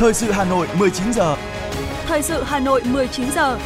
Thời 0.00 0.14
sự 0.14 0.30
Hà 0.30 0.44
Nội 0.44 0.66
19 0.78 1.12
giờ. 1.12 1.36
Thời 2.06 2.22
sự 2.22 2.42
Hà 2.42 2.60
Nội 2.60 2.82
19 2.84 3.26
giờ. 3.34 3.58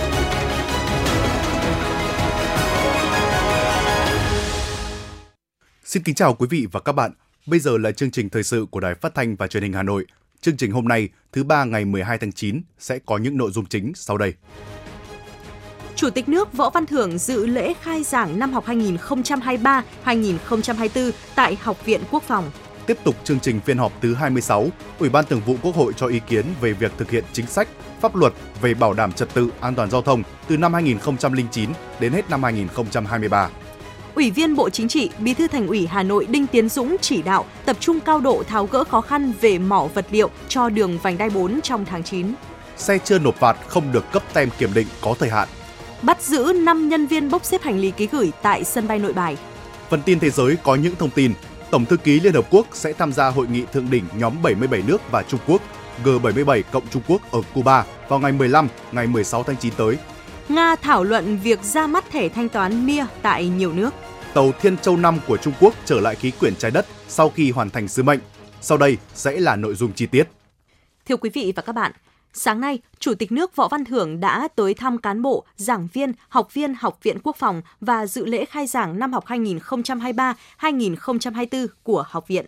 Xin 5.85 6.03
kính 6.03 6.15
chào 6.15 6.35
quý 6.35 6.47
vị 6.51 6.67
và 6.73 6.81
các 6.81 6.93
bạn. 6.93 7.13
Bây 7.47 7.61
giờ 7.61 7.79
là 7.79 7.93
chương 7.93 8.11
trình 8.11 8.29
thời 8.29 8.43
sự 8.43 8.67
của 8.71 8.81
Đài 8.81 8.95
Phát 8.95 9.15
thanh 9.15 9.37
và 9.37 9.47
Truyền 9.47 9.63
hình 9.63 9.73
Hà 9.73 9.83
Nội. 9.83 10.07
Chương 10.41 10.57
trình 10.57 10.73
hôm 10.73 10.89
nay, 10.89 11.09
thứ 11.33 11.45
ba 11.45 11.65
ngày 11.65 11.85
12 11.85 12.19
tháng 12.19 12.33
9 12.33 12.63
sẽ 12.79 12.99
có 13.07 13.19
những 13.19 13.37
nội 13.37 13.51
dung 13.51 13.67
chính 13.67 13.93
sau 13.95 14.19
đây. 14.19 14.35
Chủ 15.97 16.11
tịch 16.11 16.29
nước 16.29 16.53
Võ 16.53 16.71
Văn 16.71 16.87
Thưởng 16.87 17.19
dự 17.19 17.47
lễ 17.47 17.75
khai 17.83 18.03
giảng 18.03 18.39
năm 18.39 18.53
học 18.53 18.67
2023-2024 18.67 21.11
tại 21.35 21.57
Học 21.63 21.85
viện 21.85 22.01
Quốc 22.11 22.23
phòng. 22.23 22.51
Tiếp 22.87 22.99
tục 23.05 23.15
chương 23.25 23.41
trình 23.41 23.61
phiên 23.61 23.79
họp 23.79 23.93
thứ 24.03 24.15
26, 24.15 24.69
Ủy 24.99 25.09
ban 25.09 25.25
Thường 25.25 25.41
vụ 25.47 25.57
Quốc 25.63 25.75
hội 25.75 25.93
cho 25.97 26.07
ý 26.07 26.21
kiến 26.29 26.45
về 26.61 26.73
việc 26.73 26.93
thực 26.99 27.11
hiện 27.11 27.25
chính 27.33 27.47
sách, 27.47 27.69
pháp 28.01 28.17
luật 28.17 28.33
về 28.63 28.75
bảo 28.75 28.93
đảm 28.93 29.13
trật 29.13 29.35
tự 29.35 29.49
an 29.61 29.75
toàn 29.75 29.91
giao 29.91 30.03
thông 30.03 30.23
từ 30.49 30.57
năm 30.57 30.75
2009 30.75 31.71
đến 32.01 32.13
hết 32.13 32.31
năm 32.31 32.43
2023. 32.43 33.49
Ủy 34.15 34.31
viên 34.31 34.57
Bộ 34.57 34.71
Chính 34.71 34.89
trị, 34.89 35.11
Bí 35.19 35.35
thư 35.35 35.49
Thành 35.49 35.67
ủy 35.67 35.87
Hà 35.87 36.03
Nội 36.03 36.27
Đinh 36.27 36.47
Tiến 36.47 36.69
Dũng 36.69 36.97
chỉ 37.01 37.23
đạo 37.23 37.45
tập 37.65 37.77
trung 37.81 38.01
cao 38.01 38.21
độ 38.21 38.43
tháo 38.49 38.67
gỡ 38.67 38.85
khó 38.85 39.01
khăn 39.01 39.33
về 39.41 39.59
mỏ 39.59 39.89
vật 39.95 40.07
liệu 40.11 40.31
cho 40.49 40.69
đường 40.69 40.99
vành 41.03 41.19
đai 41.19 41.31
4 41.31 41.61
trong 41.61 41.85
tháng 41.85 42.03
9. 42.03 42.35
Xe 42.77 42.99
chưa 42.99 43.19
nộp 43.19 43.37
phạt 43.37 43.57
không 43.69 43.93
được 43.93 44.13
cấp 44.13 44.23
tem 44.33 44.49
kiểm 44.59 44.75
định 44.75 44.87
có 45.01 45.15
thời 45.19 45.31
hạn. 45.31 45.49
Bắt 46.03 46.23
giữ 46.23 46.53
5 46.65 46.89
nhân 46.89 47.07
viên 47.07 47.31
bốc 47.31 47.45
xếp 47.45 47.63
hành 47.63 47.79
lý 47.79 47.91
ký 47.91 48.09
gửi 48.13 48.33
tại 48.43 48.65
sân 48.65 48.89
bay 48.89 48.99
Nội 48.99 49.13
Bài. 49.13 49.37
Phần 49.91 50.03
tin 50.03 50.21
thế 50.21 50.31
giới 50.31 50.57
có 50.65 50.75
những 50.75 50.95
thông 50.97 51.11
tin 51.11 51.33
Tổng 51.71 51.85
thư 51.85 51.97
ký 51.97 52.21
Liên 52.21 52.35
Hợp 52.35 52.47
Quốc 52.51 52.67
sẽ 52.73 52.93
tham 52.93 53.13
gia 53.13 53.29
hội 53.29 53.47
nghị 53.47 53.65
thượng 53.73 53.91
đỉnh 53.91 54.05
nhóm 54.17 54.43
77 54.43 54.83
nước 54.87 54.99
và 55.11 55.23
Trung 55.23 55.41
Quốc 55.47 55.63
G77 56.05 56.63
cộng 56.73 56.89
Trung 56.91 57.03
Quốc 57.09 57.33
ở 57.33 57.41
Cuba 57.55 57.85
vào 58.09 58.19
ngày 58.19 58.33
15, 58.33 58.69
ngày 58.93 59.07
16 59.07 59.43
tháng 59.43 59.57
9 59.57 59.73
tới. 59.77 59.97
Nga 60.49 60.77
thảo 60.77 61.05
luận 61.05 61.39
việc 61.43 61.63
ra 61.63 61.87
mắt 61.87 62.05
thẻ 62.11 62.29
thanh 62.29 62.49
toán 62.49 62.87
MIA 62.87 63.07
tại 63.23 63.47
nhiều 63.49 63.73
nước. 63.73 63.95
Tàu 64.35 64.53
Thiên 64.61 64.77
Châu 64.77 64.97
5 64.97 65.19
của 65.27 65.37
Trung 65.37 65.55
Quốc 65.61 65.75
trở 65.85 66.01
lại 66.01 66.15
khí 66.15 66.31
quyển 66.41 66.57
trái 66.57 66.71
đất 66.71 66.87
sau 67.09 67.31
khi 67.31 67.51
hoàn 67.51 67.71
thành 67.71 67.89
sứ 67.89 68.03
mệnh. 68.03 68.21
Sau 68.61 68.79
đây 68.79 68.97
sẽ 69.15 69.41
là 69.41 69.57
nội 69.57 69.75
dung 69.75 69.93
chi 69.93 70.07
tiết. 70.07 70.29
Thưa 71.09 71.17
quý 71.17 71.31
vị 71.31 71.53
và 71.57 71.63
các 71.63 71.73
bạn, 71.73 71.93
Sáng 72.37 72.61
nay, 72.61 72.79
Chủ 72.99 73.15
tịch 73.15 73.33
nước 73.33 73.57
Võ 73.57 73.69
Văn 73.69 73.85
Thưởng 73.85 74.21
đã 74.21 74.49
tới 74.57 74.75
thăm 74.75 74.99
cán 74.99 75.23
bộ, 75.23 75.45
giảng 75.57 75.89
viên, 75.93 76.13
học 76.29 76.55
viên 76.55 76.75
Học 76.79 76.99
viện 77.03 77.19
Quốc 77.23 77.37
phòng 77.37 77.63
và 77.81 78.07
dự 78.07 78.27
lễ 78.27 78.45
khai 78.45 78.67
giảng 78.67 78.99
năm 78.99 79.13
học 79.13 79.25
2023-2024 79.27 81.67
của 81.83 82.05
học 82.09 82.29
viện. 82.29 82.47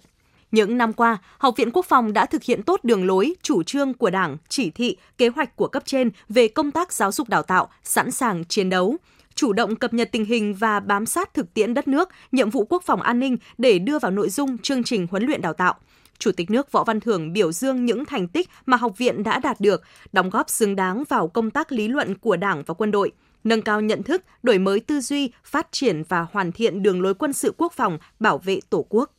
Những 0.53 0.79
năm 0.79 0.93
qua, 0.93 1.19
Học 1.39 1.55
viện 1.57 1.71
Quốc 1.71 1.87
phòng 1.87 2.13
đã 2.13 2.27
thực 2.27 2.43
hiện 2.43 2.63
tốt 2.63 2.81
đường 2.83 3.07
lối, 3.07 3.35
chủ 3.43 3.63
trương 3.63 3.95
của 3.95 4.11
Đảng, 4.11 4.37
chỉ 4.49 4.71
thị, 4.71 4.97
kế 5.19 5.29
hoạch 5.29 5.57
của 5.57 5.69
cấp 5.69 5.83
trên 5.87 6.11
về 6.29 6.49
công 6.49 6.71
tác 6.71 6.93
giáo 6.93 7.13
dục 7.13 7.29
đào 7.29 7.43
tạo, 7.43 7.69
sẵn 7.85 8.11
sàng 8.11 8.45
chiến 8.45 8.71
đấu, 8.71 8.97
chủ 9.35 9.53
động 9.53 9.77
cập 9.77 9.95
nhật 9.95 10.09
tình 10.13 10.25
hình 10.25 10.55
và 10.55 10.81
bám 10.81 11.07
sát 11.07 11.35
thực 11.35 11.55
tiễn 11.55 11.75
đất 11.75 11.89
nước, 11.89 12.09
nhiệm 12.33 12.51
vụ 12.51 12.65
quốc 12.65 12.83
phòng 12.83 13.03
an 13.03 13.21
ninh 13.21 13.37
để 13.59 13.79
đưa 13.79 13.99
vào 13.99 14.11
nội 14.11 14.29
dung 14.29 14.59
chương 14.59 14.85
trình 14.85 15.07
huấn 15.11 15.27
luyện 15.27 15.41
đào 15.41 15.53
tạo. 15.53 15.75
Chủ 16.19 16.33
tịch 16.33 16.51
nước 16.51 16.73
Võ 16.73 16.85
Văn 16.85 17.01
Thưởng 17.01 17.33
biểu 17.33 17.53
dương 17.53 17.85
những 17.85 18.05
thành 18.05 18.29
tích 18.29 18.49
mà 18.67 18.77
học 18.77 18.99
viện 18.99 19.23
đã 19.23 19.39
đạt 19.39 19.61
được, 19.61 19.83
đóng 20.13 20.31
góp 20.31 20.51
xứng 20.51 20.77
đáng 20.77 21.05
vào 21.09 21.29
công 21.29 21.51
tác 21.51 21.73
lý 21.73 21.89
luận 21.89 22.15
của 22.15 22.37
Đảng 22.37 22.63
và 22.67 22.75
quân 22.75 22.91
đội, 22.91 23.13
nâng 23.45 23.63
cao 23.63 23.81
nhận 23.81 24.03
thức, 24.03 24.23
đổi 24.43 24.59
mới 24.59 24.81
tư 24.81 25.01
duy, 25.01 25.31
phát 25.45 25.69
triển 25.71 26.03
và 26.09 26.27
hoàn 26.33 26.53
thiện 26.53 26.83
đường 26.83 27.03
lối 27.03 27.15
quân 27.15 27.33
sự 27.33 27.55
quốc 27.57 27.73
phòng, 27.73 27.99
bảo 28.21 28.39
vệ 28.39 28.61
Tổ 28.71 28.87
quốc. 28.89 29.13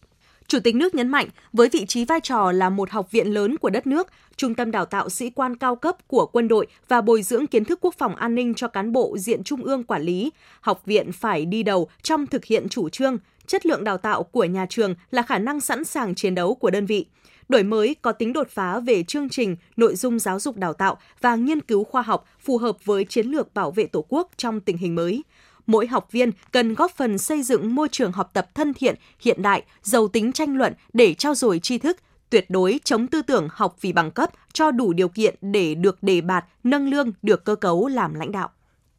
Chủ 0.47 0.59
tịch 0.59 0.75
nước 0.75 0.95
nhấn 0.95 1.09
mạnh, 1.09 1.27
với 1.53 1.69
vị 1.69 1.85
trí 1.85 2.05
vai 2.05 2.19
trò 2.23 2.51
là 2.51 2.69
một 2.69 2.89
học 2.89 3.11
viện 3.11 3.27
lớn 3.27 3.57
của 3.57 3.69
đất 3.69 3.87
nước, 3.87 4.07
trung 4.35 4.55
tâm 4.55 4.71
đào 4.71 4.85
tạo 4.85 5.09
sĩ 5.09 5.29
quan 5.29 5.57
cao 5.57 5.75
cấp 5.75 6.07
của 6.07 6.25
quân 6.25 6.47
đội 6.47 6.67
và 6.87 7.01
bồi 7.01 7.21
dưỡng 7.21 7.47
kiến 7.47 7.65
thức 7.65 7.79
quốc 7.81 7.95
phòng 7.97 8.15
an 8.15 8.35
ninh 8.35 8.53
cho 8.53 8.67
cán 8.67 8.91
bộ 8.91 9.17
diện 9.17 9.43
trung 9.43 9.63
ương 9.63 9.83
quản 9.83 10.01
lý, 10.01 10.31
học 10.61 10.81
viện 10.85 11.11
phải 11.11 11.45
đi 11.45 11.63
đầu 11.63 11.89
trong 12.01 12.27
thực 12.27 12.45
hiện 12.45 12.69
chủ 12.69 12.89
trương, 12.89 13.17
chất 13.47 13.65
lượng 13.65 13.83
đào 13.83 13.97
tạo 13.97 14.23
của 14.23 14.43
nhà 14.45 14.65
trường 14.69 14.95
là 15.11 15.21
khả 15.21 15.37
năng 15.37 15.59
sẵn 15.59 15.83
sàng 15.83 16.15
chiến 16.15 16.35
đấu 16.35 16.55
của 16.55 16.69
đơn 16.69 16.85
vị. 16.85 17.05
Đổi 17.49 17.63
mới 17.63 17.95
có 18.01 18.11
tính 18.11 18.33
đột 18.33 18.47
phá 18.49 18.79
về 18.79 19.03
chương 19.03 19.29
trình, 19.29 19.55
nội 19.77 19.95
dung 19.95 20.19
giáo 20.19 20.39
dục 20.39 20.57
đào 20.57 20.73
tạo 20.73 20.97
và 21.21 21.35
nghiên 21.35 21.61
cứu 21.61 21.83
khoa 21.83 22.01
học 22.01 22.25
phù 22.39 22.57
hợp 22.57 22.85
với 22.85 23.05
chiến 23.05 23.27
lược 23.27 23.53
bảo 23.53 23.71
vệ 23.71 23.85
Tổ 23.85 24.05
quốc 24.09 24.31
trong 24.37 24.59
tình 24.59 24.77
hình 24.77 24.95
mới 24.95 25.23
mỗi 25.67 25.87
học 25.87 26.11
viên 26.11 26.31
cần 26.51 26.73
góp 26.73 26.91
phần 26.97 27.17
xây 27.17 27.43
dựng 27.43 27.75
môi 27.75 27.87
trường 27.91 28.11
học 28.11 28.29
tập 28.33 28.49
thân 28.55 28.73
thiện, 28.73 28.95
hiện 29.19 29.41
đại, 29.41 29.63
giàu 29.83 30.07
tính 30.07 30.31
tranh 30.31 30.57
luận 30.57 30.73
để 30.93 31.13
trao 31.13 31.35
dồi 31.35 31.59
tri 31.59 31.77
thức, 31.77 31.97
tuyệt 32.29 32.45
đối 32.49 32.79
chống 32.83 33.07
tư 33.07 33.21
tưởng 33.21 33.47
học 33.51 33.77
vì 33.81 33.93
bằng 33.93 34.11
cấp, 34.11 34.29
cho 34.53 34.71
đủ 34.71 34.93
điều 34.93 35.09
kiện 35.09 35.35
để 35.41 35.75
được 35.75 36.03
đề 36.03 36.21
bạt, 36.21 36.45
nâng 36.63 36.89
lương, 36.89 37.11
được 37.21 37.45
cơ 37.45 37.55
cấu 37.55 37.87
làm 37.87 38.13
lãnh 38.13 38.31
đạo. 38.31 38.49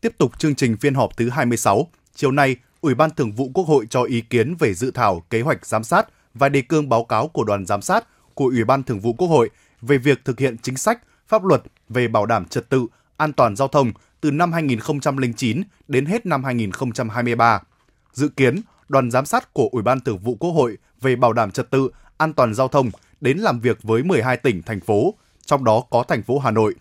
Tiếp 0.00 0.12
tục 0.18 0.38
chương 0.38 0.54
trình 0.54 0.76
phiên 0.76 0.94
họp 0.94 1.16
thứ 1.16 1.28
26, 1.28 1.88
chiều 2.14 2.30
nay, 2.32 2.56
Ủy 2.80 2.94
ban 2.94 3.10
Thường 3.10 3.32
vụ 3.32 3.50
Quốc 3.54 3.64
hội 3.64 3.86
cho 3.90 4.02
ý 4.02 4.20
kiến 4.20 4.54
về 4.58 4.74
dự 4.74 4.90
thảo 4.90 5.22
kế 5.30 5.40
hoạch 5.40 5.66
giám 5.66 5.84
sát 5.84 6.08
và 6.34 6.48
đề 6.48 6.62
cương 6.62 6.88
báo 6.88 7.04
cáo 7.04 7.28
của 7.28 7.44
đoàn 7.44 7.66
giám 7.66 7.82
sát 7.82 8.04
của 8.34 8.44
Ủy 8.44 8.64
ban 8.64 8.82
Thường 8.82 9.00
vụ 9.00 9.12
Quốc 9.12 9.28
hội 9.28 9.50
về 9.80 9.98
việc 9.98 10.24
thực 10.24 10.40
hiện 10.40 10.56
chính 10.62 10.76
sách, 10.76 11.02
pháp 11.28 11.44
luật 11.44 11.62
về 11.88 12.08
bảo 12.08 12.26
đảm 12.26 12.44
trật 12.44 12.68
tự, 12.68 12.86
an 13.16 13.32
toàn 13.32 13.56
giao 13.56 13.68
thông 13.68 13.92
từ 14.20 14.30
năm 14.30 14.52
2009 14.52 15.62
đến 15.88 16.06
hết 16.06 16.26
năm 16.26 16.44
2023. 16.44 17.62
Dự 18.12 18.28
kiến, 18.28 18.60
đoàn 18.88 19.10
giám 19.10 19.26
sát 19.26 19.52
của 19.52 19.68
Ủy 19.72 19.82
ban 19.82 20.00
Thường 20.00 20.18
vụ 20.18 20.36
Quốc 20.40 20.50
hội 20.50 20.78
về 21.00 21.16
bảo 21.16 21.32
đảm 21.32 21.50
trật 21.50 21.70
tự, 21.70 21.90
an 22.16 22.32
toàn 22.32 22.54
giao 22.54 22.68
thông 22.68 22.90
đến 23.20 23.38
làm 23.38 23.60
việc 23.60 23.82
với 23.82 24.02
12 24.02 24.36
tỉnh, 24.36 24.62
thành 24.62 24.80
phố, 24.80 25.14
trong 25.46 25.64
đó 25.64 25.84
có 25.90 26.02
thành 26.02 26.22
phố 26.22 26.38
Hà 26.38 26.50
Nội. 26.50 26.74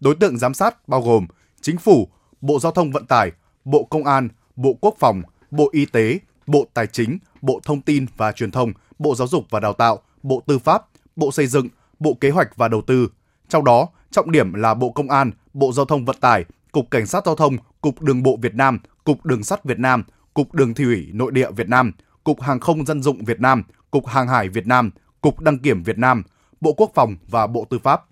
Đối 0.00 0.14
tượng 0.14 0.38
giám 0.38 0.54
sát 0.54 0.88
bao 0.88 1.02
gồm 1.02 1.26
Chính 1.60 1.78
phủ, 1.78 2.08
Bộ 2.40 2.58
Giao 2.60 2.72
thông 2.72 2.92
Vận 2.92 3.06
tải, 3.06 3.32
Bộ 3.64 3.84
Công 3.84 4.04
an, 4.04 4.28
Bộ 4.56 4.78
Quốc 4.80 4.94
phòng, 4.98 5.22
Bộ 5.54 5.68
Y 5.72 5.86
tế, 5.86 6.18
Bộ 6.46 6.66
Tài 6.74 6.86
chính, 6.86 7.18
Bộ 7.42 7.60
Thông 7.64 7.80
tin 7.80 8.06
và 8.16 8.32
Truyền 8.32 8.50
thông, 8.50 8.72
Bộ 8.98 9.14
Giáo 9.14 9.28
dục 9.28 9.46
và 9.50 9.60
Đào 9.60 9.72
tạo, 9.72 9.98
Bộ 10.22 10.42
Tư 10.46 10.58
pháp, 10.58 10.86
Bộ 11.16 11.32
Xây 11.32 11.46
dựng, 11.46 11.68
Bộ 11.98 12.14
Kế 12.20 12.30
hoạch 12.30 12.56
và 12.56 12.68
Đầu 12.68 12.82
tư. 12.82 13.08
Trong 13.48 13.64
đó, 13.64 13.88
trọng 14.10 14.30
điểm 14.30 14.54
là 14.54 14.74
Bộ 14.74 14.90
Công 14.90 15.10
an, 15.10 15.30
Bộ 15.52 15.72
Giao 15.72 15.84
thông 15.84 16.04
Vận 16.04 16.16
tải, 16.20 16.44
Cục 16.72 16.90
Cảnh 16.90 17.06
sát 17.06 17.26
Giao 17.26 17.36
thông, 17.36 17.56
Cục 17.80 18.02
Đường 18.02 18.22
bộ 18.22 18.38
Việt 18.42 18.54
Nam, 18.54 18.78
Cục 19.04 19.24
Đường 19.24 19.44
sắt 19.44 19.64
Việt 19.64 19.78
Nam, 19.78 20.04
Cục 20.34 20.54
Đường 20.54 20.74
thủy 20.74 21.08
nội 21.12 21.32
địa 21.32 21.50
Việt 21.50 21.68
Nam, 21.68 21.92
Cục 22.24 22.40
Hàng 22.40 22.60
không 22.60 22.86
dân 22.86 23.02
dụng 23.02 23.24
Việt 23.24 23.40
Nam, 23.40 23.62
Cục 23.90 24.06
Hàng 24.06 24.28
hải 24.28 24.48
Việt 24.48 24.66
Nam, 24.66 24.90
Cục 25.20 25.40
Đăng 25.40 25.58
kiểm 25.58 25.82
Việt 25.82 25.98
Nam, 25.98 26.22
Bộ 26.60 26.72
Quốc 26.72 26.90
phòng 26.94 27.16
và 27.28 27.46
Bộ 27.46 27.66
Tư 27.70 27.78
pháp. 27.78 28.04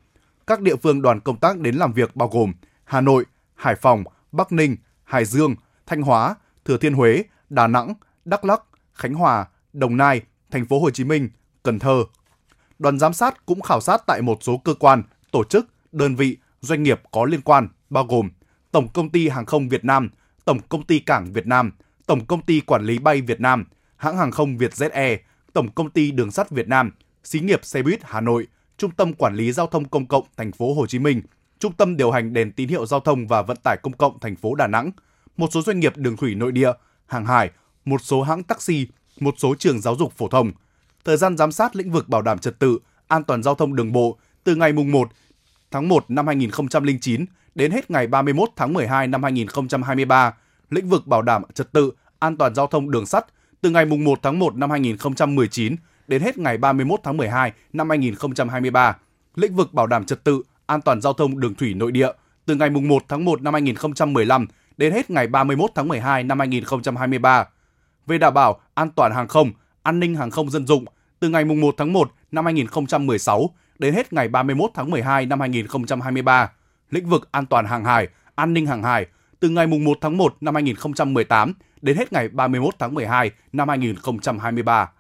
Các 0.47 0.61
địa 0.61 0.77
phương 0.77 1.03
đoàn 1.03 1.21
công 1.21 1.37
tác 1.37 1.59
đến 1.59 1.75
làm 1.75 1.93
việc 1.93 2.17
bao 2.17 2.29
gồm 2.29 2.53
Hà 2.85 3.01
Nội, 3.01 3.25
Hải 3.55 3.75
Phòng, 3.75 4.05
Bắc 4.33 4.53
Ninh, 4.53 4.77
Hải 5.05 5.25
Dương, 5.25 5.55
Thanh 5.87 6.03
Hóa, 6.03 6.35
Thừa 6.65 6.77
Thiên 6.77 6.95
Huế, 6.95 7.23
Đà 7.53 7.67
Nẵng, 7.67 7.95
Đắk 8.25 8.45
Lắk, 8.45 8.63
Khánh 8.93 9.15
Hòa, 9.15 9.47
Đồng 9.73 9.97
Nai, 9.97 10.21
Thành 10.51 10.67
phố 10.67 10.81
Hồ 10.81 10.91
Chí 10.91 11.05
Minh, 11.05 11.29
Cần 11.63 11.79
Thơ. 11.79 12.05
Đoàn 12.79 12.99
giám 12.99 13.13
sát 13.13 13.47
cũng 13.47 13.61
khảo 13.61 13.81
sát 13.81 14.03
tại 14.07 14.23
một 14.23 14.39
số 14.43 14.57
cơ 14.57 14.75
quan, 14.75 15.03
tổ 15.31 15.45
chức, 15.45 15.67
đơn 15.93 16.17
vị, 16.17 16.37
doanh 16.61 16.83
nghiệp 16.83 17.01
có 17.11 17.25
liên 17.25 17.41
quan 17.41 17.69
bao 17.91 18.05
gồm 18.05 18.31
Tổng 18.71 18.89
công 18.89 19.11
ty 19.11 19.29
Hàng 19.29 19.47
không 19.47 19.69
Việt 19.69 19.85
Nam, 19.85 20.11
Tổng 20.45 20.59
công 20.69 20.83
ty 20.83 20.99
Cảng 20.99 21.33
Việt 21.33 21.47
Nam, 21.47 21.73
Tổng 22.07 22.27
công 22.27 22.43
ty 22.43 22.61
Quản 22.61 22.85
lý 22.85 22.99
bay 22.99 23.21
Việt 23.21 23.41
Nam, 23.41 23.65
hãng 23.97 24.17
hàng 24.17 24.31
không 24.31 24.57
Vietjet 24.57 24.91
Air, 24.91 25.19
Tổng 25.53 25.71
công 25.71 25.91
ty 25.91 26.11
Đường 26.11 26.31
sắt 26.31 26.51
Việt 26.51 26.69
Nam, 26.69 26.91
xí 27.25 27.41
nghiệp 27.41 27.65
xe 27.65 27.83
buýt 27.83 28.01
Hà 28.03 28.21
Nội, 28.21 28.47
Trung 28.79 28.91
tâm 28.91 29.13
Quản 29.13 29.35
lý 29.35 29.53
giao 29.53 29.67
thông 29.67 29.89
công 29.89 30.07
cộng 30.07 30.25
thành 30.37 30.53
phố 30.53 30.75
Hồ 30.75 30.87
Chí 30.87 30.99
Minh, 30.99 31.23
Trung 31.59 31.73
tâm 31.73 31.97
điều 31.97 32.11
hành 32.11 32.33
đèn 32.33 32.53
tín 32.53 32.69
hiệu 32.69 32.87
giao 32.87 33.01
thông 33.01 33.27
và 33.27 33.43
vận 33.43 33.57
tải 33.65 33.77
công 33.83 33.93
cộng 33.93 34.19
thành 34.21 34.37
phố 34.37 34.55
Đà 34.55 34.67
Nẵng, 34.67 34.91
một 35.37 35.49
số 35.51 35.63
doanh 35.63 35.81
nghiệp 35.81 35.97
đường 35.97 36.17
thủy 36.17 36.35
nội 36.35 36.53
địa, 36.53 36.73
hàng 37.13 37.27
hải, 37.27 37.51
một 37.85 38.01
số 38.03 38.23
hãng 38.23 38.43
taxi, 38.43 38.87
một 39.21 39.35
số 39.39 39.55
trường 39.59 39.81
giáo 39.81 39.97
dục 39.97 40.13
phổ 40.17 40.29
thông. 40.29 40.53
Thời 41.05 41.17
gian 41.17 41.37
giám 41.37 41.53
sát 41.53 41.77
lĩnh 41.77 41.91
vực 41.91 42.09
bảo 42.09 42.23
đảm 42.23 42.39
trật 42.39 42.59
tự, 42.59 42.79
an 43.09 43.25
toàn 43.25 43.43
giao 43.43 43.55
thông 43.55 43.77
đường 43.77 43.93
bộ 43.93 44.19
từ 44.45 44.57
ngày 44.57 44.73
mùng 44.73 44.93
1 44.93 45.09
tháng 45.71 45.89
1 45.89 46.05
năm 46.09 46.27
2009 46.27 47.25
đến 47.55 47.71
hết 47.71 47.91
ngày 47.91 48.07
31 48.07 48.49
tháng 48.57 48.73
12 48.73 49.07
năm 49.07 49.23
2023, 49.23 50.35
lĩnh 50.71 50.89
vực 50.89 51.07
bảo 51.07 51.23
đảm 51.23 51.43
trật 51.55 51.73
tự, 51.73 51.93
an 52.19 52.37
toàn 52.37 52.55
giao 52.55 52.67
thông 52.67 52.91
đường 52.91 53.07
sắt 53.07 53.27
từ 53.61 53.71
ngày 53.71 53.85
1 53.85 54.19
tháng 54.23 54.39
1 54.39 54.57
năm 54.57 54.71
2019 54.71 55.77
đến 56.09 56.23
hết 56.23 56.39
ngày 56.39 56.59
31 56.59 57.01
tháng 57.03 57.17
12 57.17 57.53
năm 57.73 57.89
2023, 57.91 58.97
lĩnh 59.35 59.57
vực 59.57 59.75
bảo 59.75 59.87
đảm 59.87 60.05
trật 60.05 60.25
tự, 60.25 60.43
an 60.67 60.81
toàn 60.81 61.01
giao 61.01 61.13
thông 61.13 61.41
đường 61.41 61.55
thủy 61.55 61.75
nội 61.75 61.93
địa 61.93 62.09
từ 62.47 62.55
ngày 62.55 62.71
1 62.71 63.03
tháng 63.09 63.25
1 63.25 63.43
năm 63.43 63.55
2015 63.55 64.47
đến 64.77 64.93
hết 64.93 65.11
ngày 65.11 65.27
31 65.27 65.71
tháng 65.75 65.89
12 65.89 66.25
năm 66.25 66.39
2023. 66.39 67.45
Về 68.07 68.19
đảm 68.19 68.35
bảo 68.35 68.61
an 68.75 68.91
toàn 68.91 69.13
hàng 69.13 69.29
không, 69.29 69.51
an 69.83 70.01
ninh 70.01 70.15
hàng 70.15 70.31
không 70.31 70.51
dân 70.51 70.67
dụng 70.67 70.85
từ 71.21 71.29
ngày 71.29 71.45
1 71.45 71.75
tháng 71.79 71.93
1 71.93 72.13
năm 72.33 72.45
2016 72.45 73.51
đến 73.79 73.95
hết 73.95 74.13
ngày 74.13 74.29
31 74.29 74.71
tháng 74.75 74.91
12 74.91 75.27
năm 75.27 75.41
2023 75.41 76.51
lĩnh 76.91 77.09
vực 77.09 77.29
an 77.33 77.47
toàn 77.47 77.67
hàng 77.67 77.85
hải, 77.85 78.09
an 78.35 78.55
ninh 78.55 78.67
hàng 78.67 78.83
hải 78.83 79.07
từ 79.41 79.49
ngày 79.49 79.67
1 79.67 79.99
tháng 80.01 80.17
1 80.17 80.37
năm 80.41 80.55
2018 80.55 81.53
đến 81.81 81.97
hết 81.97 82.13
ngày 82.13 82.29
31 82.29 82.75
tháng 82.79 82.95
12 82.95 83.31
năm 83.53 83.69
2023. 83.69 84.91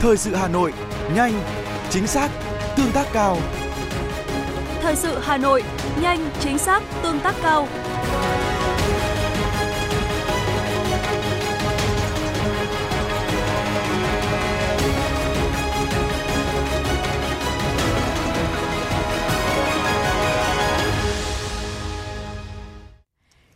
Thời 0.00 0.16
sự 0.16 0.34
Hà 0.34 0.48
Nội, 0.48 0.72
nhanh, 1.14 1.32
chính 1.90 2.06
xác, 2.06 2.30
tương 2.76 2.92
tác 2.92 3.06
cao. 3.12 3.38
Thời 4.86 4.96
sự 4.96 5.18
Hà 5.18 5.36
Nội, 5.36 5.62
nhanh, 6.02 6.30
chính 6.40 6.58
xác, 6.58 6.82
tương 7.02 7.20
tác 7.20 7.34
cao. 7.42 7.68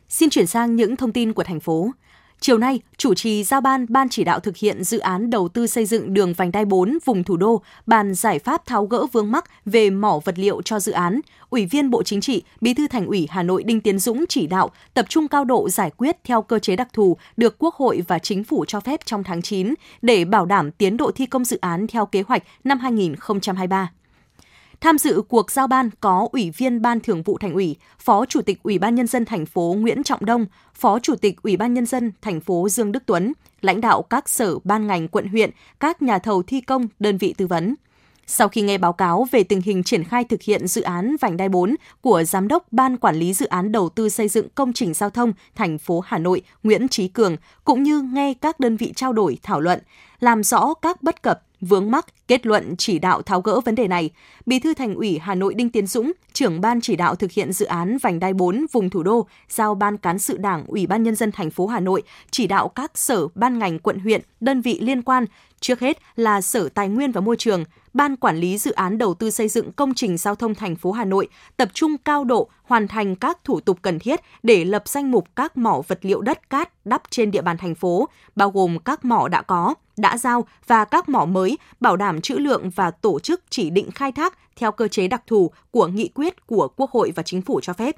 Xin 0.08 0.30
chuyển 0.30 0.46
sang 0.46 0.76
những 0.76 0.96
thông 0.96 1.12
tin 1.12 1.32
của 1.32 1.44
thành 1.44 1.60
phố. 1.60 1.90
Chiều 2.42 2.58
nay, 2.58 2.81
chủ 2.96 3.14
trì 3.14 3.44
giao 3.44 3.60
ban 3.60 3.87
Ban 3.88 4.08
chỉ 4.08 4.25
đạo 4.25 4.40
thực 4.40 4.56
hiện 4.56 4.84
dự 4.84 4.98
án 4.98 5.31
đầu 5.31 5.48
tư 5.48 5.66
xây 5.66 5.87
dựng 5.87 6.14
đường 6.14 6.32
vành 6.32 6.52
đai 6.52 6.64
4 6.64 6.98
vùng 7.04 7.25
thủ 7.25 7.37
đô, 7.37 7.62
bàn 7.87 8.14
giải 8.14 8.38
pháp 8.38 8.66
tháo 8.66 8.87
gỡ 8.87 9.06
vướng 9.12 9.32
mắc 9.32 9.44
về 9.64 9.90
mỏ 9.90 10.20
vật 10.25 10.38
liệu 10.38 10.62
cho 10.62 10.81
dự 10.81 10.92
án. 10.92 11.20
Ủy 11.50 11.66
viên 11.66 11.90
Bộ 11.90 12.02
Chính 12.02 12.20
trị, 12.20 12.42
Bí 12.60 12.75
thư 12.75 12.87
Thành 12.88 13.06
ủy 13.06 13.26
Hà 13.31 13.42
Nội 13.42 13.62
Đinh 13.62 13.81
Tiến 13.81 13.98
Dũng 13.98 14.25
chỉ 14.28 14.46
đạo 14.46 14.70
tập 14.94 15.06
trung 15.08 15.28
cao 15.28 15.44
độ 15.44 15.69
giải 15.69 15.90
quyết 15.96 16.16
theo 16.25 16.42
cơ 16.42 16.58
chế 16.58 16.76
đặc 16.76 16.88
thù 16.92 17.16
được 17.37 17.56
Quốc 17.58 17.75
hội 17.75 18.02
và 18.08 18.19
Chính 18.19 18.44
phủ 18.44 18.64
cho 18.69 18.81
phép 18.81 19.00
trong 19.04 19.25
tháng 19.25 19.42
9 19.42 19.75
để 20.02 20.25
bảo 20.25 20.46
đảm 20.46 20.70
tiến 20.70 20.96
độ 20.96 21.10
thi 21.10 21.26
công 21.26 21.44
dự 21.44 21.58
án 21.60 21.87
theo 21.87 22.06
kế 22.06 22.22
hoạch 22.26 22.42
năm 22.64 22.78
2023. 22.78 23.90
Tham 24.80 24.98
dự 24.98 25.22
cuộc 25.28 25.50
giao 25.50 25.66
ban 25.66 25.90
có 26.00 26.28
Ủy 26.32 26.50
viên 26.50 26.82
Ban 26.82 27.00
Thường 27.00 27.22
vụ 27.22 27.38
Thành 27.38 27.54
ủy, 27.54 27.76
Phó 27.98 28.26
Chủ 28.26 28.42
tịch 28.42 28.62
Ủy 28.62 28.78
ban 28.78 28.94
nhân 28.94 29.06
dân 29.06 29.24
thành 29.24 29.46
phố 29.46 29.76
Nguyễn 29.78 30.02
Trọng 30.02 30.24
Đông, 30.24 30.46
Phó 30.74 30.98
Chủ 30.98 31.14
tịch 31.16 31.42
Ủy 31.42 31.56
ban 31.56 31.74
nhân 31.74 31.86
dân 31.86 32.12
thành 32.22 32.40
phố 32.40 32.68
Dương 32.68 32.92
Đức 32.92 33.02
Tuấn, 33.06 33.32
lãnh 33.60 33.80
đạo 33.80 34.02
các 34.02 34.28
sở 34.28 34.58
ban 34.64 34.86
ngành 34.86 35.08
quận 35.08 35.28
huyện, 35.28 35.50
các 35.80 36.02
nhà 36.02 36.18
thầu 36.18 36.42
thi 36.42 36.60
công, 36.60 36.88
đơn 36.98 37.18
vị 37.18 37.34
tư 37.38 37.46
vấn. 37.46 37.74
Sau 38.26 38.48
khi 38.48 38.62
nghe 38.62 38.78
báo 38.78 38.92
cáo 38.92 39.26
về 39.30 39.42
tình 39.44 39.60
hình 39.60 39.82
triển 39.82 40.04
khai 40.04 40.24
thực 40.24 40.42
hiện 40.42 40.66
dự 40.66 40.82
án 40.82 41.16
vành 41.20 41.36
đai 41.36 41.48
4 41.48 41.76
của 42.00 42.24
Giám 42.24 42.48
đốc 42.48 42.72
Ban 42.72 42.96
Quản 42.96 43.16
lý 43.16 43.32
Dự 43.32 43.46
án 43.46 43.72
Đầu 43.72 43.88
tư 43.88 44.08
xây 44.08 44.28
dựng 44.28 44.48
công 44.54 44.72
trình 44.72 44.94
giao 44.94 45.10
thông 45.10 45.32
thành 45.54 45.78
phố 45.78 46.00
Hà 46.00 46.18
Nội 46.18 46.42
Nguyễn 46.62 46.88
Chí 46.88 47.08
Cường, 47.08 47.36
cũng 47.64 47.82
như 47.82 48.02
nghe 48.02 48.34
các 48.34 48.60
đơn 48.60 48.76
vị 48.76 48.92
trao 48.96 49.12
đổi, 49.12 49.38
thảo 49.42 49.60
luận, 49.60 49.80
làm 50.20 50.42
rõ 50.42 50.74
các 50.74 51.02
bất 51.02 51.22
cập, 51.22 51.42
vướng 51.60 51.90
mắc, 51.90 52.06
kết 52.28 52.46
luận 52.46 52.74
chỉ 52.76 52.98
đạo 52.98 53.22
tháo 53.22 53.40
gỡ 53.40 53.60
vấn 53.60 53.74
đề 53.74 53.88
này, 53.88 54.10
Bí 54.46 54.58
thư 54.58 54.74
Thành 54.74 54.94
ủy 54.94 55.18
Hà 55.18 55.34
Nội 55.34 55.54
Đinh 55.54 55.70
Tiến 55.70 55.86
Dũng, 55.86 56.12
trưởng 56.32 56.60
ban 56.60 56.80
chỉ 56.80 56.96
đạo 56.96 57.14
thực 57.14 57.32
hiện 57.32 57.52
dự 57.52 57.66
án 57.66 57.98
vành 57.98 58.20
đai 58.20 58.34
4 58.34 58.66
vùng 58.72 58.90
thủ 58.90 59.02
đô, 59.02 59.26
giao 59.48 59.74
ban 59.74 59.96
cán 59.96 60.18
sự 60.18 60.36
Đảng, 60.36 60.64
Ủy 60.66 60.86
ban 60.86 61.02
nhân 61.02 61.14
dân 61.14 61.32
thành 61.32 61.50
phố 61.50 61.66
Hà 61.66 61.80
Nội 61.80 62.02
chỉ 62.30 62.46
đạo 62.46 62.68
các 62.68 62.98
sở, 62.98 63.28
ban 63.34 63.58
ngành 63.58 63.78
quận 63.78 63.98
huyện, 63.98 64.20
đơn 64.40 64.60
vị 64.60 64.78
liên 64.80 65.02
quan, 65.02 65.24
trước 65.60 65.80
hết 65.80 65.98
là 66.16 66.40
Sở 66.40 66.68
Tài 66.68 66.88
nguyên 66.88 67.12
và 67.12 67.20
Môi 67.20 67.36
trường, 67.36 67.64
Ban 67.94 68.16
quản 68.16 68.37
lý 68.37 68.58
dự 68.58 68.72
án 68.72 68.98
đầu 68.98 69.14
tư 69.14 69.31
xây 69.31 69.48
dựng 69.48 69.72
công 69.72 69.94
trình 69.94 70.16
giao 70.16 70.34
thông 70.34 70.54
thành 70.54 70.76
phố 70.76 70.92
Hà 70.92 71.04
Nội 71.04 71.28
tập 71.56 71.69
trung 71.75 71.98
cao 71.98 72.25
độ 72.25 72.48
hoàn 72.62 72.88
thành 72.88 73.16
các 73.16 73.38
thủ 73.44 73.60
tục 73.60 73.78
cần 73.82 73.98
thiết 73.98 74.20
để 74.42 74.64
lập 74.64 74.88
danh 74.88 75.10
mục 75.10 75.28
các 75.37 75.56
mỏ 75.56 75.82
vật 75.88 75.98
liệu 76.02 76.20
đất 76.20 76.50
cát 76.50 76.87
đắp 76.87 77.02
trên 77.10 77.31
địa 77.31 77.42
bàn 77.42 77.56
thành 77.56 77.75
phố, 77.75 78.08
bao 78.37 78.50
gồm 78.50 78.78
các 78.78 79.04
mỏ 79.04 79.28
đã 79.28 79.42
có, 79.42 79.75
đã 79.96 80.16
giao 80.16 80.46
và 80.66 80.84
các 80.84 81.08
mỏ 81.08 81.25
mới, 81.25 81.58
bảo 81.81 81.96
đảm 81.96 82.20
trữ 82.20 82.34
lượng 82.34 82.70
và 82.70 82.90
tổ 82.90 83.20
chức 83.20 83.42
chỉ 83.50 83.70
định 83.70 83.90
khai 83.90 84.12
thác 84.12 84.38
theo 84.56 84.72
cơ 84.72 84.88
chế 84.88 85.08
đặc 85.08 85.22
thù 85.26 85.50
của 85.70 85.87
nghị 85.87 86.08
quyết 86.14 86.46
của 86.46 86.69
Quốc 86.76 86.90
hội 86.90 87.12
và 87.16 87.22
Chính 87.22 87.42
phủ 87.42 87.60
cho 87.60 87.72
phép. 87.72 87.96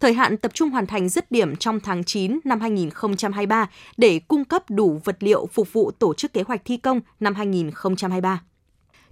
Thời 0.00 0.14
hạn 0.14 0.36
tập 0.36 0.54
trung 0.54 0.70
hoàn 0.70 0.86
thành 0.86 1.08
dứt 1.08 1.30
điểm 1.30 1.56
trong 1.56 1.80
tháng 1.80 2.04
9 2.04 2.40
năm 2.44 2.60
2023 2.60 3.70
để 3.96 4.18
cung 4.18 4.44
cấp 4.44 4.62
đủ 4.68 5.00
vật 5.04 5.16
liệu 5.20 5.46
phục 5.52 5.72
vụ 5.72 5.90
tổ 5.90 6.14
chức 6.14 6.32
kế 6.32 6.42
hoạch 6.42 6.60
thi 6.64 6.76
công 6.76 7.00
năm 7.20 7.34
2023 7.34 8.42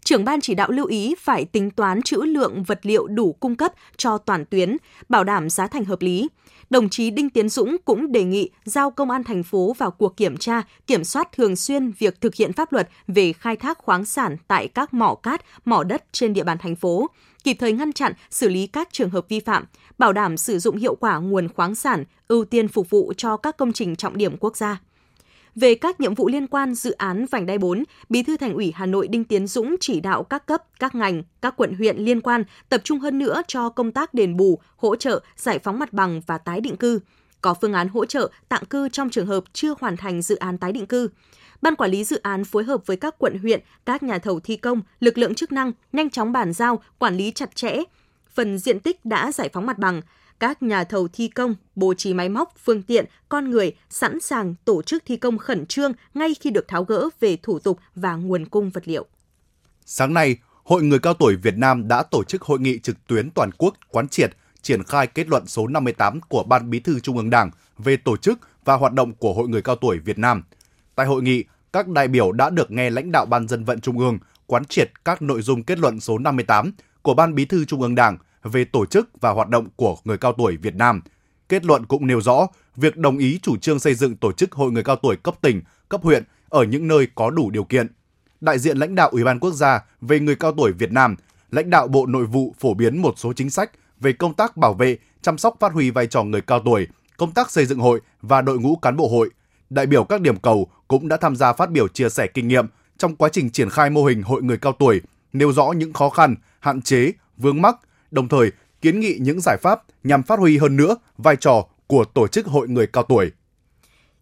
trưởng 0.04 0.24
ban 0.24 0.40
chỉ 0.40 0.54
đạo 0.54 0.70
lưu 0.70 0.86
ý 0.86 1.14
phải 1.18 1.44
tính 1.44 1.70
toán 1.70 2.02
trữ 2.02 2.16
lượng 2.16 2.62
vật 2.62 2.80
liệu 2.82 3.06
đủ 3.06 3.32
cung 3.32 3.56
cấp 3.56 3.72
cho 3.96 4.18
toàn 4.18 4.44
tuyến, 4.44 4.76
bảo 5.08 5.24
đảm 5.24 5.50
giá 5.50 5.66
thành 5.66 5.84
hợp 5.84 6.02
lý. 6.02 6.28
Đồng 6.70 6.88
chí 6.88 7.10
Đinh 7.10 7.30
Tiến 7.30 7.48
Dũng 7.48 7.76
cũng 7.84 8.12
đề 8.12 8.24
nghị 8.24 8.50
giao 8.64 8.90
công 8.90 9.10
an 9.10 9.24
thành 9.24 9.42
phố 9.42 9.74
vào 9.78 9.90
cuộc 9.90 10.16
kiểm 10.16 10.36
tra, 10.36 10.62
kiểm 10.86 11.04
soát 11.04 11.32
thường 11.32 11.56
xuyên 11.56 11.90
việc 11.90 12.20
thực 12.20 12.34
hiện 12.34 12.52
pháp 12.52 12.72
luật 12.72 12.88
về 13.06 13.32
khai 13.32 13.56
thác 13.56 13.78
khoáng 13.78 14.04
sản 14.04 14.36
tại 14.48 14.68
các 14.68 14.94
mỏ 14.94 15.14
cát, 15.14 15.44
mỏ 15.64 15.84
đất 15.84 16.04
trên 16.12 16.32
địa 16.32 16.44
bàn 16.44 16.58
thành 16.58 16.76
phố, 16.76 17.10
kịp 17.44 17.56
thời 17.60 17.72
ngăn 17.72 17.92
chặn, 17.92 18.12
xử 18.30 18.48
lý 18.48 18.66
các 18.66 18.88
trường 18.92 19.10
hợp 19.10 19.28
vi 19.28 19.40
phạm, 19.40 19.64
bảo 19.98 20.12
đảm 20.12 20.36
sử 20.36 20.58
dụng 20.58 20.76
hiệu 20.76 20.94
quả 20.94 21.18
nguồn 21.18 21.48
khoáng 21.48 21.74
sản, 21.74 22.04
ưu 22.28 22.44
tiên 22.44 22.68
phục 22.68 22.90
vụ 22.90 23.12
cho 23.16 23.36
các 23.36 23.56
công 23.56 23.72
trình 23.72 23.96
trọng 23.96 24.16
điểm 24.16 24.36
quốc 24.40 24.56
gia. 24.56 24.80
Về 25.54 25.74
các 25.74 26.00
nhiệm 26.00 26.14
vụ 26.14 26.28
liên 26.28 26.46
quan 26.46 26.74
dự 26.74 26.92
án 26.92 27.26
vành 27.30 27.46
đai 27.46 27.58
4, 27.58 27.84
Bí 28.08 28.22
thư 28.22 28.36
Thành 28.36 28.54
ủy 28.54 28.72
Hà 28.74 28.86
Nội 28.86 29.08
Đinh 29.08 29.24
Tiến 29.24 29.46
Dũng 29.46 29.76
chỉ 29.80 30.00
đạo 30.00 30.22
các 30.22 30.46
cấp, 30.46 30.62
các 30.80 30.94
ngành, 30.94 31.22
các 31.40 31.54
quận 31.56 31.74
huyện 31.74 31.96
liên 31.96 32.20
quan 32.20 32.44
tập 32.68 32.80
trung 32.84 32.98
hơn 32.98 33.18
nữa 33.18 33.42
cho 33.48 33.68
công 33.68 33.92
tác 33.92 34.14
đền 34.14 34.36
bù, 34.36 34.58
hỗ 34.76 34.96
trợ, 34.96 35.20
giải 35.36 35.58
phóng 35.58 35.78
mặt 35.78 35.92
bằng 35.92 36.20
và 36.26 36.38
tái 36.38 36.60
định 36.60 36.76
cư. 36.76 37.00
Có 37.40 37.54
phương 37.54 37.72
án 37.72 37.88
hỗ 37.88 38.04
trợ 38.04 38.30
tạm 38.48 38.64
cư 38.64 38.88
trong 38.88 39.10
trường 39.10 39.26
hợp 39.26 39.44
chưa 39.52 39.74
hoàn 39.80 39.96
thành 39.96 40.22
dự 40.22 40.36
án 40.36 40.58
tái 40.58 40.72
định 40.72 40.86
cư. 40.86 41.08
Ban 41.62 41.76
quản 41.76 41.90
lý 41.90 42.04
dự 42.04 42.20
án 42.22 42.44
phối 42.44 42.64
hợp 42.64 42.86
với 42.86 42.96
các 42.96 43.14
quận 43.18 43.38
huyện, 43.38 43.60
các 43.86 44.02
nhà 44.02 44.18
thầu 44.18 44.40
thi 44.40 44.56
công, 44.56 44.82
lực 45.00 45.18
lượng 45.18 45.34
chức 45.34 45.52
năng 45.52 45.72
nhanh 45.92 46.10
chóng 46.10 46.32
bàn 46.32 46.52
giao, 46.52 46.82
quản 46.98 47.16
lý 47.16 47.30
chặt 47.30 47.56
chẽ 47.56 47.82
phần 48.34 48.58
diện 48.58 48.80
tích 48.80 49.04
đã 49.04 49.32
giải 49.32 49.48
phóng 49.52 49.66
mặt 49.66 49.78
bằng, 49.78 50.00
các 50.40 50.62
nhà 50.62 50.84
thầu 50.84 51.08
thi 51.08 51.28
công 51.28 51.54
bố 51.74 51.94
trí 51.94 52.14
máy 52.14 52.28
móc, 52.28 52.54
phương 52.64 52.82
tiện, 52.82 53.04
con 53.28 53.50
người 53.50 53.72
sẵn 53.90 54.20
sàng 54.20 54.54
tổ 54.64 54.82
chức 54.82 55.02
thi 55.06 55.16
công 55.16 55.38
khẩn 55.38 55.66
trương 55.66 55.92
ngay 56.14 56.34
khi 56.40 56.50
được 56.50 56.68
tháo 56.68 56.84
gỡ 56.84 57.08
về 57.20 57.36
thủ 57.42 57.58
tục 57.58 57.78
và 57.94 58.14
nguồn 58.14 58.46
cung 58.46 58.70
vật 58.70 58.88
liệu. 58.88 59.06
Sáng 59.84 60.14
nay, 60.14 60.36
Hội 60.64 60.82
Người 60.82 60.98
Cao 60.98 61.14
Tuổi 61.14 61.36
Việt 61.36 61.56
Nam 61.56 61.88
đã 61.88 62.02
tổ 62.02 62.24
chức 62.24 62.42
hội 62.42 62.58
nghị 62.60 62.78
trực 62.78 63.06
tuyến 63.06 63.30
toàn 63.30 63.50
quốc 63.58 63.74
quán 63.88 64.08
triệt 64.08 64.30
triển 64.62 64.82
khai 64.82 65.06
kết 65.06 65.28
luận 65.28 65.46
số 65.46 65.66
58 65.66 66.20
của 66.28 66.42
Ban 66.42 66.70
Bí 66.70 66.80
thư 66.80 67.00
Trung 67.00 67.16
ương 67.16 67.30
Đảng 67.30 67.50
về 67.78 67.96
tổ 67.96 68.16
chức 68.16 68.38
và 68.64 68.74
hoạt 68.74 68.92
động 68.92 69.14
của 69.14 69.32
Hội 69.32 69.48
Người 69.48 69.62
Cao 69.62 69.76
Tuổi 69.76 69.98
Việt 69.98 70.18
Nam. 70.18 70.42
Tại 70.94 71.06
hội 71.06 71.22
nghị, 71.22 71.44
các 71.72 71.88
đại 71.88 72.08
biểu 72.08 72.32
đã 72.32 72.50
được 72.50 72.70
nghe 72.70 72.90
lãnh 72.90 73.12
đạo 73.12 73.26
Ban 73.26 73.48
dân 73.48 73.64
vận 73.64 73.80
Trung 73.80 73.98
ương 73.98 74.18
quán 74.46 74.64
triệt 74.64 75.04
các 75.04 75.22
nội 75.22 75.42
dung 75.42 75.62
kết 75.62 75.78
luận 75.78 76.00
số 76.00 76.18
58 76.18 76.72
của 77.02 77.14
Ban 77.14 77.34
Bí 77.34 77.44
thư 77.44 77.64
Trung 77.64 77.82
ương 77.82 77.94
Đảng 77.94 78.18
về 78.42 78.64
tổ 78.64 78.86
chức 78.86 79.08
và 79.20 79.30
hoạt 79.30 79.48
động 79.48 79.68
của 79.76 79.96
người 80.04 80.18
cao 80.18 80.32
tuổi 80.32 80.56
Việt 80.56 80.74
Nam. 80.74 81.00
Kết 81.48 81.64
luận 81.64 81.86
cũng 81.86 82.06
nêu 82.06 82.20
rõ 82.20 82.46
việc 82.76 82.96
đồng 82.96 83.18
ý 83.18 83.38
chủ 83.42 83.56
trương 83.56 83.78
xây 83.78 83.94
dựng 83.94 84.16
tổ 84.16 84.32
chức 84.32 84.52
hội 84.52 84.72
người 84.72 84.82
cao 84.82 84.96
tuổi 84.96 85.16
cấp 85.16 85.34
tỉnh, 85.40 85.62
cấp 85.88 86.00
huyện 86.02 86.24
ở 86.48 86.64
những 86.64 86.88
nơi 86.88 87.08
có 87.14 87.30
đủ 87.30 87.50
điều 87.50 87.64
kiện. 87.64 87.86
Đại 88.40 88.58
diện 88.58 88.78
lãnh 88.78 88.94
đạo 88.94 89.08
Ủy 89.08 89.24
ban 89.24 89.38
quốc 89.38 89.52
gia 89.52 89.84
về 90.00 90.20
người 90.20 90.36
cao 90.36 90.52
tuổi 90.56 90.72
Việt 90.72 90.92
Nam, 90.92 91.16
lãnh 91.50 91.70
đạo 91.70 91.88
Bộ 91.88 92.06
Nội 92.06 92.24
vụ 92.24 92.54
phổ 92.60 92.74
biến 92.74 93.02
một 93.02 93.14
số 93.16 93.32
chính 93.32 93.50
sách 93.50 93.70
về 94.00 94.12
công 94.12 94.34
tác 94.34 94.56
bảo 94.56 94.74
vệ, 94.74 94.98
chăm 95.22 95.38
sóc 95.38 95.56
phát 95.60 95.72
huy 95.72 95.90
vai 95.90 96.06
trò 96.06 96.22
người 96.22 96.40
cao 96.40 96.60
tuổi, 96.64 96.86
công 97.16 97.32
tác 97.32 97.50
xây 97.50 97.66
dựng 97.66 97.78
hội 97.78 98.00
và 98.22 98.42
đội 98.42 98.58
ngũ 98.58 98.76
cán 98.76 98.96
bộ 98.96 99.08
hội. 99.08 99.30
Đại 99.70 99.86
biểu 99.86 100.04
các 100.04 100.20
điểm 100.20 100.36
cầu 100.36 100.70
cũng 100.88 101.08
đã 101.08 101.16
tham 101.16 101.36
gia 101.36 101.52
phát 101.52 101.70
biểu 101.70 101.88
chia 101.88 102.08
sẻ 102.08 102.26
kinh 102.26 102.48
nghiệm 102.48 102.66
trong 102.98 103.16
quá 103.16 103.28
trình 103.32 103.50
triển 103.50 103.70
khai 103.70 103.90
mô 103.90 104.04
hình 104.04 104.22
hội 104.22 104.42
người 104.42 104.56
cao 104.56 104.72
tuổi, 104.78 105.00
nêu 105.32 105.52
rõ 105.52 105.72
những 105.76 105.92
khó 105.92 106.08
khăn, 106.08 106.34
hạn 106.60 106.82
chế, 106.82 107.12
vướng 107.36 107.62
mắc, 107.62 107.76
đồng 108.10 108.28
thời 108.28 108.52
kiến 108.80 109.00
nghị 109.00 109.16
những 109.20 109.40
giải 109.40 109.56
pháp 109.62 109.82
nhằm 110.04 110.22
phát 110.22 110.38
huy 110.38 110.58
hơn 110.58 110.76
nữa 110.76 110.96
vai 111.18 111.36
trò 111.36 111.66
của 111.86 112.04
tổ 112.04 112.28
chức 112.28 112.46
hội 112.46 112.68
người 112.68 112.86
cao 112.86 113.04
tuổi. 113.08 113.30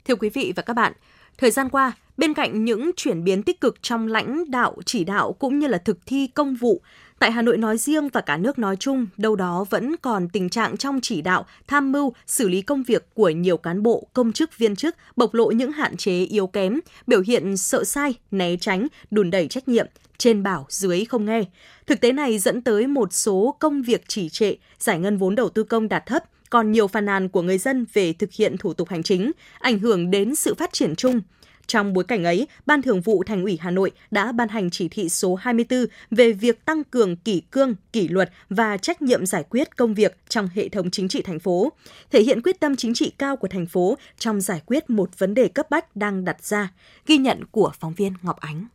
Thưa 0.04 0.16
quý 0.16 0.28
vị 0.28 0.52
và 0.56 0.62
các 0.62 0.74
bạn, 0.74 0.92
thời 1.38 1.50
gian 1.50 1.68
qua, 1.68 1.92
bên 2.16 2.34
cạnh 2.34 2.64
những 2.64 2.90
chuyển 2.96 3.24
biến 3.24 3.42
tích 3.42 3.60
cực 3.60 3.82
trong 3.82 4.06
lãnh 4.06 4.50
đạo, 4.50 4.76
chỉ 4.86 5.04
đạo 5.04 5.32
cũng 5.32 5.58
như 5.58 5.66
là 5.66 5.78
thực 5.78 5.98
thi 6.06 6.26
công 6.26 6.54
vụ, 6.54 6.82
tại 7.18 7.32
Hà 7.32 7.42
Nội 7.42 7.56
nói 7.56 7.78
riêng 7.78 8.08
và 8.08 8.20
cả 8.20 8.36
nước 8.36 8.58
nói 8.58 8.76
chung, 8.76 9.06
đâu 9.16 9.36
đó 9.36 9.64
vẫn 9.70 9.96
còn 9.96 10.28
tình 10.28 10.48
trạng 10.48 10.76
trong 10.76 11.00
chỉ 11.02 11.22
đạo, 11.22 11.46
tham 11.66 11.92
mưu, 11.92 12.12
xử 12.26 12.48
lý 12.48 12.62
công 12.62 12.82
việc 12.82 13.06
của 13.14 13.30
nhiều 13.30 13.56
cán 13.56 13.82
bộ, 13.82 14.06
công 14.12 14.32
chức, 14.32 14.58
viên 14.58 14.76
chức 14.76 14.96
bộc 15.16 15.34
lộ 15.34 15.50
những 15.50 15.72
hạn 15.72 15.96
chế 15.96 16.24
yếu 16.24 16.46
kém, 16.46 16.80
biểu 17.06 17.20
hiện 17.20 17.56
sợ 17.56 17.84
sai, 17.84 18.14
né 18.30 18.56
tránh, 18.56 18.86
đùn 19.10 19.30
đẩy 19.30 19.48
trách 19.48 19.68
nhiệm, 19.68 19.86
trên 20.18 20.42
bảo 20.42 20.66
dưới 20.68 21.04
không 21.04 21.24
nghe. 21.24 21.42
Thực 21.86 22.00
tế 22.00 22.12
này 22.12 22.38
dẫn 22.38 22.62
tới 22.62 22.86
một 22.86 23.12
số 23.12 23.56
công 23.58 23.82
việc 23.82 24.04
chỉ 24.08 24.28
trệ, 24.28 24.54
giải 24.78 24.98
ngân 24.98 25.16
vốn 25.16 25.34
đầu 25.34 25.48
tư 25.48 25.64
công 25.64 25.88
đạt 25.88 26.06
thấp, 26.06 26.24
còn 26.50 26.72
nhiều 26.72 26.86
phàn 26.86 27.04
nàn 27.04 27.28
của 27.28 27.42
người 27.42 27.58
dân 27.58 27.86
về 27.92 28.12
thực 28.12 28.32
hiện 28.32 28.56
thủ 28.58 28.72
tục 28.72 28.88
hành 28.88 29.02
chính, 29.02 29.32
ảnh 29.58 29.78
hưởng 29.78 30.10
đến 30.10 30.34
sự 30.34 30.54
phát 30.54 30.72
triển 30.72 30.96
chung. 30.96 31.20
Trong 31.66 31.92
bối 31.92 32.04
cảnh 32.04 32.24
ấy, 32.24 32.46
Ban 32.66 32.82
Thường 32.82 33.00
vụ 33.00 33.22
Thành 33.26 33.42
ủy 33.42 33.58
Hà 33.60 33.70
Nội 33.70 33.90
đã 34.10 34.32
ban 34.32 34.48
hành 34.48 34.70
chỉ 34.70 34.88
thị 34.88 35.08
số 35.08 35.34
24 35.34 35.86
về 36.10 36.32
việc 36.32 36.64
tăng 36.64 36.84
cường 36.84 37.16
kỷ 37.16 37.40
cương, 37.40 37.74
kỷ 37.92 38.08
luật 38.08 38.30
và 38.50 38.76
trách 38.76 39.02
nhiệm 39.02 39.26
giải 39.26 39.44
quyết 39.50 39.76
công 39.76 39.94
việc 39.94 40.18
trong 40.28 40.48
hệ 40.54 40.68
thống 40.68 40.90
chính 40.90 41.08
trị 41.08 41.22
thành 41.22 41.38
phố, 41.38 41.72
thể 42.10 42.22
hiện 42.22 42.42
quyết 42.42 42.60
tâm 42.60 42.76
chính 42.76 42.94
trị 42.94 43.12
cao 43.18 43.36
của 43.36 43.48
thành 43.48 43.66
phố 43.66 43.96
trong 44.18 44.40
giải 44.40 44.62
quyết 44.66 44.90
một 44.90 45.18
vấn 45.18 45.34
đề 45.34 45.48
cấp 45.48 45.70
bách 45.70 45.96
đang 45.96 46.24
đặt 46.24 46.44
ra. 46.44 46.72
Ghi 47.06 47.18
nhận 47.18 47.44
của 47.50 47.72
phóng 47.80 47.94
viên 47.94 48.12
Ngọc 48.22 48.36
Ánh. 48.40 48.68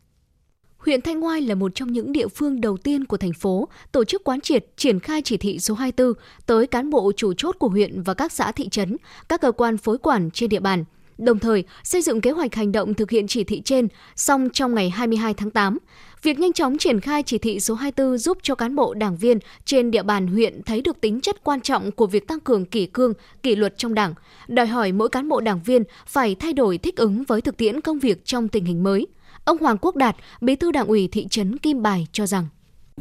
Huyện 0.85 1.01
Thanh 1.01 1.23
Oai 1.23 1.41
là 1.41 1.55
một 1.55 1.75
trong 1.75 1.91
những 1.91 2.11
địa 2.11 2.27
phương 2.27 2.61
đầu 2.61 2.77
tiên 2.77 3.05
của 3.05 3.17
thành 3.17 3.33
phố 3.33 3.67
tổ 3.91 4.03
chức 4.03 4.23
quán 4.23 4.41
triệt 4.41 4.65
triển 4.77 4.99
khai 4.99 5.21
chỉ 5.21 5.37
thị 5.37 5.59
số 5.59 5.73
24 5.73 6.13
tới 6.45 6.67
cán 6.67 6.89
bộ 6.89 7.11
chủ 7.17 7.33
chốt 7.33 7.55
của 7.59 7.67
huyện 7.67 8.01
và 8.01 8.13
các 8.13 8.31
xã 8.31 8.51
thị 8.51 8.69
trấn, 8.69 8.97
các 9.29 9.41
cơ 9.41 9.51
quan 9.51 9.77
phối 9.77 9.97
quản 9.97 10.31
trên 10.31 10.49
địa 10.49 10.59
bàn. 10.59 10.85
đồng 11.17 11.39
thời 11.39 11.63
xây 11.83 12.01
dựng 12.01 12.21
kế 12.21 12.31
hoạch 12.31 12.55
hành 12.55 12.71
động 12.71 12.93
thực 12.93 13.11
hiện 13.11 13.27
chỉ 13.27 13.43
thị 13.43 13.61
trên 13.65 13.87
xong 14.15 14.49
trong 14.53 14.75
ngày 14.75 14.89
22 14.89 15.33
tháng 15.33 15.51
8. 15.51 15.77
Việc 16.23 16.39
nhanh 16.39 16.53
chóng 16.53 16.77
triển 16.77 16.99
khai 16.99 17.23
chỉ 17.23 17.37
thị 17.37 17.59
số 17.59 17.73
24 17.73 18.17
giúp 18.17 18.37
cho 18.41 18.55
cán 18.55 18.75
bộ 18.75 18.93
đảng 18.93 19.17
viên 19.17 19.39
trên 19.65 19.91
địa 19.91 20.03
bàn 20.03 20.27
huyện 20.27 20.63
thấy 20.63 20.81
được 20.81 21.01
tính 21.01 21.21
chất 21.21 21.43
quan 21.43 21.61
trọng 21.61 21.91
của 21.91 22.07
việc 22.07 22.27
tăng 22.27 22.39
cường 22.39 22.65
kỷ 22.65 22.85
cương, 22.85 23.13
kỷ 23.43 23.55
luật 23.55 23.77
trong 23.77 23.93
đảng, 23.93 24.13
đòi 24.47 24.67
hỏi 24.67 24.91
mỗi 24.91 25.09
cán 25.09 25.29
bộ 25.29 25.41
đảng 25.41 25.59
viên 25.65 25.83
phải 26.07 26.35
thay 26.35 26.53
đổi 26.53 26.77
thích 26.77 26.95
ứng 26.95 27.23
với 27.23 27.41
thực 27.41 27.57
tiễn 27.57 27.81
công 27.81 27.99
việc 27.99 28.25
trong 28.25 28.47
tình 28.47 28.65
hình 28.65 28.83
mới. 28.83 29.07
Ông 29.45 29.57
Hoàng 29.57 29.77
Quốc 29.77 29.95
Đạt, 29.95 30.15
Bí 30.41 30.55
thư 30.55 30.71
Đảng 30.71 30.87
ủy 30.87 31.09
thị 31.11 31.27
trấn 31.29 31.57
Kim 31.57 31.81
Bài 31.81 32.07
cho 32.11 32.27
rằng 32.27 32.47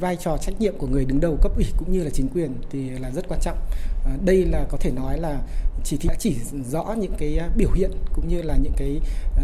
vai 0.00 0.16
trò 0.16 0.36
trách 0.36 0.60
nhiệm 0.60 0.78
của 0.78 0.86
người 0.86 1.04
đứng 1.04 1.20
đầu 1.20 1.38
cấp 1.42 1.52
ủy 1.56 1.64
cũng 1.78 1.92
như 1.92 2.04
là 2.04 2.10
chính 2.10 2.28
quyền 2.28 2.54
thì 2.70 2.90
là 2.90 3.10
rất 3.10 3.28
quan 3.28 3.40
trọng. 3.42 3.58
À, 4.06 4.12
đây 4.24 4.44
là 4.44 4.64
có 4.70 4.78
thể 4.80 4.90
nói 4.90 5.20
là 5.20 5.38
chỉ 5.84 5.96
thị 5.96 6.08
đã 6.08 6.14
chỉ 6.18 6.34
rõ 6.70 6.94
những 6.98 7.12
cái 7.18 7.38
à, 7.38 7.48
biểu 7.56 7.70
hiện 7.74 7.90
cũng 8.14 8.28
như 8.28 8.42
là 8.42 8.56
những 8.62 8.72
cái 8.76 9.00
à, 9.36 9.42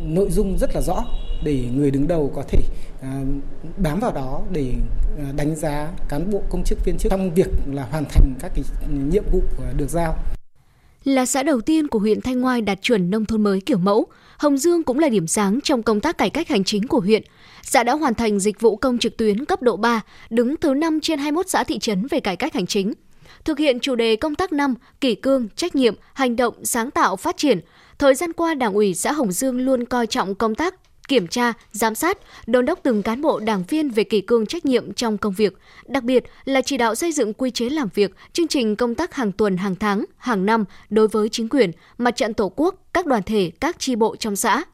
nội 0.00 0.30
dung 0.30 0.58
rất 0.58 0.70
là 0.74 0.80
rõ 0.80 1.04
để 1.44 1.68
người 1.74 1.90
đứng 1.90 2.08
đầu 2.08 2.32
có 2.34 2.42
thể 2.48 2.58
bám 3.76 4.00
vào 4.00 4.12
đó 4.12 4.42
để 4.50 4.74
đánh 5.36 5.56
giá 5.56 5.92
cán 6.08 6.30
bộ 6.30 6.42
công 6.50 6.64
chức 6.64 6.78
viên 6.84 6.98
chức 6.98 7.10
trong 7.10 7.34
việc 7.34 7.48
là 7.66 7.84
hoàn 7.84 8.04
thành 8.04 8.34
các 8.40 8.52
cái 8.54 8.64
nhiệm 8.92 9.24
vụ 9.32 9.42
được 9.76 9.90
giao. 9.90 10.16
Là 11.04 11.26
xã 11.26 11.42
đầu 11.42 11.60
tiên 11.60 11.88
của 11.88 11.98
huyện 11.98 12.20
Thanh 12.20 12.40
Ngoai 12.40 12.60
đạt 12.60 12.82
chuẩn 12.82 13.10
nông 13.10 13.24
thôn 13.24 13.42
mới 13.42 13.60
kiểu 13.60 13.78
mẫu, 13.78 14.06
Hồng 14.38 14.58
Dương 14.58 14.82
cũng 14.82 14.98
là 14.98 15.08
điểm 15.08 15.26
sáng 15.26 15.60
trong 15.64 15.82
công 15.82 16.00
tác 16.00 16.18
cải 16.18 16.30
cách 16.30 16.48
hành 16.48 16.64
chính 16.64 16.86
của 16.86 17.00
huyện. 17.00 17.22
Xã 17.62 17.82
đã 17.82 17.92
hoàn 17.92 18.14
thành 18.14 18.40
dịch 18.40 18.60
vụ 18.60 18.76
công 18.76 18.98
trực 18.98 19.16
tuyến 19.16 19.44
cấp 19.44 19.62
độ 19.62 19.76
3, 19.76 20.00
đứng 20.30 20.56
thứ 20.56 20.74
5 20.74 21.00
trên 21.00 21.18
21 21.18 21.48
xã 21.48 21.64
thị 21.64 21.78
trấn 21.78 22.06
về 22.10 22.20
cải 22.20 22.36
cách 22.36 22.54
hành 22.54 22.66
chính. 22.66 22.92
Thực 23.44 23.58
hiện 23.58 23.80
chủ 23.80 23.94
đề 23.94 24.16
công 24.16 24.34
tác 24.34 24.52
năm, 24.52 24.74
kỷ 25.00 25.14
cương, 25.14 25.48
trách 25.56 25.74
nhiệm, 25.74 25.94
hành 26.14 26.36
động, 26.36 26.54
sáng 26.64 26.90
tạo, 26.90 27.16
phát 27.16 27.36
triển. 27.36 27.60
Thời 27.98 28.14
gian 28.14 28.32
qua, 28.32 28.54
Đảng 28.54 28.74
ủy 28.74 28.94
xã 28.94 29.12
Hồng 29.12 29.32
Dương 29.32 29.60
luôn 29.60 29.84
coi 29.84 30.06
trọng 30.06 30.34
công 30.34 30.54
tác 30.54 30.74
kiểm 31.12 31.26
tra, 31.26 31.52
giám 31.72 31.94
sát, 31.94 32.18
đôn 32.46 32.66
đốc 32.66 32.78
từng 32.82 33.02
cán 33.02 33.22
bộ 33.22 33.40
đảng 33.40 33.64
viên 33.68 33.90
về 33.90 34.04
kỷ 34.04 34.20
cương 34.20 34.46
trách 34.46 34.64
nhiệm 34.64 34.92
trong 34.92 35.18
công 35.18 35.32
việc, 35.32 35.58
đặc 35.86 36.04
biệt 36.04 36.24
là 36.44 36.62
chỉ 36.62 36.76
đạo 36.76 36.94
xây 36.94 37.12
dựng 37.12 37.32
quy 37.32 37.50
chế 37.50 37.68
làm 37.68 37.88
việc, 37.94 38.14
chương 38.32 38.48
trình 38.48 38.76
công 38.76 38.94
tác 38.94 39.14
hàng 39.14 39.32
tuần, 39.32 39.56
hàng 39.56 39.76
tháng, 39.76 40.04
hàng 40.16 40.46
năm 40.46 40.64
đối 40.90 41.08
với 41.08 41.28
chính 41.28 41.48
quyền, 41.48 41.70
mặt 41.98 42.16
trận 42.16 42.34
tổ 42.34 42.52
quốc, 42.56 42.74
các 42.92 43.06
đoàn 43.06 43.22
thể, 43.22 43.50
các 43.60 43.78
tri 43.78 43.96
bộ 43.96 44.16
trong 44.16 44.36
xã. 44.36 44.64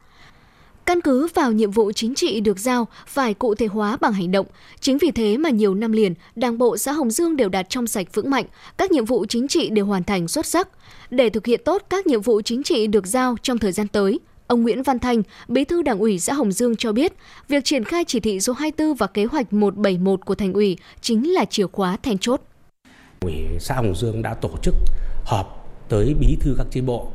Căn 0.85 1.01
cứ 1.01 1.27
vào 1.33 1.51
nhiệm 1.51 1.71
vụ 1.71 1.91
chính 1.91 2.15
trị 2.15 2.39
được 2.39 2.59
giao 2.59 2.87
phải 3.07 3.33
cụ 3.33 3.55
thể 3.55 3.65
hóa 3.65 3.97
bằng 4.01 4.13
hành 4.13 4.31
động. 4.31 4.45
Chính 4.79 4.97
vì 4.97 5.11
thế 5.11 5.37
mà 5.37 5.49
nhiều 5.49 5.75
năm 5.75 5.91
liền, 5.91 6.13
Đảng 6.35 6.57
bộ 6.57 6.77
xã 6.77 6.91
Hồng 6.91 7.11
Dương 7.11 7.35
đều 7.35 7.49
đạt 7.49 7.69
trong 7.69 7.87
sạch 7.87 8.07
vững 8.13 8.29
mạnh, 8.29 8.45
các 8.77 8.91
nhiệm 8.91 9.05
vụ 9.05 9.25
chính 9.29 9.47
trị 9.47 9.69
đều 9.69 9.85
hoàn 9.85 10.03
thành 10.03 10.27
xuất 10.27 10.45
sắc. 10.45 10.67
Để 11.09 11.29
thực 11.29 11.45
hiện 11.45 11.61
tốt 11.65 11.83
các 11.89 12.07
nhiệm 12.07 12.21
vụ 12.21 12.41
chính 12.41 12.63
trị 12.63 12.87
được 12.87 13.07
giao 13.07 13.35
trong 13.43 13.57
thời 13.57 13.71
gian 13.71 13.87
tới, 13.87 14.19
Ông 14.49 14.61
Nguyễn 14.63 14.83
Văn 14.83 14.99
Thanh, 14.99 15.23
Bí 15.47 15.65
thư 15.65 15.81
Đảng 15.81 15.99
ủy 15.99 16.19
xã 16.19 16.33
Hồng 16.33 16.51
Dương 16.51 16.75
cho 16.75 16.91
biết, 16.91 17.13
việc 17.47 17.65
triển 17.65 17.83
khai 17.83 18.03
chỉ 18.07 18.19
thị 18.19 18.39
số 18.39 18.53
24 18.53 18.95
và 18.95 19.07
kế 19.07 19.25
hoạch 19.25 19.53
171 19.53 20.25
của 20.25 20.35
thành 20.35 20.53
ủy 20.53 20.77
chính 21.01 21.33
là 21.33 21.45
chìa 21.45 21.67
khóa 21.67 21.97
then 22.03 22.17
chốt. 22.17 22.41
Ủy 23.21 23.33
xã 23.59 23.75
Hồng 23.75 23.95
Dương 23.95 24.21
đã 24.21 24.33
tổ 24.33 24.49
chức 24.61 24.75
họp 25.25 25.67
tới 25.89 26.15
bí 26.19 26.37
thư 26.41 26.55
các 26.57 26.67
chi 26.71 26.81
bộ, 26.81 27.11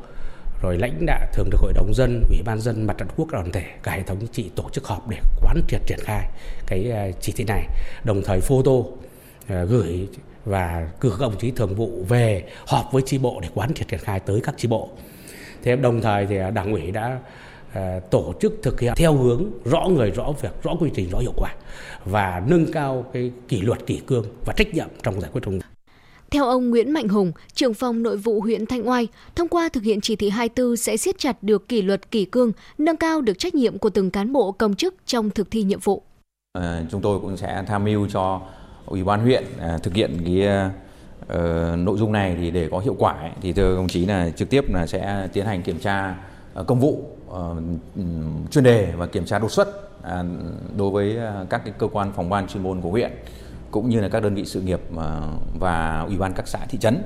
rồi 0.62 0.78
lãnh 0.78 1.06
đạo 1.06 1.20
thường 1.32 1.48
trực 1.50 1.60
hội 1.60 1.72
đồng 1.72 1.94
dân, 1.94 2.22
ủy 2.28 2.38
ban 2.44 2.60
dân, 2.60 2.86
mặt 2.86 2.98
trận 2.98 3.08
quốc 3.16 3.28
đoàn 3.30 3.52
thể, 3.52 3.64
cả 3.82 3.92
hệ 3.92 4.02
thống 4.02 4.18
chính 4.20 4.32
trị 4.32 4.50
tổ 4.54 4.64
chức 4.72 4.86
họp 4.86 5.08
để 5.08 5.16
quán 5.42 5.60
triệt 5.68 5.80
triển 5.86 5.98
khai 6.02 6.28
cái 6.66 6.90
ờ, 6.90 7.10
chỉ 7.20 7.32
thị 7.36 7.44
này, 7.44 7.66
đồng 8.04 8.22
thời 8.24 8.40
photo 8.40 8.72
ờ, 9.48 9.64
gửi 9.64 10.08
và 10.44 10.88
cử 11.00 11.10
các 11.10 11.20
đồng 11.20 11.38
chí 11.38 11.50
thường 11.50 11.74
vụ 11.74 12.04
về 12.08 12.44
họp 12.66 12.92
với 12.92 13.02
chi 13.06 13.18
bộ 13.18 13.40
để 13.42 13.48
quán 13.54 13.74
triệt 13.74 13.88
triển 13.88 14.00
khai 14.00 14.20
tới 14.20 14.40
các 14.44 14.54
chi 14.58 14.68
bộ 14.68 14.90
thế 15.64 15.76
đồng 15.76 16.00
thời 16.00 16.26
thì 16.26 16.38
đảng 16.54 16.72
ủy 16.72 16.90
đã 16.90 17.18
à, 17.72 18.00
tổ 18.10 18.34
chức 18.40 18.58
thực 18.62 18.80
hiện 18.80 18.92
theo 18.96 19.14
hướng 19.14 19.44
rõ 19.64 19.88
người 19.88 20.10
rõ 20.10 20.32
việc 20.42 20.62
rõ 20.62 20.74
quy 20.80 20.90
trình 20.94 21.08
rõ 21.12 21.18
hiệu 21.18 21.32
quả 21.36 21.54
và 22.04 22.42
nâng 22.46 22.72
cao 22.72 23.04
cái 23.12 23.30
kỷ 23.48 23.60
luật 23.60 23.86
kỷ 23.86 24.00
cương 24.06 24.24
và 24.46 24.54
trách 24.56 24.74
nhiệm 24.74 24.88
trong 25.02 25.20
giải 25.20 25.30
quyết 25.32 25.40
công 25.44 25.54
việc 25.54 25.64
theo 26.30 26.44
ông 26.44 26.70
Nguyễn 26.70 26.90
Mạnh 26.90 27.08
Hùng, 27.08 27.32
trưởng 27.52 27.74
phòng 27.74 28.02
nội 28.02 28.16
vụ 28.16 28.40
huyện 28.40 28.66
Thanh 28.66 28.88
Oai, 28.88 29.08
thông 29.34 29.48
qua 29.48 29.68
thực 29.68 29.82
hiện 29.82 30.00
chỉ 30.00 30.16
thị 30.16 30.28
24 30.28 30.76
sẽ 30.76 30.96
siết 30.96 31.18
chặt 31.18 31.42
được 31.42 31.68
kỷ 31.68 31.82
luật 31.82 32.10
kỷ 32.10 32.24
cương, 32.24 32.52
nâng 32.78 32.96
cao 32.96 33.20
được 33.20 33.38
trách 33.38 33.54
nhiệm 33.54 33.78
của 33.78 33.90
từng 33.90 34.10
cán 34.10 34.32
bộ 34.32 34.52
công 34.52 34.74
chức 34.74 34.94
trong 35.06 35.30
thực 35.30 35.50
thi 35.50 35.62
nhiệm 35.62 35.80
vụ. 35.80 36.02
À, 36.52 36.82
chúng 36.90 37.00
tôi 37.00 37.20
cũng 37.20 37.36
sẽ 37.36 37.64
tham 37.66 37.84
mưu 37.84 38.08
cho 38.08 38.40
ủy 38.86 39.04
ban 39.04 39.20
huyện 39.20 39.44
à, 39.60 39.78
thực 39.82 39.94
hiện 39.94 40.18
cái 40.24 40.70
uh, 41.32 41.78
nội 41.78 41.98
dung 41.98 42.12
này 42.12 42.36
thì 42.40 42.50
để 42.50 42.68
có 42.70 42.78
hiệu 42.78 42.96
quả 42.98 43.12
ấy, 43.12 43.30
thì 43.40 43.52
thưa 43.52 43.76
đồng 43.76 43.88
chí 43.88 44.06
là 44.06 44.30
trực 44.30 44.50
tiếp 44.50 44.64
là 44.74 44.86
sẽ 44.86 45.28
tiến 45.32 45.46
hành 45.46 45.62
kiểm 45.62 45.78
tra 45.78 46.16
uh, 46.60 46.66
công 46.66 46.80
vụ 46.80 47.04
uh, 47.30 47.36
chuyên 48.50 48.64
đề 48.64 48.92
và 48.96 49.06
kiểm 49.06 49.24
tra 49.24 49.38
đột 49.38 49.50
xuất 49.50 49.68
uh, 49.98 50.06
đối 50.76 50.90
với 50.90 51.16
uh, 51.16 51.50
các 51.50 51.64
cái 51.64 51.74
cơ 51.78 51.86
quan 51.86 52.12
phòng 52.12 52.30
ban 52.30 52.48
chuyên 52.48 52.62
môn 52.62 52.80
của 52.80 52.90
huyện 52.90 53.10
cũng 53.70 53.88
như 53.88 54.00
là 54.00 54.08
các 54.08 54.22
đơn 54.22 54.34
vị 54.34 54.44
sự 54.44 54.60
nghiệp 54.60 54.80
uh, 54.94 55.00
và 55.60 56.04
ủy 56.06 56.16
ban 56.16 56.32
các 56.32 56.48
xã 56.48 56.58
thị 56.68 56.78
trấn. 56.78 57.02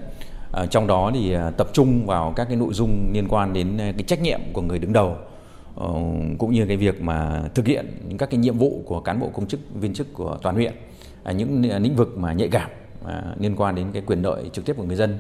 Uh, 0.63 0.71
trong 0.71 0.87
đó 0.87 1.11
thì 1.15 1.37
uh, 1.37 1.57
tập 1.57 1.69
trung 1.73 2.07
vào 2.07 2.33
các 2.37 2.45
cái 2.45 2.57
nội 2.57 2.75
dung 2.75 3.11
liên 3.13 3.29
quan 3.29 3.53
đến 3.53 3.75
uh, 3.75 3.79
cái 3.79 4.03
trách 4.07 4.23
nhiệm 4.23 4.41
của 4.53 4.63
người 4.63 4.79
đứng 4.79 4.93
đầu 4.93 5.17
cũng 6.39 6.51
như 6.53 6.67
cái 6.67 6.77
việc 6.77 7.03
mà 7.03 7.43
thực 7.55 7.67
hiện 7.67 7.87
các 8.19 8.31
cái 8.31 8.39
nhiệm 8.39 8.59
vụ 8.59 8.83
của 8.87 9.01
cán 9.01 9.21
bộ 9.21 9.31
công 9.35 9.47
chức 9.47 9.61
viên 9.75 9.95
chức 9.95 10.15
của 10.15 10.39
toàn 10.43 10.55
huyện 10.55 10.75
những 11.35 11.83
lĩnh 11.83 11.97
vực 11.97 12.19
mà 12.19 12.33
nhạy 12.33 12.49
cảm 12.49 12.71
à, 13.05 13.35
liên 13.41 13.57
quan 13.57 13.75
đến 13.75 13.91
cái 13.93 14.03
quyền 14.07 14.23
lợi 14.23 14.51
trực 14.53 14.65
tiếp 14.65 14.75
của 14.77 14.85
người 14.85 14.97
dân. 14.97 15.19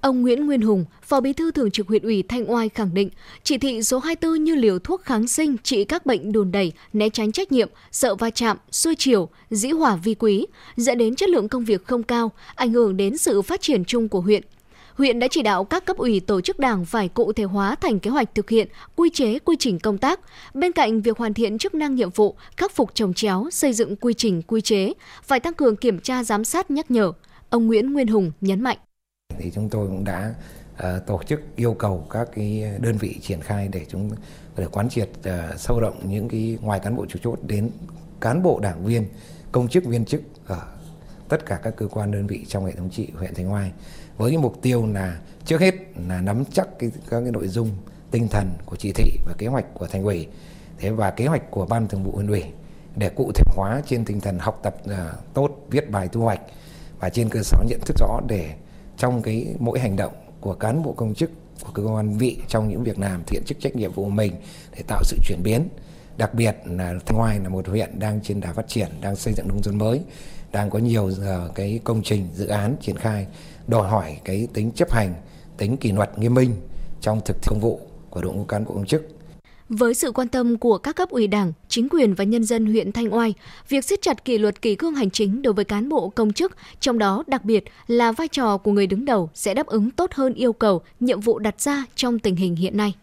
Ông 0.00 0.22
Nguyễn 0.22 0.46
Nguyên 0.46 0.60
Hùng, 0.60 0.84
Phó 1.02 1.20
Bí 1.20 1.32
thư 1.32 1.50
Thường 1.50 1.70
trực 1.70 1.88
huyện 1.88 2.02
ủy 2.02 2.22
Thanh 2.28 2.50
Oai 2.50 2.68
khẳng 2.68 2.94
định, 2.94 3.10
chỉ 3.42 3.58
thị 3.58 3.82
số 3.82 3.98
24 3.98 4.44
như 4.44 4.54
liều 4.54 4.78
thuốc 4.78 5.02
kháng 5.02 5.28
sinh 5.28 5.56
trị 5.62 5.84
các 5.84 6.06
bệnh 6.06 6.32
đùn 6.32 6.52
đẩy, 6.52 6.72
né 6.92 7.08
tránh 7.08 7.32
trách 7.32 7.52
nhiệm, 7.52 7.68
sợ 7.92 8.14
va 8.14 8.30
chạm, 8.30 8.56
xuôi 8.70 8.94
chiều, 8.98 9.28
dĩ 9.50 9.68
hỏa 9.68 9.96
vi 9.96 10.14
quý, 10.14 10.46
dẫn 10.76 10.98
đến 10.98 11.14
chất 11.14 11.28
lượng 11.28 11.48
công 11.48 11.64
việc 11.64 11.86
không 11.86 12.02
cao, 12.02 12.32
ảnh 12.54 12.72
hưởng 12.72 12.96
đến 12.96 13.18
sự 13.18 13.42
phát 13.42 13.60
triển 13.60 13.84
chung 13.84 14.08
của 14.08 14.20
huyện 14.20 14.42
huyện 14.98 15.18
đã 15.18 15.28
chỉ 15.30 15.42
đạo 15.42 15.64
các 15.64 15.84
cấp 15.84 15.96
ủy 15.96 16.20
tổ 16.20 16.40
chức 16.40 16.58
đảng 16.58 16.84
phải 16.84 17.08
cụ 17.08 17.32
thể 17.32 17.44
hóa 17.44 17.74
thành 17.80 18.00
kế 18.00 18.10
hoạch 18.10 18.34
thực 18.34 18.50
hiện 18.50 18.68
quy 18.96 19.10
chế 19.12 19.38
quy 19.38 19.56
trình 19.58 19.78
công 19.78 19.98
tác. 19.98 20.20
Bên 20.54 20.72
cạnh 20.72 21.00
việc 21.00 21.18
hoàn 21.18 21.34
thiện 21.34 21.58
chức 21.58 21.74
năng 21.74 21.94
nhiệm 21.94 22.10
vụ, 22.10 22.36
khắc 22.56 22.72
phục 22.72 22.94
trồng 22.94 23.14
chéo, 23.14 23.46
xây 23.52 23.72
dựng 23.72 23.96
quy 23.96 24.14
trình 24.14 24.42
quy 24.42 24.60
chế, 24.60 24.92
phải 25.22 25.40
tăng 25.40 25.54
cường 25.54 25.76
kiểm 25.76 26.00
tra 26.00 26.24
giám 26.24 26.44
sát 26.44 26.70
nhắc 26.70 26.90
nhở. 26.90 27.12
Ông 27.50 27.66
Nguyễn 27.66 27.92
Nguyên 27.92 28.06
Hùng 28.06 28.32
nhấn 28.40 28.60
mạnh. 28.60 28.78
Thì 29.38 29.50
chúng 29.54 29.68
tôi 29.68 29.86
cũng 29.86 30.04
đã 30.04 30.34
uh, 30.72 31.06
tổ 31.06 31.20
chức 31.26 31.40
yêu 31.56 31.74
cầu 31.74 32.06
các 32.10 32.28
cái 32.34 32.64
đơn 32.80 32.96
vị 32.96 33.16
triển 33.22 33.40
khai 33.40 33.68
để 33.72 33.86
chúng 33.88 34.10
để 34.56 34.66
quán 34.72 34.88
triệt 34.88 35.08
uh, 35.18 35.60
sâu 35.60 35.80
rộng 35.80 35.96
những 36.08 36.28
cái 36.28 36.58
ngoài 36.60 36.80
cán 36.80 36.96
bộ 36.96 37.06
chủ 37.08 37.18
chốt 37.22 37.38
đến 37.46 37.70
cán 38.20 38.42
bộ 38.42 38.60
đảng 38.62 38.84
viên, 38.84 39.08
công 39.52 39.68
chức 39.68 39.84
viên 39.84 40.04
chức 40.04 40.20
ở 40.46 40.60
tất 41.28 41.46
cả 41.46 41.60
các 41.62 41.76
cơ 41.76 41.86
quan 41.88 42.10
đơn 42.10 42.26
vị 42.26 42.44
trong 42.48 42.66
hệ 42.66 42.72
thống 42.72 42.90
trị 42.90 43.08
huyện 43.14 43.34
Thanh 43.34 43.52
Oai 43.52 43.72
với 44.18 44.30
cái 44.30 44.38
mục 44.38 44.62
tiêu 44.62 44.86
là 44.86 45.18
trước 45.44 45.60
hết 45.60 45.74
là 46.08 46.20
nắm 46.20 46.44
chắc 46.52 46.78
cái, 46.78 46.90
các 47.10 47.20
cái 47.20 47.30
nội 47.30 47.48
dung 47.48 47.70
tinh 48.10 48.28
thần 48.28 48.50
của 48.66 48.76
chỉ 48.76 48.92
thị 48.92 49.18
và 49.26 49.34
kế 49.38 49.46
hoạch 49.46 49.74
của 49.74 49.86
thành 49.86 50.04
ủy. 50.04 50.26
Thế 50.78 50.90
và 50.90 51.10
kế 51.10 51.26
hoạch 51.26 51.50
của 51.50 51.66
ban 51.66 51.88
thường 51.88 52.04
vụ 52.04 52.12
huyện 52.12 52.26
ủy 52.26 52.42
để 52.96 53.08
cụ 53.08 53.32
thể 53.34 53.42
hóa 53.56 53.82
trên 53.86 54.04
tinh 54.04 54.20
thần 54.20 54.38
học 54.38 54.60
tập 54.62 54.76
uh, 54.84 55.34
tốt 55.34 55.66
viết 55.70 55.90
bài 55.90 56.08
thu 56.12 56.20
hoạch 56.20 56.40
và 57.00 57.08
trên 57.08 57.28
cơ 57.28 57.40
sở 57.42 57.58
nhận 57.68 57.80
thức 57.86 57.96
rõ 57.98 58.20
để 58.28 58.54
trong 58.96 59.22
cái 59.22 59.54
mỗi 59.58 59.78
hành 59.78 59.96
động 59.96 60.12
của 60.40 60.54
cán 60.54 60.82
bộ 60.82 60.92
công 60.92 61.14
chức 61.14 61.30
của 61.64 61.72
cơ 61.72 61.82
quan 61.82 62.18
vị 62.18 62.38
trong 62.48 62.68
những 62.68 62.84
việc 62.84 62.98
làm 62.98 63.22
thiện 63.26 63.42
chức 63.46 63.60
trách 63.60 63.76
nhiệm 63.76 63.92
vụ 63.92 64.04
của 64.04 64.10
mình 64.10 64.32
để 64.76 64.82
tạo 64.86 65.02
sự 65.04 65.16
chuyển 65.28 65.42
biến. 65.42 65.68
Đặc 66.16 66.34
biệt 66.34 66.56
là 66.64 66.94
Thanh 67.06 67.18
Hoài 67.18 67.40
là 67.40 67.48
một 67.48 67.68
huyện 67.68 67.98
đang 67.98 68.20
trên 68.22 68.40
đà 68.40 68.52
phát 68.52 68.68
triển 68.68 68.88
đang 69.00 69.16
xây 69.16 69.34
dựng 69.34 69.48
nông 69.48 69.62
thôn 69.62 69.78
mới 69.78 70.00
đang 70.52 70.70
có 70.70 70.78
nhiều 70.78 71.04
uh, 71.04 71.54
cái 71.54 71.80
công 71.84 72.02
trình 72.02 72.28
dự 72.34 72.46
án 72.46 72.76
triển 72.80 72.96
khai 72.96 73.26
đòi 73.68 73.88
hỏi 73.88 74.20
cái 74.24 74.48
tính 74.54 74.70
chấp 74.74 74.92
hành, 74.92 75.14
tính 75.56 75.76
kỷ 75.76 75.92
luật 75.92 76.18
nghiêm 76.18 76.34
minh 76.34 76.54
trong 77.00 77.20
thực 77.24 77.36
thi 77.42 77.46
công 77.50 77.60
vụ 77.60 77.80
của 78.10 78.22
đội 78.22 78.34
ngũ 78.34 78.44
cán 78.44 78.64
bộ 78.64 78.74
công 78.74 78.86
chức. 78.86 79.02
Với 79.68 79.94
sự 79.94 80.12
quan 80.12 80.28
tâm 80.28 80.58
của 80.58 80.78
các 80.78 80.96
cấp 80.96 81.10
ủy 81.10 81.26
đảng, 81.26 81.52
chính 81.68 81.88
quyền 81.88 82.14
và 82.14 82.24
nhân 82.24 82.44
dân 82.44 82.66
huyện 82.66 82.92
Thanh 82.92 83.14
Oai, 83.14 83.34
việc 83.68 83.84
siết 83.84 84.02
chặt 84.02 84.24
kỷ 84.24 84.38
luật 84.38 84.62
kỷ 84.62 84.74
cương 84.74 84.94
hành 84.94 85.10
chính 85.10 85.42
đối 85.42 85.54
với 85.54 85.64
cán 85.64 85.88
bộ 85.88 86.08
công 86.08 86.32
chức, 86.32 86.56
trong 86.80 86.98
đó 86.98 87.24
đặc 87.26 87.44
biệt 87.44 87.64
là 87.86 88.12
vai 88.12 88.28
trò 88.28 88.56
của 88.56 88.72
người 88.72 88.86
đứng 88.86 89.04
đầu 89.04 89.30
sẽ 89.34 89.54
đáp 89.54 89.66
ứng 89.66 89.90
tốt 89.90 90.12
hơn 90.12 90.34
yêu 90.34 90.52
cầu, 90.52 90.80
nhiệm 91.00 91.20
vụ 91.20 91.38
đặt 91.38 91.60
ra 91.60 91.84
trong 91.94 92.18
tình 92.18 92.36
hình 92.36 92.56
hiện 92.56 92.76
nay. 92.76 92.94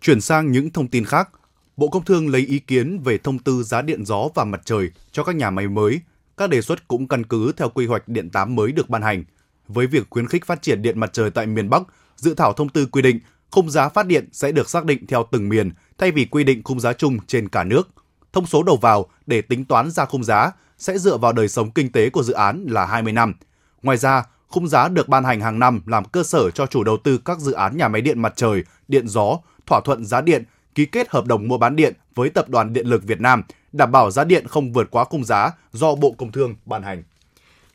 Chuyển 0.00 0.20
sang 0.20 0.52
những 0.52 0.70
thông 0.70 0.88
tin 0.88 1.04
khác, 1.04 1.30
Bộ 1.76 1.88
Công 1.88 2.04
Thương 2.04 2.28
lấy 2.28 2.40
ý 2.40 2.58
kiến 2.58 3.00
về 3.04 3.18
thông 3.18 3.38
tư 3.38 3.62
giá 3.62 3.82
điện 3.82 4.04
gió 4.04 4.28
và 4.34 4.44
mặt 4.44 4.60
trời 4.64 4.90
cho 5.12 5.24
các 5.24 5.36
nhà 5.36 5.50
máy 5.50 5.68
mới. 5.68 6.00
Các 6.36 6.50
đề 6.50 6.62
xuất 6.62 6.88
cũng 6.88 7.08
căn 7.08 7.24
cứ 7.24 7.52
theo 7.56 7.68
quy 7.68 7.86
hoạch 7.86 8.08
điện 8.08 8.30
8 8.30 8.56
mới 8.56 8.72
được 8.72 8.88
ban 8.88 9.02
hành. 9.02 9.24
Với 9.68 9.86
việc 9.86 10.06
khuyến 10.10 10.26
khích 10.26 10.46
phát 10.46 10.62
triển 10.62 10.82
điện 10.82 11.00
mặt 11.00 11.10
trời 11.12 11.30
tại 11.30 11.46
miền 11.46 11.70
Bắc, 11.70 11.82
dự 12.16 12.34
thảo 12.34 12.52
thông 12.52 12.68
tư 12.68 12.86
quy 12.86 13.02
định 13.02 13.20
khung 13.50 13.70
giá 13.70 13.88
phát 13.88 14.06
điện 14.06 14.28
sẽ 14.32 14.52
được 14.52 14.70
xác 14.70 14.84
định 14.84 15.06
theo 15.06 15.26
từng 15.30 15.48
miền 15.48 15.70
thay 15.98 16.10
vì 16.10 16.24
quy 16.24 16.44
định 16.44 16.62
khung 16.62 16.80
giá 16.80 16.92
chung 16.92 17.18
trên 17.26 17.48
cả 17.48 17.64
nước. 17.64 17.88
Thông 18.32 18.46
số 18.46 18.62
đầu 18.62 18.76
vào 18.76 19.06
để 19.26 19.42
tính 19.42 19.64
toán 19.64 19.90
ra 19.90 20.04
khung 20.04 20.24
giá 20.24 20.52
sẽ 20.78 20.98
dựa 20.98 21.16
vào 21.16 21.32
đời 21.32 21.48
sống 21.48 21.70
kinh 21.70 21.92
tế 21.92 22.10
của 22.10 22.22
dự 22.22 22.32
án 22.32 22.66
là 22.68 22.86
20 22.86 23.12
năm. 23.12 23.34
Ngoài 23.82 23.96
ra, 23.96 24.24
khung 24.48 24.68
giá 24.68 24.88
được 24.88 25.08
ban 25.08 25.24
hành 25.24 25.40
hàng 25.40 25.58
năm 25.58 25.80
làm 25.86 26.04
cơ 26.04 26.22
sở 26.22 26.50
cho 26.50 26.66
chủ 26.66 26.84
đầu 26.84 26.96
tư 26.96 27.18
các 27.18 27.38
dự 27.38 27.52
án 27.52 27.76
nhà 27.76 27.88
máy 27.88 28.02
điện 28.02 28.22
mặt 28.22 28.32
trời, 28.36 28.64
điện 28.88 29.08
gió, 29.08 29.38
thỏa 29.66 29.80
thuận 29.84 30.04
giá 30.04 30.20
điện, 30.20 30.44
ký 30.74 30.86
kết 30.86 31.10
hợp 31.10 31.26
đồng 31.26 31.48
mua 31.48 31.58
bán 31.58 31.76
điện 31.76 31.94
với 32.14 32.30
Tập 32.30 32.48
đoàn 32.48 32.72
Điện 32.72 32.86
lực 32.86 33.04
Việt 33.04 33.20
Nam, 33.20 33.42
đảm 33.72 33.92
bảo 33.92 34.10
giá 34.10 34.24
điện 34.24 34.46
không 34.48 34.72
vượt 34.72 34.90
quá 34.90 35.04
khung 35.04 35.24
giá 35.24 35.50
do 35.72 35.94
Bộ 35.94 36.14
Công 36.18 36.32
Thương 36.32 36.54
ban 36.66 36.82
hành. 36.82 37.02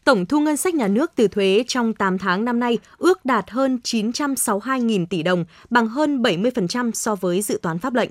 Tổng 0.04 0.26
thu 0.26 0.40
ngân 0.40 0.58
sách 0.58 0.76
nhà 0.76 0.88
nước 0.88 1.12
từ 1.16 1.28
thuế 1.28 1.64
trong 1.68 1.94
8 1.94 2.18
tháng 2.18 2.46
năm 2.46 2.60
nay 2.60 2.78
ước 2.98 3.26
đạt 3.26 3.50
hơn 3.50 3.80
962.000 3.84 5.06
tỷ 5.06 5.24
đồng, 5.24 5.46
bằng 5.70 5.88
hơn 5.88 6.22
70% 6.22 6.92
so 6.94 7.16
với 7.16 7.42
dự 7.42 7.60
toán 7.62 7.80
pháp 7.80 7.94
lệnh. 7.94 8.10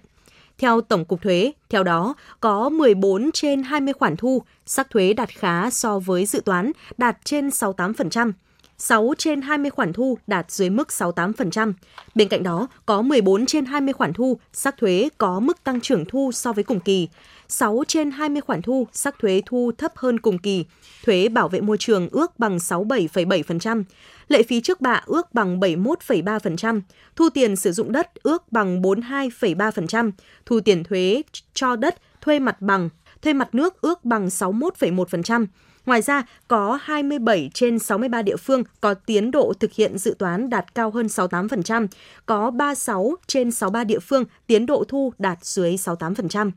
Theo 0.58 0.80
Tổng 0.80 1.04
cục 1.04 1.22
Thuế, 1.22 1.52
theo 1.70 1.82
đó, 1.82 2.14
có 2.40 2.68
14 2.68 3.30
trên 3.32 3.62
20 3.62 3.94
khoản 3.94 4.16
thu, 4.16 4.42
sắc 4.66 4.90
thuế 4.90 5.12
đạt 5.12 5.28
khá 5.28 5.70
so 5.70 5.98
với 5.98 6.26
dự 6.26 6.40
toán, 6.44 6.72
đạt 6.98 7.16
trên 7.24 7.48
68%. 7.48 8.32
6 8.78 9.14
trên 9.18 9.42
20 9.42 9.70
khoản 9.70 9.92
thu 9.92 10.18
đạt 10.26 10.50
dưới 10.50 10.70
mức 10.70 10.88
68%. 10.88 11.72
Bên 12.14 12.28
cạnh 12.28 12.42
đó, 12.42 12.68
có 12.86 13.02
14 13.02 13.46
trên 13.46 13.64
20 13.64 13.92
khoản 13.92 14.12
thu, 14.12 14.38
sắc 14.52 14.76
thuế 14.76 15.08
có 15.18 15.40
mức 15.40 15.64
tăng 15.64 15.80
trưởng 15.80 16.04
thu 16.04 16.32
so 16.32 16.52
với 16.52 16.64
cùng 16.64 16.80
kỳ. 16.80 17.08
6 17.48 17.84
trên 17.88 18.10
20 18.10 18.40
khoản 18.40 18.62
thu, 18.62 18.86
sắc 18.92 19.18
thuế 19.18 19.42
thu 19.46 19.72
thấp 19.78 19.92
hơn 19.96 20.20
cùng 20.20 20.38
kỳ. 20.38 20.64
Thuế 21.04 21.28
bảo 21.28 21.48
vệ 21.48 21.60
môi 21.60 21.78
trường 21.78 22.08
ước 22.08 22.38
bằng 22.38 22.56
67,7%. 22.56 23.84
Lệ 24.28 24.42
phí 24.42 24.60
trước 24.60 24.80
bạ 24.80 25.02
ước 25.06 25.34
bằng 25.34 25.60
71,3%. 25.60 26.80
Thu 27.16 27.28
tiền 27.30 27.56
sử 27.56 27.72
dụng 27.72 27.92
đất 27.92 28.14
ước 28.22 28.52
bằng 28.52 28.82
42,3%. 28.82 30.10
Thu 30.46 30.60
tiền 30.60 30.84
thuế 30.84 31.22
cho 31.54 31.76
đất, 31.76 31.94
thuê 32.20 32.38
mặt 32.38 32.60
bằng, 32.60 32.88
thuê 33.22 33.32
mặt 33.32 33.54
nước 33.54 33.80
ước 33.80 34.04
bằng 34.04 34.26
61,1%. 34.26 35.46
Ngoài 35.86 36.02
ra, 36.02 36.22
có 36.48 36.78
27 36.82 37.50
trên 37.54 37.78
63 37.78 38.22
địa 38.22 38.36
phương 38.36 38.62
có 38.80 38.94
tiến 38.94 39.30
độ 39.30 39.52
thực 39.60 39.72
hiện 39.72 39.98
dự 39.98 40.16
toán 40.18 40.50
đạt 40.50 40.74
cao 40.74 40.90
hơn 40.90 41.06
68%, 41.06 41.86
có 42.26 42.50
36 42.50 43.14
trên 43.26 43.50
63 43.50 43.84
địa 43.84 43.98
phương 43.98 44.24
tiến 44.46 44.66
độ 44.66 44.84
thu 44.88 45.12
đạt 45.18 45.44
dưới 45.44 45.76
68%. 45.76 46.50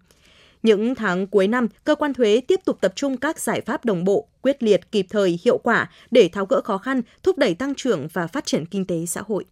Những 0.64 0.96
tháng 0.96 1.28
cuối 1.28 1.48
năm, 1.48 1.68
cơ 1.84 1.96
quan 1.96 2.14
thuế 2.14 2.42
tiếp 2.48 2.60
tục 2.66 2.78
tập 2.82 2.94
trung 2.96 3.18
các 3.18 3.40
giải 3.40 3.62
pháp 3.62 3.86
đồng 3.86 4.04
bộ, 4.04 4.28
quyết 4.42 4.64
liệt, 4.64 4.92
kịp 4.92 5.06
thời, 5.10 5.40
hiệu 5.44 5.58
quả 5.58 5.90
để 6.12 6.30
tháo 6.34 6.46
gỡ 6.46 6.62
khó 6.62 6.78
khăn, 6.78 7.02
thúc 7.24 7.38
đẩy 7.38 7.56
tăng 7.56 7.76
trưởng 7.76 8.08
và 8.14 8.28
phát 8.28 8.46
triển 8.46 8.66
kinh 8.66 8.86
tế 8.86 9.06
xã 9.06 9.22
hội. 9.28 9.46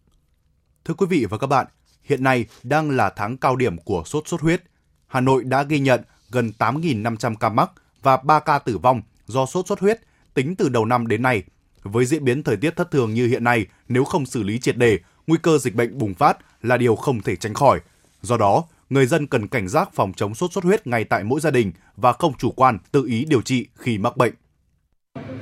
Thưa 0.84 0.94
quý 0.94 1.06
vị 1.10 1.26
và 1.30 1.38
các 1.38 1.46
bạn, 1.46 1.66
hiện 2.02 2.22
nay 2.22 2.46
đang 2.62 2.90
là 2.90 3.10
tháng 3.16 3.36
cao 3.36 3.56
điểm 3.56 3.78
của 3.78 4.02
sốt 4.06 4.28
xuất 4.28 4.40
huyết. 4.40 4.62
Hà 5.06 5.20
Nội 5.20 5.44
đã 5.44 5.62
ghi 5.62 5.78
nhận 5.78 6.00
gần 6.30 6.52
8.500 6.58 7.34
ca 7.40 7.48
mắc 7.48 7.70
và 8.02 8.16
3 8.16 8.40
ca 8.40 8.58
tử 8.58 8.78
vong 8.78 9.02
do 9.26 9.46
sốt 9.46 9.66
xuất 9.66 9.80
huyết 9.80 10.00
tính 10.34 10.56
từ 10.56 10.68
đầu 10.68 10.84
năm 10.84 11.06
đến 11.06 11.22
nay. 11.22 11.42
Với 11.82 12.04
diễn 12.04 12.24
biến 12.24 12.42
thời 12.42 12.56
tiết 12.56 12.76
thất 12.76 12.90
thường 12.90 13.14
như 13.14 13.26
hiện 13.26 13.44
nay, 13.44 13.66
nếu 13.88 14.04
không 14.04 14.26
xử 14.26 14.42
lý 14.42 14.58
triệt 14.58 14.76
đề, 14.76 14.98
nguy 15.26 15.38
cơ 15.42 15.58
dịch 15.58 15.74
bệnh 15.74 15.98
bùng 15.98 16.14
phát 16.14 16.38
là 16.62 16.76
điều 16.76 16.96
không 16.96 17.22
thể 17.22 17.36
tránh 17.36 17.54
khỏi. 17.54 17.80
Do 18.22 18.36
đó, 18.36 18.64
người 18.90 19.06
dân 19.06 19.26
cần 19.26 19.48
cảnh 19.48 19.68
giác 19.68 19.94
phòng 19.94 20.12
chống 20.16 20.34
sốt 20.34 20.52
xuất 20.52 20.64
huyết 20.64 20.86
ngay 20.86 21.04
tại 21.04 21.24
mỗi 21.24 21.40
gia 21.40 21.50
đình 21.50 21.72
và 21.96 22.12
không 22.12 22.32
chủ 22.38 22.50
quan 22.50 22.78
tự 22.92 23.06
ý 23.06 23.24
điều 23.24 23.42
trị 23.42 23.66
khi 23.74 23.98
mắc 23.98 24.16
bệnh. 24.16 24.32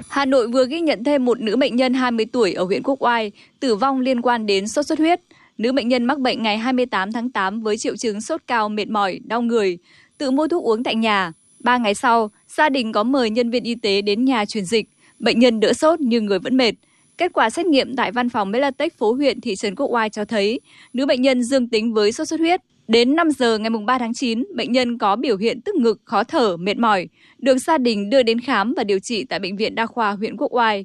Hà 0.08 0.24
Nội 0.24 0.48
vừa 0.48 0.66
ghi 0.66 0.80
nhận 0.80 1.04
thêm 1.04 1.24
một 1.24 1.40
nữ 1.40 1.56
bệnh 1.56 1.76
nhân 1.76 1.94
20 1.94 2.26
tuổi 2.32 2.52
ở 2.52 2.64
huyện 2.64 2.82
Quốc 2.82 3.02
Oai 3.02 3.32
tử 3.60 3.76
vong 3.76 4.00
liên 4.00 4.22
quan 4.22 4.46
đến 4.46 4.68
sốt 4.68 4.86
xuất 4.86 4.98
huyết. 4.98 5.20
Nữ 5.58 5.72
bệnh 5.72 5.88
nhân 5.88 6.04
mắc 6.04 6.18
bệnh 6.18 6.42
ngày 6.42 6.58
28 6.58 7.12
tháng 7.12 7.30
8 7.30 7.62
với 7.62 7.78
triệu 7.78 7.96
chứng 7.96 8.20
sốt 8.20 8.40
cao, 8.46 8.68
mệt 8.68 8.88
mỏi, 8.88 9.20
đau 9.24 9.42
người, 9.42 9.78
tự 10.18 10.30
mua 10.30 10.48
thuốc 10.48 10.64
uống 10.64 10.84
tại 10.84 10.94
nhà. 10.94 11.32
Ba 11.64 11.78
ngày 11.78 11.94
sau, 11.94 12.30
gia 12.48 12.68
đình 12.68 12.92
có 12.92 13.02
mời 13.02 13.30
nhân 13.30 13.50
viên 13.50 13.64
y 13.64 13.74
tế 13.74 14.02
đến 14.02 14.24
nhà 14.24 14.44
truyền 14.44 14.64
dịch. 14.64 14.88
Bệnh 15.18 15.38
nhân 15.38 15.60
đỡ 15.60 15.72
sốt 15.72 16.00
nhưng 16.00 16.26
người 16.26 16.38
vẫn 16.38 16.56
mệt. 16.56 16.72
Kết 17.18 17.32
quả 17.32 17.50
xét 17.50 17.66
nghiệm 17.66 17.96
tại 17.96 18.12
văn 18.12 18.28
phòng 18.28 18.50
Melatech 18.50 18.98
phố 18.98 19.12
huyện 19.12 19.40
thị 19.40 19.56
trấn 19.56 19.74
Quốc 19.74 19.86
Oai 19.86 20.10
cho 20.10 20.24
thấy 20.24 20.60
nữ 20.92 21.06
bệnh 21.06 21.22
nhân 21.22 21.42
dương 21.42 21.68
tính 21.68 21.94
với 21.94 22.12
sốt 22.12 22.28
xuất 22.28 22.40
huyết. 22.40 22.60
Đến 22.88 23.16
5 23.16 23.30
giờ 23.30 23.58
ngày 23.58 23.70
3 23.86 23.98
tháng 23.98 24.14
9, 24.14 24.44
bệnh 24.54 24.72
nhân 24.72 24.98
có 24.98 25.16
biểu 25.16 25.36
hiện 25.36 25.60
tức 25.60 25.74
ngực, 25.74 26.00
khó 26.04 26.24
thở, 26.24 26.56
mệt 26.56 26.78
mỏi, 26.78 27.08
được 27.38 27.58
gia 27.58 27.78
đình 27.78 28.10
đưa 28.10 28.22
đến 28.22 28.40
khám 28.40 28.74
và 28.76 28.84
điều 28.84 28.98
trị 28.98 29.24
tại 29.24 29.38
Bệnh 29.38 29.56
viện 29.56 29.74
Đa 29.74 29.86
khoa 29.86 30.12
huyện 30.12 30.36
Quốc 30.36 30.52
Oai. 30.54 30.84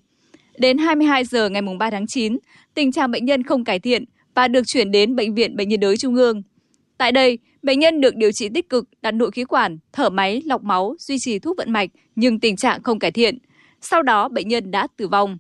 Đến 0.58 0.78
22 0.78 1.26
giờ 1.26 1.50
ngày 1.50 1.62
3 1.80 1.90
tháng 1.92 2.08
9, 2.08 2.38
tình 2.74 2.92
trạng 2.92 3.12
bệnh 3.12 3.26
nhân 3.26 3.44
không 3.44 3.64
cải 3.64 3.80
thiện 3.80 4.04
và 4.36 4.48
được 4.48 4.64
chuyển 4.68 4.92
đến 4.92 5.16
Bệnh 5.16 5.36
viện 5.36 5.56
Bệnh 5.56 5.70
nhiệt 5.70 5.80
đới 5.80 5.98
Trung 5.98 6.16
ương. 6.16 6.42
Tại 6.98 7.12
đây, 7.12 7.38
bệnh 7.64 7.80
nhân 7.80 8.02
được 8.02 8.16
điều 8.16 8.32
trị 8.32 8.50
tích 8.54 8.70
cực, 8.70 8.86
đặt 9.02 9.12
nội 9.12 9.32
khí 9.32 9.44
quản, 9.44 9.78
thở 9.94 10.10
máy, 10.10 10.42
lọc 10.46 10.64
máu, 10.64 10.96
duy 11.00 11.20
trì 11.20 11.40
thuốc 11.40 11.58
vận 11.58 11.72
mạch 11.72 11.90
nhưng 12.16 12.40
tình 12.40 12.56
trạng 12.56 12.84
không 12.84 13.00
cải 13.00 13.12
thiện. 13.12 13.38
Sau 13.82 14.04
đó, 14.04 14.28
bệnh 14.28 14.48
nhân 14.48 14.72
đã 14.72 14.88
tử 14.98 15.08
vong. 15.08 15.38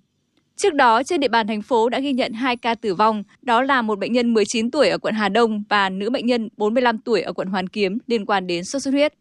Trước 0.56 0.74
đó, 0.74 1.04
trên 1.04 1.20
địa 1.20 1.28
bàn 1.28 1.48
thành 1.48 1.62
phố 1.62 1.90
đã 1.90 2.00
ghi 2.00 2.14
nhận 2.14 2.34
2 2.34 2.58
ca 2.58 2.76
tử 2.76 2.96
vong, 2.96 3.24
đó 3.42 3.62
là 3.62 3.82
một 3.82 4.00
bệnh 4.00 4.14
nhân 4.14 4.34
19 4.34 4.72
tuổi 4.72 4.90
ở 4.90 4.98
quận 4.98 5.14
Hà 5.14 5.30
Đông 5.30 5.64
và 5.70 5.90
nữ 5.90 6.10
bệnh 6.10 6.26
nhân 6.26 6.50
45 6.58 6.98
tuổi 6.98 7.22
ở 7.22 7.34
quận 7.34 7.48
Hoàn 7.48 7.68
Kiếm 7.68 7.98
liên 8.08 8.26
quan 8.26 8.48
đến 8.48 8.64
sốt 8.64 8.82
xuất 8.82 8.92
huyết. 8.92 9.14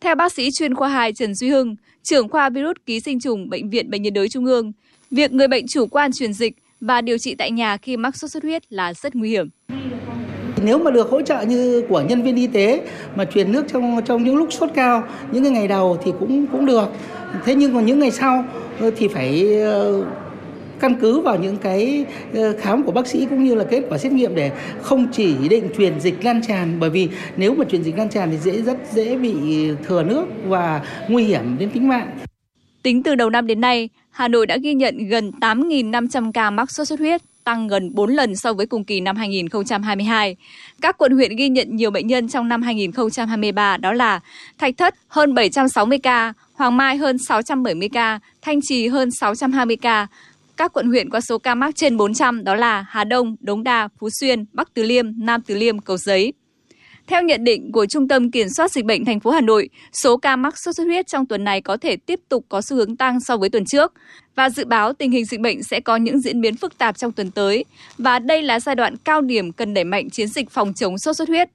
Theo 0.00 0.14
bác 0.14 0.32
sĩ 0.32 0.50
chuyên 0.50 0.74
khoa 0.74 0.88
2 0.88 1.12
Trần 1.12 1.34
Duy 1.34 1.48
Hưng, 1.48 1.76
trưởng 2.02 2.28
khoa 2.28 2.50
virus 2.50 2.76
ký 2.86 3.00
sinh 3.00 3.20
trùng 3.20 3.48
Bệnh 3.48 3.70
viện 3.70 3.90
Bệnh 3.90 4.02
nhiệt 4.02 4.12
đới 4.12 4.28
Trung 4.28 4.44
ương, 4.44 4.72
việc 5.10 5.32
người 5.32 5.48
bệnh 5.48 5.66
chủ 5.66 5.86
quan 5.86 6.12
truyền 6.12 6.32
dịch 6.32 6.54
và 6.80 7.00
điều 7.00 7.18
trị 7.18 7.34
tại 7.34 7.50
nhà 7.50 7.76
khi 7.76 7.96
mắc 7.96 8.16
sốt 8.16 8.30
xuất 8.30 8.42
huyết 8.42 8.72
là 8.72 8.94
rất 8.94 9.14
nguy 9.14 9.30
hiểm. 9.30 9.48
Nếu 10.64 10.78
mà 10.78 10.90
được 10.90 11.10
hỗ 11.10 11.22
trợ 11.22 11.42
như 11.42 11.84
của 11.88 12.00
nhân 12.00 12.22
viên 12.22 12.36
y 12.36 12.46
tế 12.46 12.82
mà 13.16 13.24
truyền 13.24 13.52
nước 13.52 13.64
trong 13.72 14.00
trong 14.04 14.24
những 14.24 14.36
lúc 14.36 14.52
sốt 14.52 14.70
cao, 14.74 15.02
những 15.32 15.42
cái 15.42 15.52
ngày 15.52 15.68
đầu 15.68 15.98
thì 16.04 16.12
cũng 16.20 16.46
cũng 16.46 16.66
được. 16.66 16.88
Thế 17.44 17.54
nhưng 17.54 17.74
còn 17.74 17.86
những 17.86 17.98
ngày 17.98 18.10
sau 18.10 18.44
ờ, 18.80 18.90
thì 18.96 19.08
phải 19.08 19.60
ờ, 19.62 20.04
căn 20.80 20.94
cứ 21.00 21.20
vào 21.20 21.38
những 21.38 21.56
cái 21.56 22.04
ờ, 22.34 22.52
khám 22.60 22.82
của 22.82 22.92
bác 22.92 23.06
sĩ 23.06 23.26
cũng 23.30 23.44
như 23.44 23.54
là 23.54 23.64
kết 23.64 23.82
quả 23.88 23.98
xét 23.98 24.12
nghiệm 24.12 24.34
để 24.34 24.50
không 24.82 25.06
chỉ 25.12 25.48
định 25.48 25.68
truyền 25.78 26.00
dịch 26.00 26.24
lan 26.24 26.40
tràn 26.48 26.80
bởi 26.80 26.90
vì 26.90 27.08
nếu 27.36 27.54
mà 27.54 27.64
truyền 27.64 27.82
dịch 27.82 27.98
lan 27.98 28.08
tràn 28.08 28.30
thì 28.30 28.36
dễ 28.36 28.62
rất 28.62 28.76
dễ 28.92 29.16
bị 29.16 29.34
thừa 29.86 30.02
nước 30.02 30.24
và 30.46 30.82
nguy 31.08 31.24
hiểm 31.24 31.56
đến 31.58 31.70
tính 31.70 31.88
mạng. 31.88 32.10
Tính 32.82 33.02
từ 33.02 33.14
đầu 33.14 33.30
năm 33.30 33.46
đến 33.46 33.60
nay, 33.60 33.88
Hà 34.10 34.28
Nội 34.28 34.46
đã 34.46 34.56
ghi 34.56 34.74
nhận 34.74 35.08
gần 35.08 35.32
8.500 35.40 36.32
ca 36.32 36.50
mắc 36.50 36.70
sốt 36.70 36.88
xuất 36.88 36.98
huyết, 36.98 37.22
tăng 37.44 37.68
gần 37.68 37.90
4 37.94 38.10
lần 38.10 38.36
so 38.36 38.52
với 38.52 38.66
cùng 38.66 38.84
kỳ 38.84 39.00
năm 39.00 39.16
2022. 39.16 40.36
Các 40.80 40.98
quận 40.98 41.12
huyện 41.12 41.36
ghi 41.36 41.48
nhận 41.48 41.76
nhiều 41.76 41.90
bệnh 41.90 42.06
nhân 42.06 42.28
trong 42.28 42.48
năm 42.48 42.62
2023 42.62 43.76
đó 43.76 43.92
là 43.92 44.20
Thạch 44.58 44.76
Thất 44.76 44.94
hơn 45.08 45.34
760 45.34 45.98
ca, 45.98 46.32
Hoàng 46.54 46.76
Mai 46.76 46.96
hơn 46.96 47.16
670 47.28 47.88
ca, 47.88 48.18
Thanh 48.42 48.60
Trì 48.62 48.88
hơn 48.88 49.08
620 49.20 49.76
ca, 49.76 50.06
các 50.56 50.72
quận 50.72 50.86
huyện 50.86 51.10
có 51.10 51.20
số 51.20 51.38
ca 51.38 51.54
mắc 51.54 51.76
trên 51.76 51.96
400 51.96 52.44
đó 52.44 52.54
là 52.54 52.84
Hà 52.88 53.04
Đông, 53.04 53.36
Đống 53.40 53.64
Đa, 53.64 53.88
Phú 53.98 54.08
Xuyên, 54.20 54.44
Bắc 54.52 54.74
Từ 54.74 54.82
Liêm, 54.82 55.06
Nam 55.16 55.40
Từ 55.46 55.54
Liêm, 55.54 55.78
Cầu 55.78 55.96
Giấy. 55.96 56.32
Theo 57.06 57.22
nhận 57.22 57.44
định 57.44 57.72
của 57.72 57.86
Trung 57.86 58.08
tâm 58.08 58.30
Kiểm 58.30 58.48
soát 58.48 58.72
Dịch 58.72 58.84
bệnh 58.84 59.04
thành 59.04 59.20
phố 59.20 59.30
Hà 59.30 59.40
Nội, 59.40 59.68
số 59.92 60.16
ca 60.16 60.36
mắc 60.36 60.58
sốt 60.58 60.74
xuất 60.74 60.84
huyết 60.84 61.06
trong 61.06 61.26
tuần 61.26 61.44
này 61.44 61.60
có 61.60 61.76
thể 61.76 61.96
tiếp 61.96 62.20
tục 62.28 62.44
có 62.48 62.60
xu 62.60 62.76
hướng 62.76 62.96
tăng 62.96 63.20
so 63.20 63.36
với 63.36 63.48
tuần 63.48 63.64
trước 63.64 63.92
và 64.34 64.50
dự 64.50 64.64
báo 64.64 64.92
tình 64.92 65.10
hình 65.10 65.24
dịch 65.24 65.40
bệnh 65.40 65.62
sẽ 65.62 65.80
có 65.80 65.96
những 65.96 66.20
diễn 66.20 66.40
biến 66.40 66.56
phức 66.56 66.78
tạp 66.78 66.98
trong 66.98 67.12
tuần 67.12 67.30
tới 67.30 67.64
và 67.98 68.18
đây 68.18 68.42
là 68.42 68.60
giai 68.60 68.74
đoạn 68.74 68.96
cao 68.96 69.20
điểm 69.20 69.52
cần 69.52 69.74
đẩy 69.74 69.84
mạnh 69.84 70.10
chiến 70.10 70.28
dịch 70.28 70.50
phòng 70.50 70.74
chống 70.74 70.98
sốt 70.98 71.16
xuất 71.16 71.28
huyết. 71.28 71.48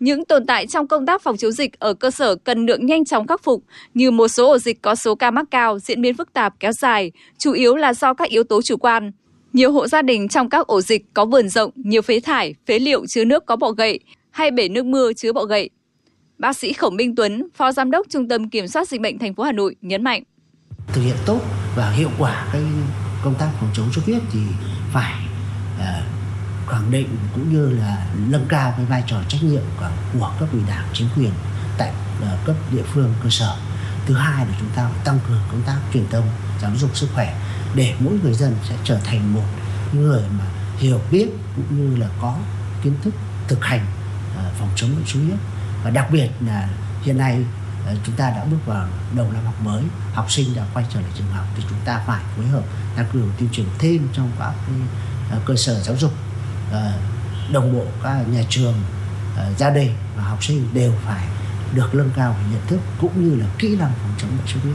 Những 0.00 0.24
tồn 0.24 0.46
tại 0.46 0.66
trong 0.66 0.86
công 0.86 1.06
tác 1.06 1.22
phòng 1.22 1.36
chống 1.36 1.52
dịch 1.52 1.78
ở 1.78 1.94
cơ 1.94 2.10
sở 2.10 2.34
cần 2.34 2.66
được 2.66 2.80
nhanh 2.80 3.04
chóng 3.04 3.26
khắc 3.26 3.42
phục, 3.42 3.62
như 3.94 4.10
một 4.10 4.28
số 4.28 4.50
ổ 4.50 4.58
dịch 4.58 4.82
có 4.82 4.94
số 4.94 5.14
ca 5.14 5.30
mắc 5.30 5.46
cao, 5.50 5.78
diễn 5.78 6.02
biến 6.02 6.14
phức 6.14 6.32
tạp 6.32 6.54
kéo 6.60 6.72
dài, 6.72 7.12
chủ 7.38 7.52
yếu 7.52 7.76
là 7.76 7.94
do 7.94 8.14
các 8.14 8.28
yếu 8.28 8.44
tố 8.44 8.62
chủ 8.62 8.76
quan. 8.76 9.12
Nhiều 9.52 9.72
hộ 9.72 9.86
gia 9.86 10.02
đình 10.02 10.28
trong 10.28 10.48
các 10.48 10.66
ổ 10.66 10.80
dịch 10.80 11.02
có 11.14 11.24
vườn 11.24 11.48
rộng, 11.48 11.70
nhiều 11.74 12.02
phế 12.02 12.20
thải, 12.20 12.54
phế 12.66 12.78
liệu 12.78 13.06
chứa 13.06 13.24
nước 13.24 13.46
có 13.46 13.56
bọ 13.56 13.70
gậy 13.70 14.00
hay 14.34 14.50
bể 14.50 14.68
nước 14.68 14.86
mưa 14.86 15.12
chứa 15.12 15.32
bọ 15.32 15.44
gậy. 15.44 15.70
Bác 16.38 16.56
sĩ 16.56 16.72
Khổng 16.72 16.96
Minh 16.96 17.14
Tuấn, 17.16 17.48
Phó 17.54 17.72
Giám 17.72 17.90
đốc 17.90 18.06
Trung 18.10 18.28
tâm 18.28 18.50
Kiểm 18.50 18.68
soát 18.68 18.88
Dịch 18.88 19.00
bệnh 19.00 19.18
thành 19.18 19.34
phố 19.34 19.42
Hà 19.42 19.52
Nội 19.52 19.76
nhấn 19.80 20.04
mạnh. 20.04 20.22
Thực 20.86 21.02
hiện 21.02 21.16
tốt 21.26 21.40
và 21.76 21.90
hiệu 21.90 22.10
quả 22.18 22.48
cái 22.52 22.62
công 23.24 23.34
tác 23.38 23.50
phòng 23.60 23.70
chống 23.74 23.92
sốt 23.92 24.04
huyết 24.04 24.22
thì 24.32 24.38
phải 24.92 25.12
uh, 25.76 26.68
khẳng 26.68 26.90
định 26.90 27.08
cũng 27.34 27.52
như 27.52 27.70
là 27.70 28.06
nâng 28.28 28.46
cao 28.48 28.74
cái 28.76 28.86
vai 28.86 29.02
trò 29.06 29.16
trách 29.28 29.42
nhiệm 29.42 29.62
của, 29.80 29.90
của 30.18 30.32
cấp 30.40 30.48
ủy 30.52 30.62
đảng 30.68 30.88
chính 30.92 31.08
quyền 31.16 31.30
tại 31.78 31.92
uh, 32.22 32.46
cấp 32.46 32.56
địa 32.72 32.82
phương 32.92 33.12
cơ 33.22 33.30
sở 33.30 33.56
thứ 34.06 34.14
hai 34.14 34.46
là 34.46 34.52
chúng 34.60 34.68
ta 34.76 34.88
phải 34.88 35.04
tăng 35.04 35.18
cường 35.28 35.40
công 35.50 35.62
tác 35.66 35.80
truyền 35.92 36.04
thông 36.10 36.24
giáo 36.62 36.72
dục 36.76 36.96
sức 36.96 37.08
khỏe 37.14 37.40
để 37.74 37.94
mỗi 38.00 38.14
người 38.22 38.34
dân 38.34 38.54
sẽ 38.68 38.74
trở 38.84 38.98
thành 39.04 39.34
một 39.34 39.44
người 39.92 40.22
mà 40.38 40.44
hiểu 40.78 41.00
biết 41.10 41.28
cũng 41.56 41.64
như 41.70 41.96
là 41.96 42.08
có 42.20 42.38
kiến 42.82 42.92
thức 43.02 43.14
thực 43.48 43.64
hành 43.64 43.86
À, 44.36 44.50
phòng 44.58 44.70
chống 44.76 44.90
bệnh 44.96 45.06
sốt 45.06 45.22
huyết. 45.22 45.38
Và 45.84 45.90
đặc 45.90 46.08
biệt 46.12 46.28
là 46.40 46.68
hiện 47.02 47.18
nay 47.18 47.44
à, 47.86 47.94
chúng 48.06 48.16
ta 48.16 48.30
đã 48.30 48.44
bước 48.44 48.58
vào 48.66 48.88
đầu 49.16 49.32
năm 49.32 49.44
học 49.44 49.54
mới 49.62 49.82
học 50.12 50.30
sinh 50.30 50.54
đã 50.56 50.66
quay 50.74 50.84
trở 50.94 51.00
lại 51.00 51.10
trường 51.18 51.26
học 51.26 51.46
thì 51.56 51.62
chúng 51.68 51.78
ta 51.84 52.02
phải 52.06 52.22
phối 52.36 52.46
hợp 52.46 52.62
tăng 52.96 53.06
cường 53.12 53.30
tuyên 53.38 53.48
truyền 53.52 53.66
thêm 53.78 54.08
trong 54.12 54.30
các 54.38 54.52
cái, 54.66 54.76
à, 55.30 55.38
cơ 55.46 55.56
sở 55.56 55.80
giáo 55.80 55.96
dục. 55.96 56.12
Đồng 57.52 57.72
bộ 57.72 57.84
các 58.02 58.28
nhà 58.28 58.42
trường 58.48 58.74
gia 59.58 59.70
đình 59.70 59.90
và 60.16 60.22
học 60.22 60.44
sinh 60.44 60.68
đều 60.72 60.92
phải 61.04 61.26
được 61.74 61.94
nâng 61.94 62.10
cao 62.16 62.36
về 62.38 62.52
nhận 62.52 62.66
thức 62.66 62.80
cũng 63.00 63.24
như 63.24 63.36
là 63.36 63.46
kỹ 63.58 63.76
năng 63.76 63.92
phòng 64.02 64.14
chống 64.18 64.30
bệnh 64.30 64.46
sốt 64.46 64.62
huyết. 64.62 64.74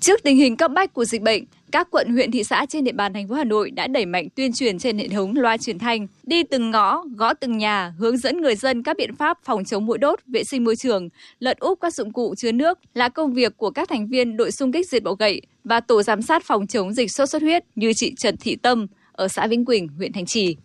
Trước 0.00 0.20
tình 0.24 0.36
hình 0.36 0.56
cấp 0.56 0.70
bách 0.74 0.94
của 0.94 1.04
dịch 1.04 1.22
bệnh, 1.22 1.44
các 1.72 1.88
quận 1.90 2.08
huyện 2.12 2.30
thị 2.30 2.44
xã 2.44 2.66
trên 2.68 2.84
địa 2.84 2.92
bàn 2.92 3.12
thành 3.12 3.28
phố 3.28 3.34
Hà 3.34 3.44
Nội 3.44 3.70
đã 3.70 3.86
đẩy 3.86 4.06
mạnh 4.06 4.28
tuyên 4.34 4.52
truyền 4.52 4.78
trên 4.78 4.98
hệ 4.98 5.08
thống 5.08 5.36
loa 5.36 5.56
truyền 5.56 5.78
thanh, 5.78 6.06
đi 6.22 6.42
từng 6.42 6.70
ngõ, 6.70 7.04
gõ 7.16 7.34
từng 7.34 7.58
nhà, 7.58 7.94
hướng 7.98 8.16
dẫn 8.16 8.40
người 8.40 8.56
dân 8.56 8.82
các 8.82 8.96
biện 8.96 9.16
pháp 9.16 9.38
phòng 9.44 9.64
chống 9.64 9.86
mũi 9.86 9.98
đốt, 9.98 10.18
vệ 10.26 10.44
sinh 10.44 10.64
môi 10.64 10.76
trường, 10.76 11.08
lật 11.38 11.58
úp 11.58 11.80
các 11.80 11.94
dụng 11.94 12.12
cụ 12.12 12.34
chứa 12.34 12.52
nước 12.52 12.78
là 12.94 13.08
công 13.08 13.32
việc 13.32 13.56
của 13.56 13.70
các 13.70 13.88
thành 13.88 14.08
viên 14.08 14.36
đội 14.36 14.50
xung 14.50 14.72
kích 14.72 14.88
diệt 14.88 15.02
bọ 15.02 15.14
gậy 15.14 15.42
và 15.64 15.80
tổ 15.80 16.02
giám 16.02 16.22
sát 16.22 16.44
phòng 16.44 16.66
chống 16.66 16.92
dịch 16.92 17.10
sốt 17.10 17.28
xuất 17.28 17.42
huyết 17.42 17.64
như 17.74 17.92
chị 17.92 18.14
Trần 18.16 18.36
Thị 18.36 18.56
Tâm 18.56 18.86
ở 19.12 19.28
xã 19.28 19.46
Vĩnh 19.46 19.64
Quỳnh, 19.64 19.88
huyện 19.88 20.12
Thanh 20.12 20.26
Trì. 20.26 20.56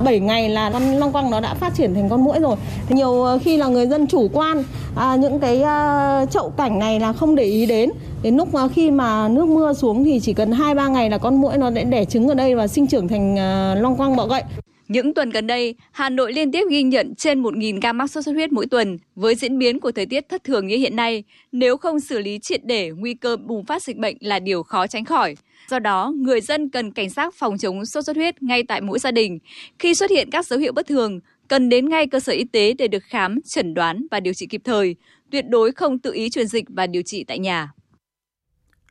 7 0.00 0.20
ngày 0.20 0.48
là 0.48 0.70
con 0.70 0.82
long 0.82 1.12
quăng 1.12 1.30
nó 1.30 1.40
đã 1.40 1.54
phát 1.54 1.74
triển 1.76 1.94
thành 1.94 2.08
con 2.08 2.24
muỗi 2.24 2.40
rồi. 2.40 2.56
Thì 2.86 2.94
nhiều 2.94 3.22
ờ, 3.22 3.38
khi 3.38 3.56
là 3.56 3.66
người 3.66 3.86
dân 3.86 4.06
chủ 4.06 4.28
quan 4.32 4.64
à, 4.96 5.16
những 5.16 5.40
cái 5.40 5.56
uh, 5.56 6.30
chậu 6.30 6.50
cảnh 6.56 6.78
này 6.78 7.00
là 7.00 7.12
không 7.12 7.34
để 7.34 7.44
ý 7.44 7.66
đến. 7.66 7.90
Đến 8.22 8.36
lúc 8.36 8.54
mà 8.54 8.68
khi 8.68 8.90
mà 8.90 9.28
nước 9.28 9.48
mưa 9.48 9.72
xuống 9.72 10.04
thì 10.04 10.20
chỉ 10.20 10.32
cần 10.32 10.52
2 10.52 10.74
3 10.74 10.88
ngày 10.88 11.10
là 11.10 11.18
con 11.18 11.40
muỗi 11.40 11.58
nó 11.58 11.70
sẽ 11.74 11.84
đẻ 11.84 12.04
trứng 12.04 12.28
ở 12.28 12.34
đây 12.34 12.54
và 12.54 12.66
sinh 12.66 12.86
trưởng 12.86 13.08
thành 13.08 13.32
uh, 13.34 13.82
long 13.82 13.96
quăng 13.96 14.16
bọ 14.16 14.26
gậy. 14.26 14.42
Những 14.88 15.14
tuần 15.14 15.30
gần 15.30 15.46
đây, 15.46 15.74
Hà 15.92 16.08
Nội 16.08 16.32
liên 16.32 16.52
tiếp 16.52 16.62
ghi 16.70 16.82
nhận 16.82 17.14
trên 17.14 17.42
1.000 17.42 17.80
ca 17.80 17.92
mắc 17.92 18.10
sốt 18.10 18.24
xuất 18.24 18.32
huyết 18.32 18.52
mỗi 18.52 18.66
tuần. 18.66 18.98
Với 19.14 19.34
diễn 19.34 19.58
biến 19.58 19.80
của 19.80 19.92
thời 19.92 20.06
tiết 20.06 20.28
thất 20.28 20.44
thường 20.44 20.66
như 20.66 20.76
hiện 20.76 20.96
nay, 20.96 21.24
nếu 21.52 21.76
không 21.76 22.00
xử 22.00 22.18
lý 22.18 22.38
triệt 22.42 22.64
để, 22.64 22.90
nguy 22.90 23.14
cơ 23.14 23.36
bùng 23.36 23.64
phát 23.64 23.82
dịch 23.82 23.96
bệnh 23.96 24.16
là 24.20 24.38
điều 24.38 24.62
khó 24.62 24.86
tránh 24.86 25.04
khỏi. 25.04 25.36
Do 25.70 25.78
đó, 25.78 26.12
người 26.16 26.40
dân 26.40 26.68
cần 26.68 26.92
cảnh 26.92 27.10
giác 27.10 27.34
phòng 27.34 27.58
chống 27.58 27.86
sốt 27.86 28.04
xuất 28.04 28.16
huyết 28.16 28.42
ngay 28.42 28.62
tại 28.62 28.80
mỗi 28.80 28.98
gia 28.98 29.10
đình. 29.10 29.38
Khi 29.78 29.94
xuất 29.94 30.10
hiện 30.10 30.30
các 30.30 30.46
dấu 30.46 30.58
hiệu 30.58 30.72
bất 30.72 30.86
thường, 30.86 31.20
cần 31.48 31.68
đến 31.68 31.88
ngay 31.88 32.06
cơ 32.06 32.20
sở 32.20 32.32
y 32.32 32.44
tế 32.44 32.74
để 32.74 32.88
được 32.88 33.02
khám, 33.04 33.40
chẩn 33.42 33.74
đoán 33.74 34.06
và 34.10 34.20
điều 34.20 34.34
trị 34.34 34.46
kịp 34.46 34.60
thời. 34.64 34.96
Tuyệt 35.30 35.44
đối 35.48 35.72
không 35.72 35.98
tự 35.98 36.12
ý 36.12 36.30
truyền 36.30 36.46
dịch 36.46 36.64
và 36.68 36.86
điều 36.86 37.02
trị 37.02 37.24
tại 37.24 37.38
nhà. 37.38 37.72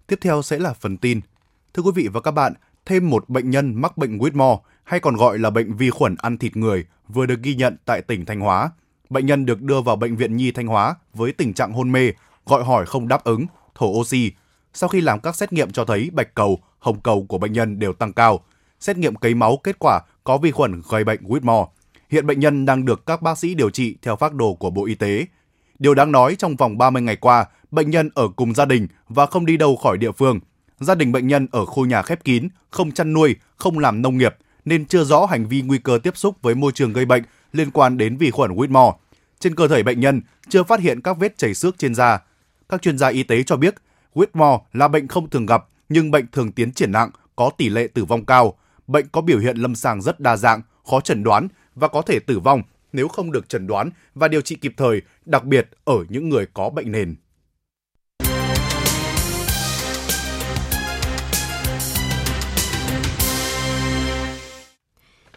Tiếp 0.08 0.20
theo 0.22 0.42
sẽ 0.42 0.60
là 0.60 0.74
phần 0.74 0.98
tin. 0.98 1.22
Thưa 1.74 1.84
quý 1.84 1.92
vị 1.96 2.08
và 2.14 2.22
các 2.22 2.32
bạn, 2.32 2.54
thêm 2.86 3.10
một 3.10 3.30
bệnh 3.30 3.50
nhân 3.50 3.82
mắc 3.82 3.98
bệnh 3.98 4.18
Whitmore 4.18 4.60
hay 4.84 5.00
còn 5.00 5.16
gọi 5.16 5.40
là 5.40 5.50
bệnh 5.50 5.78
vi 5.78 5.90
khuẩn 5.90 6.16
ăn 6.18 6.38
thịt 6.38 6.56
người 6.56 6.86
vừa 7.08 7.26
được 7.26 7.40
ghi 7.44 7.56
nhận 7.56 7.78
tại 7.86 8.02
tỉnh 8.02 8.26
Thanh 8.26 8.40
Hóa. 8.40 8.72
Bệnh 9.10 9.26
nhân 9.26 9.46
được 9.46 9.62
đưa 9.62 9.82
vào 9.82 9.96
bệnh 9.96 10.16
viện 10.16 10.38
Nhi 10.38 10.52
Thanh 10.52 10.68
Hóa 10.68 10.96
với 11.14 11.32
tình 11.32 11.54
trạng 11.54 11.74
hôn 11.74 11.92
mê, 11.92 12.12
gọi 12.46 12.64
hỏi 12.64 12.86
không 12.86 13.08
đáp 13.08 13.24
ứng, 13.24 13.46
thổ 13.76 13.88
oxy. 13.88 14.32
Sau 14.74 14.90
khi 14.90 15.02
làm 15.02 15.20
các 15.20 15.36
xét 15.36 15.54
nghiệm 15.54 15.72
cho 15.72 15.86
thấy 15.86 16.10
bạch 16.14 16.36
cầu, 16.36 16.60
hồng 16.80 17.00
cầu 17.00 17.26
của 17.30 17.38
bệnh 17.38 17.54
nhân 17.54 17.80
đều 17.80 17.94
tăng 17.94 18.14
cao. 18.14 18.40
Xét 18.80 18.98
nghiệm 18.98 19.16
cấy 19.16 19.34
máu 19.34 19.58
kết 19.64 19.76
quả 19.80 20.00
có 20.24 20.38
vi 20.38 20.52
khuẩn 20.52 20.82
gây 20.90 21.04
bệnh 21.04 21.24
Whitmore. 21.24 21.68
Hiện 22.10 22.28
bệnh 22.28 22.40
nhân 22.40 22.66
đang 22.66 22.86
được 22.86 23.06
các 23.06 23.22
bác 23.22 23.38
sĩ 23.38 23.56
điều 23.56 23.70
trị 23.70 23.96
theo 24.02 24.16
phác 24.16 24.34
đồ 24.34 24.54
của 24.54 24.70
Bộ 24.70 24.86
Y 24.86 24.96
tế. 24.96 25.26
Điều 25.80 25.94
đáng 25.94 26.12
nói 26.12 26.36
trong 26.36 26.56
vòng 26.56 26.78
30 26.78 27.02
ngày 27.02 27.16
qua, 27.16 27.46
bệnh 27.72 27.90
nhân 27.90 28.10
ở 28.16 28.28
cùng 28.36 28.54
gia 28.54 28.66
đình 28.66 28.88
và 29.10 29.26
không 29.26 29.46
đi 29.46 29.58
đâu 29.58 29.76
khỏi 29.76 29.98
địa 29.98 30.12
phương. 30.12 30.40
Gia 30.80 30.96
đình 30.96 31.12
bệnh 31.12 31.28
nhân 31.28 31.48
ở 31.52 31.66
khu 31.66 31.86
nhà 31.86 32.02
khép 32.02 32.24
kín, 32.24 32.48
không 32.70 32.92
chăn 32.92 33.14
nuôi, 33.14 33.36
không 33.56 33.80
làm 33.80 34.02
nông 34.02 34.18
nghiệp, 34.18 34.36
nên 34.66 34.86
chưa 34.86 35.04
rõ 35.04 35.26
hành 35.26 35.48
vi 35.48 35.62
nguy 35.62 35.78
cơ 35.78 36.00
tiếp 36.04 36.18
xúc 36.18 36.36
với 36.42 36.56
môi 36.56 36.72
trường 36.72 36.94
gây 36.94 37.06
bệnh 37.06 37.24
liên 37.52 37.72
quan 37.72 37.98
đến 37.98 38.18
vi 38.18 38.32
khuẩn 38.32 38.56
Whitmore. 38.56 38.94
Trên 39.40 39.56
cơ 39.56 39.68
thể 39.68 39.84
bệnh 39.84 40.00
nhân 40.00 40.22
chưa 40.50 40.64
phát 40.64 40.80
hiện 40.80 41.02
các 41.02 41.18
vết 41.18 41.38
chảy 41.38 41.54
xước 41.54 41.78
trên 41.78 41.96
da. 41.96 42.20
Các 42.70 42.82
chuyên 42.82 42.98
gia 42.98 43.08
y 43.08 43.24
tế 43.24 43.44
cho 43.44 43.58
biết 43.58 43.76
Whitmore 44.14 44.60
là 44.74 44.88
bệnh 44.88 45.08
không 45.08 45.30
thường 45.30 45.46
gặp 45.46 45.66
nhưng 45.90 46.12
bệnh 46.12 46.28
thường 46.32 46.52
tiến 46.52 46.72
triển 46.72 46.92
nặng, 46.92 47.10
có 47.36 47.52
tỷ 47.58 47.70
lệ 47.70 47.88
tử 47.88 48.06
vong 48.06 48.26
cao. 48.26 48.58
Bệnh 48.88 49.08
có 49.12 49.22
biểu 49.22 49.40
hiện 49.40 49.58
lâm 49.58 49.76
sàng 49.76 50.02
rất 50.02 50.20
đa 50.20 50.38
dạng, 50.38 50.62
khó 50.90 51.02
chẩn 51.02 51.24
đoán 51.24 51.48
và 51.76 51.88
có 51.88 52.02
thể 52.02 52.20
tử 52.20 52.40
vong 52.40 52.62
nếu 52.94 53.08
không 53.08 53.32
được 53.32 53.50
chẩn 53.50 53.68
đoán 53.68 53.90
và 54.16 54.28
điều 54.28 54.42
trị 54.42 54.56
kịp 54.56 54.74
thời, 54.78 55.02
đặc 55.26 55.44
biệt 55.44 55.70
ở 55.84 55.96
những 56.10 56.30
người 56.30 56.46
có 56.54 56.70
bệnh 56.70 56.92
nền. 56.92 57.16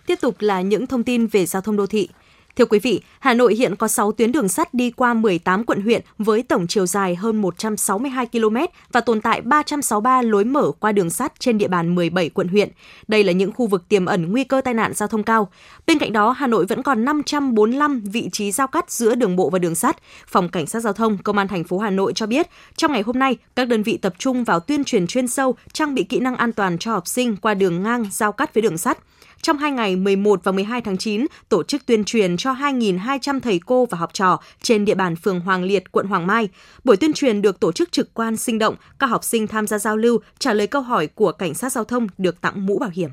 Tiếp 0.07 0.19
tục 0.21 0.37
là 0.39 0.61
những 0.61 0.87
thông 0.87 1.05
tin 1.05 1.27
về 1.27 1.47
giao 1.47 1.63
thông 1.63 1.77
đô 1.77 1.87
thị. 1.87 2.09
Thưa 2.57 2.65
quý 2.65 2.79
vị, 2.79 3.01
Hà 3.21 3.35
Nội 3.35 3.55
hiện 3.55 3.77
có 3.77 3.89
6 3.89 4.13
tuyến 4.13 4.33
đường 4.33 4.49
sắt 4.49 4.75
đi 4.75 4.91
qua 4.91 5.15
18 5.15 5.65
quận 5.65 5.81
huyện 5.81 6.03
với 6.19 6.43
tổng 6.43 6.67
chiều 6.67 6.87
dài 6.87 7.15
hơn 7.15 7.37
162 7.37 8.27
km 8.27 8.57
và 8.93 9.01
tồn 9.01 9.21
tại 9.21 9.41
363 9.41 10.23
lối 10.23 10.45
mở 10.45 10.73
qua 10.81 10.93
đường 10.93 11.11
sắt 11.11 11.33
trên 11.39 11.59
địa 11.59 11.69
bàn 11.69 11.95
17 11.95 12.29
quận 12.29 12.49
huyện. 12.49 12.69
Đây 13.09 13.25
là 13.25 13.33
những 13.33 13.53
khu 13.53 13.67
vực 13.67 13.89
tiềm 13.89 14.07
ẩn 14.07 14.33
nguy 14.33 14.45
cơ 14.45 14.61
tai 14.61 14.75
nạn 14.75 14.95
giao 14.95 15.09
thông 15.09 15.23
cao. 15.23 15.49
Bên 15.87 15.99
cạnh 15.99 16.13
đó, 16.13 16.31
Hà 16.31 16.47
Nội 16.47 16.67
vẫn 16.67 16.83
còn 16.83 17.05
545 17.05 18.01
vị 18.01 18.29
trí 18.33 18.53
giao 18.53 18.67
cắt 18.67 18.91
giữa 18.91 19.15
đường 19.15 19.37
bộ 19.37 19.51
và 19.51 19.59
đường 19.59 19.75
sắt. 19.75 19.97
Phòng 20.27 20.49
Cảnh 20.49 20.67
sát 20.67 20.81
Giao 20.81 20.93
thông 20.93 21.19
Công 21.19 21.39
an 21.39 21.49
thành 21.49 21.65
phố 21.65 21.79
Hà 21.79 21.91
Nội 21.91 22.13
cho 22.15 22.27
biết, 22.27 22.47
trong 22.77 22.93
ngày 22.93 23.03
hôm 23.03 23.19
nay, 23.19 23.37
các 23.57 23.69
đơn 23.69 23.83
vị 23.83 23.97
tập 23.97 24.15
trung 24.19 24.45
vào 24.45 24.61
tuyên 24.61 24.85
truyền 24.85 25.07
chuyên 25.07 25.29
sâu, 25.29 25.57
trang 25.73 25.95
bị 25.95 26.05
kỹ 26.05 26.21
năng 26.21 26.37
an 26.37 26.53
toàn 26.53 26.79
cho 26.79 26.93
học 26.93 27.07
sinh 27.07 27.37
qua 27.37 27.55
đường 27.55 27.83
ngang 27.83 28.07
giao 28.11 28.33
cắt 28.33 28.55
với 28.55 28.63
đường 28.63 28.79
sắt. 28.79 28.99
Trong 29.43 29.59
hai 29.59 29.73
ngày 29.73 29.97
11 29.97 30.45
và 30.45 30.53
12 30.53 30.81
tháng 30.81 30.97
9, 30.97 31.27
tổ 31.49 31.63
chức 31.63 31.87
tuyên 31.87 32.05
truyền 32.05 32.37
cho 32.37 32.53
2.200 32.53 33.41
thầy 33.41 33.61
cô 33.67 33.87
và 33.87 33.99
học 33.99 34.11
trò 34.13 34.41
trên 34.63 34.85
địa 34.85 34.95
bàn 34.95 35.17
phường 35.17 35.41
Hoàng 35.41 35.65
Liệt, 35.65 35.93
quận 35.93 36.07
Hoàng 36.07 36.27
Mai. 36.27 36.49
Buổi 36.85 36.97
tuyên 36.97 37.13
truyền 37.13 37.43
được 37.43 37.61
tổ 37.61 37.73
chức 37.73 37.93
trực 37.93 38.15
quan 38.15 38.37
sinh 38.37 38.59
động, 38.59 38.75
các 38.99 39.07
học 39.07 39.25
sinh 39.25 39.47
tham 39.47 39.67
gia 39.67 39.79
giao 39.79 39.97
lưu, 39.97 40.19
trả 40.39 40.53
lời 40.53 40.67
câu 40.67 40.83
hỏi 40.83 41.07
của 41.07 41.33
cảnh 41.33 41.55
sát 41.55 41.73
giao 41.73 41.85
thông 41.85 42.07
được 42.19 42.41
tặng 42.41 42.67
mũ 42.67 42.79
bảo 42.79 42.91
hiểm. 42.93 43.11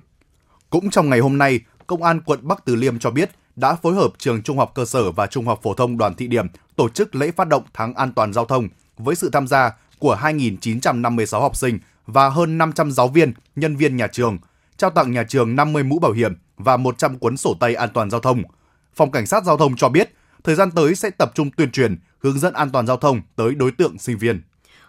Cũng 0.70 0.90
trong 0.90 1.10
ngày 1.10 1.20
hôm 1.20 1.38
nay, 1.38 1.60
Công 1.88 2.04
an 2.04 2.22
quận 2.22 2.40
Bắc 2.42 2.66
Từ 2.66 2.76
Liêm 2.76 3.00
cho 3.00 3.12
biết 3.12 3.32
đã 3.56 3.76
phối 3.76 3.96
hợp 3.96 4.12
trường 4.18 4.42
Trung 4.42 4.58
học 4.58 4.72
cơ 4.76 4.86
sở 4.86 5.12
và 5.12 5.28
Trung 5.28 5.46
học 5.46 5.60
phổ 5.64 5.74
thông 5.74 5.98
Đoàn 5.98 6.14
Thị 6.16 6.28
Điểm 6.28 6.48
tổ 6.76 6.90
chức 6.90 7.16
lễ 7.16 7.32
phát 7.32 7.48
động 7.48 7.64
tháng 7.74 7.94
an 7.94 8.14
toàn 8.16 8.34
giao 8.34 8.46
thông 8.46 8.70
với 8.98 9.16
sự 9.16 9.30
tham 9.34 9.48
gia 9.48 9.72
của 10.00 10.18
2.956 10.22 11.42
học 11.42 11.56
sinh 11.56 11.80
và 12.06 12.30
hơn 12.30 12.58
500 12.58 12.92
giáo 12.92 13.08
viên, 13.08 13.34
nhân 13.56 13.76
viên 13.76 13.98
nhà 13.98 14.08
trường– 14.08 14.38
trao 14.78 14.90
tặng 14.90 15.12
nhà 15.12 15.24
trường 15.24 15.56
50 15.56 15.84
mũ 15.84 16.00
bảo 16.00 16.12
hiểm 16.12 16.34
và 16.58 16.78
100 16.78 17.18
cuốn 17.18 17.38
sổ 17.38 17.54
tay 17.60 17.76
an 17.76 17.90
toàn 17.94 18.10
giao 18.10 18.22
thông. 18.22 18.44
Phòng 18.96 19.12
Cảnh 19.12 19.26
sát 19.26 19.44
Giao 19.44 19.58
thông 19.58 19.76
cho 19.76 19.90
biết, 19.90 20.14
thời 20.44 20.56
gian 20.56 20.72
tới 20.72 20.96
sẽ 20.96 21.10
tập 21.10 21.32
trung 21.36 21.52
tuyên 21.52 21.72
truyền, 21.72 21.98
hướng 22.20 22.40
dẫn 22.40 22.54
an 22.54 22.70
toàn 22.70 22.88
giao 22.88 22.98
thông 22.98 23.22
tới 23.36 23.56
đối 23.56 23.72
tượng 23.72 23.98
sinh 24.00 24.18
viên 24.18 24.42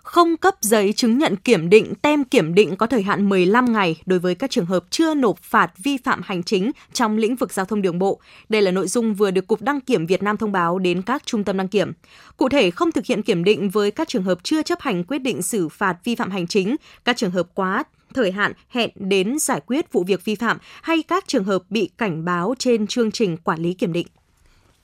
không 0.05 0.37
cấp 0.37 0.55
giấy 0.61 0.92
chứng 0.92 1.18
nhận 1.18 1.37
kiểm 1.37 1.70
định 1.70 1.94
tem 2.03 2.25
kiểm 2.25 2.55
định 2.55 2.77
có 2.77 2.87
thời 2.87 3.03
hạn 3.03 3.29
15 3.29 3.73
ngày 3.73 3.97
đối 4.07 4.18
với 4.18 4.35
các 4.35 4.51
trường 4.51 4.66
hợp 4.66 4.85
chưa 4.90 5.14
nộp 5.14 5.38
phạt 5.38 5.73
vi 5.79 5.97
phạm 5.97 6.20
hành 6.25 6.42
chính 6.42 6.70
trong 6.92 7.16
lĩnh 7.16 7.37
vực 7.37 7.53
giao 7.53 7.64
thông 7.64 7.83
đường 7.83 7.99
bộ. 7.99 8.20
Đây 8.49 8.62
là 8.62 8.70
nội 8.70 8.88
dung 8.88 9.14
vừa 9.14 9.31
được 9.31 9.47
Cục 9.47 9.62
Đăng 9.62 9.81
kiểm 9.81 10.07
Việt 10.07 10.23
Nam 10.23 10.37
thông 10.37 10.53
báo 10.53 10.79
đến 10.79 11.03
các 11.03 11.23
trung 11.27 11.44
tâm 11.44 11.57
đăng 11.57 11.68
kiểm. 11.68 11.92
Cụ 12.37 12.49
thể, 12.49 12.70
không 12.70 12.92
thực 12.92 13.07
hiện 13.07 13.23
kiểm 13.23 13.44
định 13.44 13.70
với 13.70 13.90
các 13.90 14.09
trường 14.09 14.23
hợp 14.23 14.38
chưa 14.42 14.62
chấp 14.62 14.81
hành 14.81 15.05
quyết 15.05 15.18
định 15.18 15.42
xử 15.42 15.68
phạt 15.68 15.97
vi 16.05 16.14
phạm 16.14 16.31
hành 16.31 16.47
chính, 16.47 16.77
các 17.05 17.16
trường 17.16 17.31
hợp 17.31 17.47
quá 17.55 17.85
thời 18.14 18.33
hạn 18.33 18.53
hẹn 18.68 18.90
đến 18.94 19.38
giải 19.38 19.61
quyết 19.66 19.92
vụ 19.92 20.05
việc 20.05 20.24
vi 20.24 20.35
phạm 20.35 20.59
hay 20.83 21.03
các 21.09 21.24
trường 21.27 21.44
hợp 21.44 21.62
bị 21.70 21.90
cảnh 21.98 22.24
báo 22.24 22.55
trên 22.59 22.87
chương 22.87 23.11
trình 23.11 23.37
quản 23.37 23.61
lý 23.62 23.74
kiểm 23.74 23.92
định. 23.92 24.07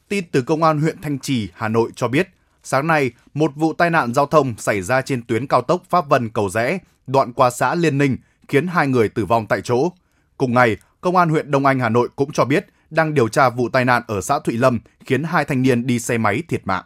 Tin 0.09 0.25
từ 0.33 0.43
Công 0.43 0.63
an 0.63 0.81
huyện 0.81 1.01
Thanh 1.03 1.19
Trì, 1.19 1.49
Hà 1.55 1.69
Nội 1.69 1.91
cho 1.97 2.09
biết, 2.09 2.29
sáng 2.63 2.87
nay, 2.87 3.11
một 3.35 3.53
vụ 3.55 3.73
tai 3.73 3.91
nạn 3.91 4.15
giao 4.15 4.27
thông 4.27 4.55
xảy 4.59 4.83
ra 4.83 5.03
trên 5.03 5.23
tuyến 5.23 5.47
cao 5.47 5.63
tốc 5.63 5.83
Pháp 5.89 6.09
Vân 6.09 6.29
Cầu 6.29 6.49
Rẽ, 6.51 6.79
đoạn 7.07 7.33
qua 7.33 7.51
xã 7.51 7.75
Liên 7.75 7.99
Ninh, 7.99 8.17
khiến 8.49 8.67
hai 8.67 8.87
người 8.87 9.09
tử 9.09 9.25
vong 9.25 9.47
tại 9.47 9.61
chỗ. 9.65 9.93
Cùng 10.37 10.55
ngày, 10.55 10.77
Công 11.01 11.17
an 11.17 11.29
huyện 11.29 11.51
Đông 11.51 11.67
Anh, 11.67 11.81
Hà 11.81 11.89
Nội 11.89 12.09
cũng 12.17 12.33
cho 12.33 12.45
biết 12.45 12.67
đang 12.91 13.15
điều 13.15 13.29
tra 13.29 13.51
vụ 13.51 13.69
tai 13.69 13.85
nạn 13.85 14.03
ở 14.07 14.21
xã 14.21 14.39
Thụy 14.39 14.57
Lâm 14.57 14.81
khiến 15.05 15.23
hai 15.23 15.45
thanh 15.45 15.63
niên 15.63 15.87
đi 15.87 15.99
xe 15.99 16.19
máy 16.19 16.43
thiệt 16.49 16.67
mạng. 16.67 16.85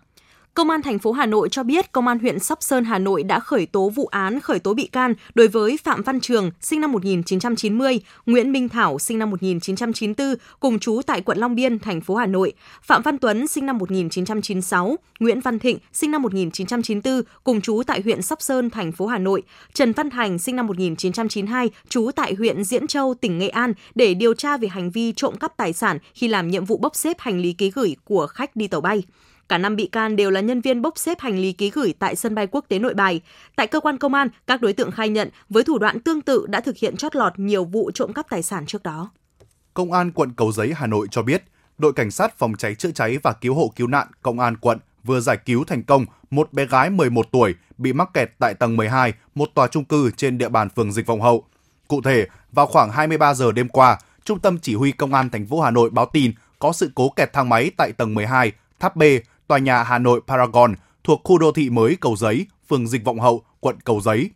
Công 0.54 0.70
an 0.70 0.82
thành 0.82 0.98
phố 0.98 1.12
Hà 1.12 1.26
Nội 1.26 1.48
cho 1.48 1.62
biết 1.62 1.92
Công 1.92 2.08
an 2.08 2.18
huyện 2.18 2.38
Sóc 2.38 2.62
Sơn 2.62 2.84
Hà 2.84 2.98
Nội 2.98 3.22
đã 3.22 3.40
khởi 3.40 3.66
tố 3.66 3.88
vụ 3.88 4.06
án 4.06 4.40
khởi 4.40 4.58
tố 4.58 4.74
bị 4.74 4.86
can 4.86 5.14
đối 5.34 5.48
với 5.48 5.78
Phạm 5.84 6.02
Văn 6.02 6.20
Trường, 6.20 6.50
sinh 6.60 6.80
năm 6.80 6.92
1990, 6.92 8.00
Nguyễn 8.26 8.52
Minh 8.52 8.68
Thảo, 8.68 8.98
sinh 8.98 9.18
năm 9.18 9.30
1994, 9.30 10.34
cùng 10.60 10.78
chú 10.78 11.02
tại 11.06 11.20
quận 11.20 11.38
Long 11.38 11.54
Biên, 11.54 11.78
thành 11.78 12.00
phố 12.00 12.14
Hà 12.14 12.26
Nội, 12.26 12.52
Phạm 12.82 13.02
Văn 13.02 13.18
Tuấn, 13.18 13.46
sinh 13.46 13.66
năm 13.66 13.78
1996, 13.78 14.96
Nguyễn 15.20 15.40
Văn 15.40 15.58
Thịnh, 15.58 15.78
sinh 15.92 16.10
năm 16.10 16.22
1994, 16.22 17.22
cùng 17.44 17.60
chú 17.60 17.82
tại 17.86 18.00
huyện 18.04 18.22
Sóc 18.22 18.42
Sơn, 18.42 18.70
thành 18.70 18.92
phố 18.92 19.06
Hà 19.06 19.18
Nội, 19.18 19.42
Trần 19.72 19.92
Văn 19.92 20.10
Thành, 20.10 20.38
sinh 20.38 20.56
năm 20.56 20.66
1992, 20.66 21.70
trú 21.88 22.10
tại 22.16 22.34
huyện 22.34 22.64
Diễn 22.64 22.86
Châu, 22.86 23.14
tỉnh 23.14 23.38
Nghệ 23.38 23.48
An 23.48 23.72
để 23.94 24.14
điều 24.14 24.34
tra 24.34 24.56
về 24.56 24.68
hành 24.68 24.90
vi 24.90 25.12
trộm 25.12 25.36
cắp 25.36 25.56
tài 25.56 25.72
sản 25.72 25.98
khi 26.14 26.28
làm 26.28 26.50
nhiệm 26.50 26.64
vụ 26.64 26.76
bốc 26.76 26.96
xếp 26.96 27.16
hành 27.20 27.40
lý 27.40 27.52
ký 27.52 27.70
gửi 27.70 27.96
của 28.04 28.26
khách 28.26 28.56
đi 28.56 28.68
tàu 28.68 28.80
bay. 28.80 29.02
Cả 29.48 29.58
năm 29.58 29.76
bị 29.76 29.86
can 29.86 30.16
đều 30.16 30.30
là 30.30 30.40
nhân 30.40 30.60
viên 30.60 30.82
bốc 30.82 30.98
xếp 30.98 31.20
hành 31.20 31.38
lý 31.38 31.52
ký 31.52 31.70
gửi 31.70 31.94
tại 31.98 32.16
sân 32.16 32.34
bay 32.34 32.46
quốc 32.46 32.64
tế 32.68 32.78
Nội 32.78 32.94
Bài. 32.94 33.20
Tại 33.56 33.66
cơ 33.66 33.80
quan 33.80 33.98
công 33.98 34.14
an, 34.14 34.28
các 34.46 34.60
đối 34.60 34.72
tượng 34.72 34.90
khai 34.90 35.08
nhận 35.08 35.30
với 35.48 35.64
thủ 35.64 35.78
đoạn 35.78 36.00
tương 36.00 36.20
tự 36.20 36.46
đã 36.48 36.60
thực 36.60 36.76
hiện 36.76 36.96
chót 36.96 37.16
lọt 37.16 37.38
nhiều 37.38 37.64
vụ 37.64 37.90
trộm 37.94 38.12
cắp 38.12 38.28
tài 38.30 38.42
sản 38.42 38.66
trước 38.66 38.82
đó. 38.82 39.10
Công 39.74 39.92
an 39.92 40.12
quận 40.12 40.32
Cầu 40.36 40.52
Giấy, 40.52 40.72
Hà 40.76 40.86
Nội 40.86 41.06
cho 41.10 41.22
biết, 41.22 41.42
đội 41.78 41.92
cảnh 41.92 42.10
sát 42.10 42.38
phòng 42.38 42.54
cháy 42.58 42.74
chữa 42.74 42.90
cháy 42.90 43.18
và 43.22 43.32
cứu 43.32 43.54
hộ 43.54 43.72
cứu 43.76 43.86
nạn 43.86 44.06
công 44.22 44.40
an 44.40 44.56
quận 44.56 44.78
vừa 45.04 45.20
giải 45.20 45.38
cứu 45.44 45.64
thành 45.64 45.82
công 45.82 46.06
một 46.30 46.52
bé 46.52 46.66
gái 46.66 46.90
11 46.90 47.26
tuổi 47.32 47.54
bị 47.78 47.92
mắc 47.92 48.08
kẹt 48.14 48.30
tại 48.38 48.54
tầng 48.54 48.76
12 48.76 49.12
một 49.34 49.48
tòa 49.54 49.68
trung 49.68 49.84
cư 49.84 50.10
trên 50.10 50.38
địa 50.38 50.48
bàn 50.48 50.68
phường 50.68 50.92
Dịch 50.92 51.06
Vọng 51.06 51.20
Hậu. 51.20 51.44
Cụ 51.88 52.00
thể, 52.00 52.26
vào 52.52 52.66
khoảng 52.66 52.90
23 52.90 53.34
giờ 53.34 53.52
đêm 53.52 53.68
qua, 53.68 53.98
Trung 54.24 54.38
tâm 54.38 54.58
Chỉ 54.58 54.74
huy 54.74 54.92
Công 54.92 55.14
an 55.14 55.30
thành 55.30 55.46
phố 55.46 55.60
Hà 55.60 55.70
Nội 55.70 55.90
báo 55.90 56.06
tin 56.12 56.32
có 56.58 56.72
sự 56.72 56.90
cố 56.94 57.08
kẹt 57.08 57.32
thang 57.32 57.48
máy 57.48 57.70
tại 57.76 57.92
tầng 57.92 58.14
12, 58.14 58.52
tháp 58.80 58.96
B, 58.96 59.02
tòa 59.46 59.58
nhà 59.58 59.82
Hà 59.82 59.98
Nội 59.98 60.20
Paragon 60.26 60.74
thuộc 61.04 61.20
khu 61.24 61.38
đô 61.38 61.52
thị 61.52 61.70
mới 61.70 61.96
Cầu 62.00 62.16
Giấy, 62.16 62.46
phường 62.68 62.86
Dịch 62.86 63.04
Vọng 63.04 63.20
Hậu, 63.20 63.44
quận 63.60 63.76
Cầu 63.84 64.00
Giấy. 64.00 64.30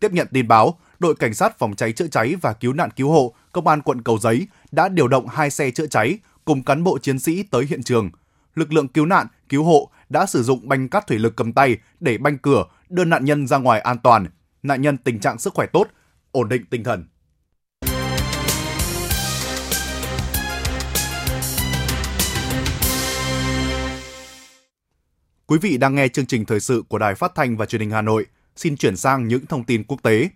Tiếp 0.00 0.12
nhận 0.12 0.28
tin 0.32 0.48
báo, 0.48 0.78
đội 0.98 1.14
cảnh 1.14 1.34
sát 1.34 1.58
phòng 1.58 1.76
cháy 1.76 1.92
chữa 1.92 2.06
cháy 2.06 2.34
và 2.40 2.52
cứu 2.52 2.72
nạn 2.72 2.90
cứu 2.96 3.10
hộ 3.10 3.34
công 3.52 3.66
an 3.66 3.82
quận 3.82 4.02
Cầu 4.02 4.18
Giấy 4.18 4.46
đã 4.72 4.88
điều 4.88 5.08
động 5.08 5.28
hai 5.28 5.50
xe 5.50 5.70
chữa 5.70 5.86
cháy 5.86 6.18
cùng 6.44 6.62
cán 6.62 6.84
bộ 6.84 6.98
chiến 6.98 7.18
sĩ 7.18 7.42
tới 7.42 7.66
hiện 7.68 7.82
trường. 7.82 8.10
Lực 8.54 8.72
lượng 8.72 8.88
cứu 8.88 9.06
nạn, 9.06 9.26
cứu 9.48 9.64
hộ 9.64 9.90
đã 10.08 10.26
sử 10.26 10.42
dụng 10.42 10.68
banh 10.68 10.88
cắt 10.88 11.06
thủy 11.06 11.18
lực 11.18 11.36
cầm 11.36 11.52
tay 11.52 11.76
để 12.00 12.18
banh 12.18 12.38
cửa, 12.38 12.64
đưa 12.88 13.04
nạn 13.04 13.24
nhân 13.24 13.46
ra 13.46 13.58
ngoài 13.58 13.80
an 13.80 13.98
toàn. 13.98 14.26
Nạn 14.62 14.82
nhân 14.82 14.96
tình 14.96 15.20
trạng 15.20 15.38
sức 15.38 15.54
khỏe 15.54 15.66
tốt, 15.66 15.88
ổn 16.32 16.48
định 16.48 16.64
tinh 16.70 16.84
thần. 16.84 17.04
Quý 25.52 25.58
vị 25.58 25.76
đang 25.76 25.94
nghe 25.94 26.08
chương 26.08 26.26
trình 26.26 26.44
thời 26.44 26.60
sự 26.60 26.82
của 26.88 26.98
Đài 26.98 27.14
Phát 27.14 27.34
thanh 27.34 27.56
và 27.56 27.66
Truyền 27.66 27.80
hình 27.80 27.90
Hà 27.90 28.02
Nội. 28.02 28.26
Xin 28.56 28.76
chuyển 28.76 28.96
sang 28.96 29.28
những 29.28 29.46
thông 29.46 29.64
tin 29.64 29.84
quốc 29.84 30.02
tế. 30.02 30.28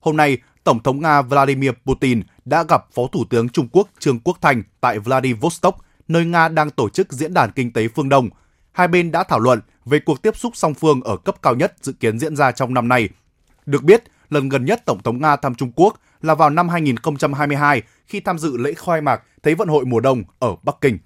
Hôm 0.00 0.16
nay, 0.16 0.38
Tổng 0.64 0.82
thống 0.82 1.00
Nga 1.00 1.22
Vladimir 1.22 1.70
Putin 1.86 2.22
đã 2.44 2.64
gặp 2.68 2.84
Phó 2.94 3.02
Thủ 3.12 3.24
tướng 3.30 3.48
Trung 3.48 3.68
Quốc 3.72 3.88
Trương 3.98 4.20
Quốc 4.20 4.38
Thành 4.40 4.62
tại 4.80 4.98
Vladivostok, 4.98 5.78
nơi 6.08 6.24
Nga 6.24 6.48
đang 6.48 6.70
tổ 6.70 6.88
chức 6.88 7.12
diễn 7.12 7.34
đàn 7.34 7.50
kinh 7.50 7.72
tế 7.72 7.88
phương 7.88 8.08
Đông. 8.08 8.30
Hai 8.72 8.88
bên 8.88 9.12
đã 9.12 9.24
thảo 9.24 9.38
luận 9.38 9.60
về 9.84 9.98
cuộc 9.98 10.22
tiếp 10.22 10.36
xúc 10.36 10.56
song 10.56 10.74
phương 10.74 11.00
ở 11.00 11.16
cấp 11.16 11.42
cao 11.42 11.54
nhất 11.54 11.74
dự 11.80 11.92
kiến 11.92 12.18
diễn 12.18 12.36
ra 12.36 12.52
trong 12.52 12.74
năm 12.74 12.88
nay. 12.88 13.08
Được 13.66 13.82
biết, 13.82 14.04
lần 14.30 14.48
gần 14.48 14.64
nhất 14.64 14.82
Tổng 14.84 15.02
thống 15.02 15.20
Nga 15.20 15.36
thăm 15.36 15.54
Trung 15.54 15.72
Quốc 15.76 16.00
là 16.22 16.34
vào 16.34 16.50
năm 16.50 16.68
2022 16.68 17.82
khi 18.06 18.20
tham 18.20 18.38
dự 18.38 18.56
lễ 18.56 18.72
khai 18.76 19.00
mạc 19.00 19.22
Thế 19.42 19.54
vận 19.54 19.68
hội 19.68 19.84
mùa 19.84 20.00
đông 20.00 20.22
ở 20.38 20.56
Bắc 20.62 20.76
Kinh. 20.80 20.98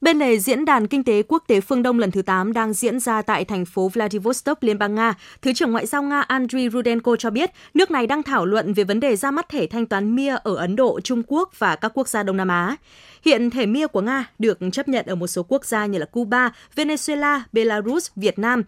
Bên 0.00 0.18
lề 0.18 0.38
diễn 0.38 0.64
đàn 0.64 0.86
kinh 0.86 1.04
tế 1.04 1.22
quốc 1.28 1.44
tế 1.46 1.60
phương 1.60 1.82
Đông 1.82 1.98
lần 1.98 2.10
thứ 2.10 2.22
8 2.22 2.52
đang 2.52 2.72
diễn 2.72 3.00
ra 3.00 3.22
tại 3.22 3.44
thành 3.44 3.64
phố 3.64 3.88
Vladivostok, 3.88 4.62
Liên 4.62 4.78
bang 4.78 4.94
Nga, 4.94 5.14
Thứ 5.42 5.52
trưởng 5.52 5.72
Ngoại 5.72 5.86
giao 5.86 6.02
Nga 6.02 6.20
Andriy 6.20 6.70
Rudenko 6.70 7.16
cho 7.16 7.30
biết 7.30 7.50
nước 7.74 7.90
này 7.90 8.06
đang 8.06 8.22
thảo 8.22 8.46
luận 8.46 8.74
về 8.74 8.84
vấn 8.84 9.00
đề 9.00 9.16
ra 9.16 9.30
mắt 9.30 9.48
thẻ 9.48 9.66
thanh 9.66 9.86
toán 9.86 10.16
MIA 10.16 10.34
ở 10.34 10.56
Ấn 10.56 10.76
Độ, 10.76 11.00
Trung 11.00 11.22
Quốc 11.26 11.50
và 11.58 11.76
các 11.76 11.92
quốc 11.94 12.08
gia 12.08 12.22
Đông 12.22 12.36
Nam 12.36 12.48
Á. 12.48 12.76
Hiện 13.24 13.50
thẻ 13.50 13.66
MIA 13.66 13.86
của 13.86 14.00
Nga 14.00 14.30
được 14.38 14.58
chấp 14.72 14.88
nhận 14.88 15.06
ở 15.06 15.14
một 15.14 15.26
số 15.26 15.42
quốc 15.42 15.64
gia 15.64 15.86
như 15.86 15.98
là 15.98 16.06
Cuba, 16.06 16.50
Venezuela, 16.76 17.40
Belarus, 17.52 18.10
Việt 18.16 18.38
Nam, 18.38 18.62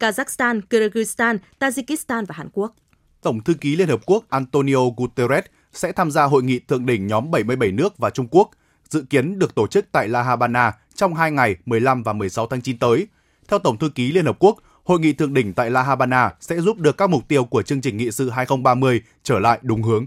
Kazakhstan, 0.00 0.60
Kyrgyzstan, 0.70 1.38
Tajikistan 1.60 2.24
và 2.26 2.34
Hàn 2.38 2.48
Quốc. 2.52 2.74
Tổng 3.22 3.40
thư 3.44 3.54
ký 3.54 3.76
Liên 3.76 3.88
Hợp 3.88 4.00
Quốc 4.06 4.24
Antonio 4.30 4.80
Guterres 4.96 5.44
sẽ 5.72 5.92
tham 5.92 6.10
gia 6.10 6.24
hội 6.24 6.42
nghị 6.42 6.58
thượng 6.58 6.86
đỉnh 6.86 7.06
nhóm 7.06 7.30
77 7.30 7.72
nước 7.72 7.98
và 7.98 8.10
Trung 8.10 8.28
Quốc 8.30 8.50
dự 8.90 9.04
kiến 9.10 9.38
được 9.38 9.54
tổ 9.54 9.66
chức 9.66 9.86
tại 9.92 10.08
La 10.08 10.22
Habana 10.22 10.72
trong 10.94 11.14
hai 11.14 11.30
ngày 11.30 11.56
15 11.66 12.02
và 12.02 12.12
16 12.12 12.46
tháng 12.46 12.60
9 12.60 12.78
tới. 12.78 13.06
Theo 13.48 13.58
Tổng 13.58 13.78
thư 13.78 13.88
ký 13.88 14.12
Liên 14.12 14.26
Hợp 14.26 14.36
Quốc, 14.38 14.56
hội 14.84 15.00
nghị 15.00 15.12
thượng 15.12 15.34
đỉnh 15.34 15.52
tại 15.52 15.70
La 15.70 15.82
Habana 15.82 16.30
sẽ 16.40 16.60
giúp 16.60 16.78
đưa 16.78 16.92
các 16.92 17.10
mục 17.10 17.28
tiêu 17.28 17.44
của 17.44 17.62
chương 17.62 17.80
trình 17.80 17.96
nghị 17.96 18.10
sự 18.10 18.30
2030 18.30 19.02
trở 19.22 19.38
lại 19.38 19.58
đúng 19.62 19.82
hướng. 19.82 20.06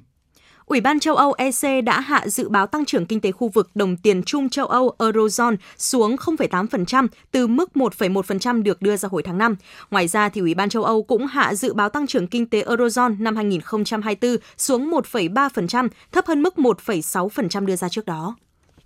Ủy 0.65 0.81
ban 0.81 0.99
châu 0.99 1.15
Âu 1.15 1.33
EC 1.33 1.83
đã 1.83 1.99
hạ 1.99 2.27
dự 2.27 2.49
báo 2.49 2.67
tăng 2.67 2.85
trưởng 2.85 3.05
kinh 3.05 3.21
tế 3.21 3.31
khu 3.31 3.49
vực 3.49 3.69
đồng 3.75 3.97
tiền 3.97 4.23
chung 4.23 4.49
châu 4.49 4.65
Âu 4.65 4.95
Eurozone 4.99 5.55
xuống 5.77 6.15
0,8% 6.15 7.07
từ 7.31 7.47
mức 7.47 7.69
1,1% 7.75 8.63
được 8.63 8.81
đưa 8.81 8.97
ra 8.97 9.09
hồi 9.11 9.23
tháng 9.23 9.37
5. 9.37 9.55
Ngoài 9.91 10.07
ra, 10.07 10.29
thì 10.29 10.41
Ủy 10.41 10.53
ban 10.53 10.69
châu 10.69 10.83
Âu 10.83 11.03
cũng 11.03 11.27
hạ 11.27 11.55
dự 11.55 11.73
báo 11.73 11.89
tăng 11.89 12.07
trưởng 12.07 12.27
kinh 12.27 12.45
tế 12.45 12.63
Eurozone 12.63 13.15
năm 13.19 13.35
2024 13.35 14.37
xuống 14.57 14.91
1,3%, 14.91 15.87
thấp 16.11 16.25
hơn 16.27 16.41
mức 16.41 16.53
1,6% 16.57 17.65
đưa 17.65 17.75
ra 17.75 17.89
trước 17.89 18.05
đó. 18.05 18.35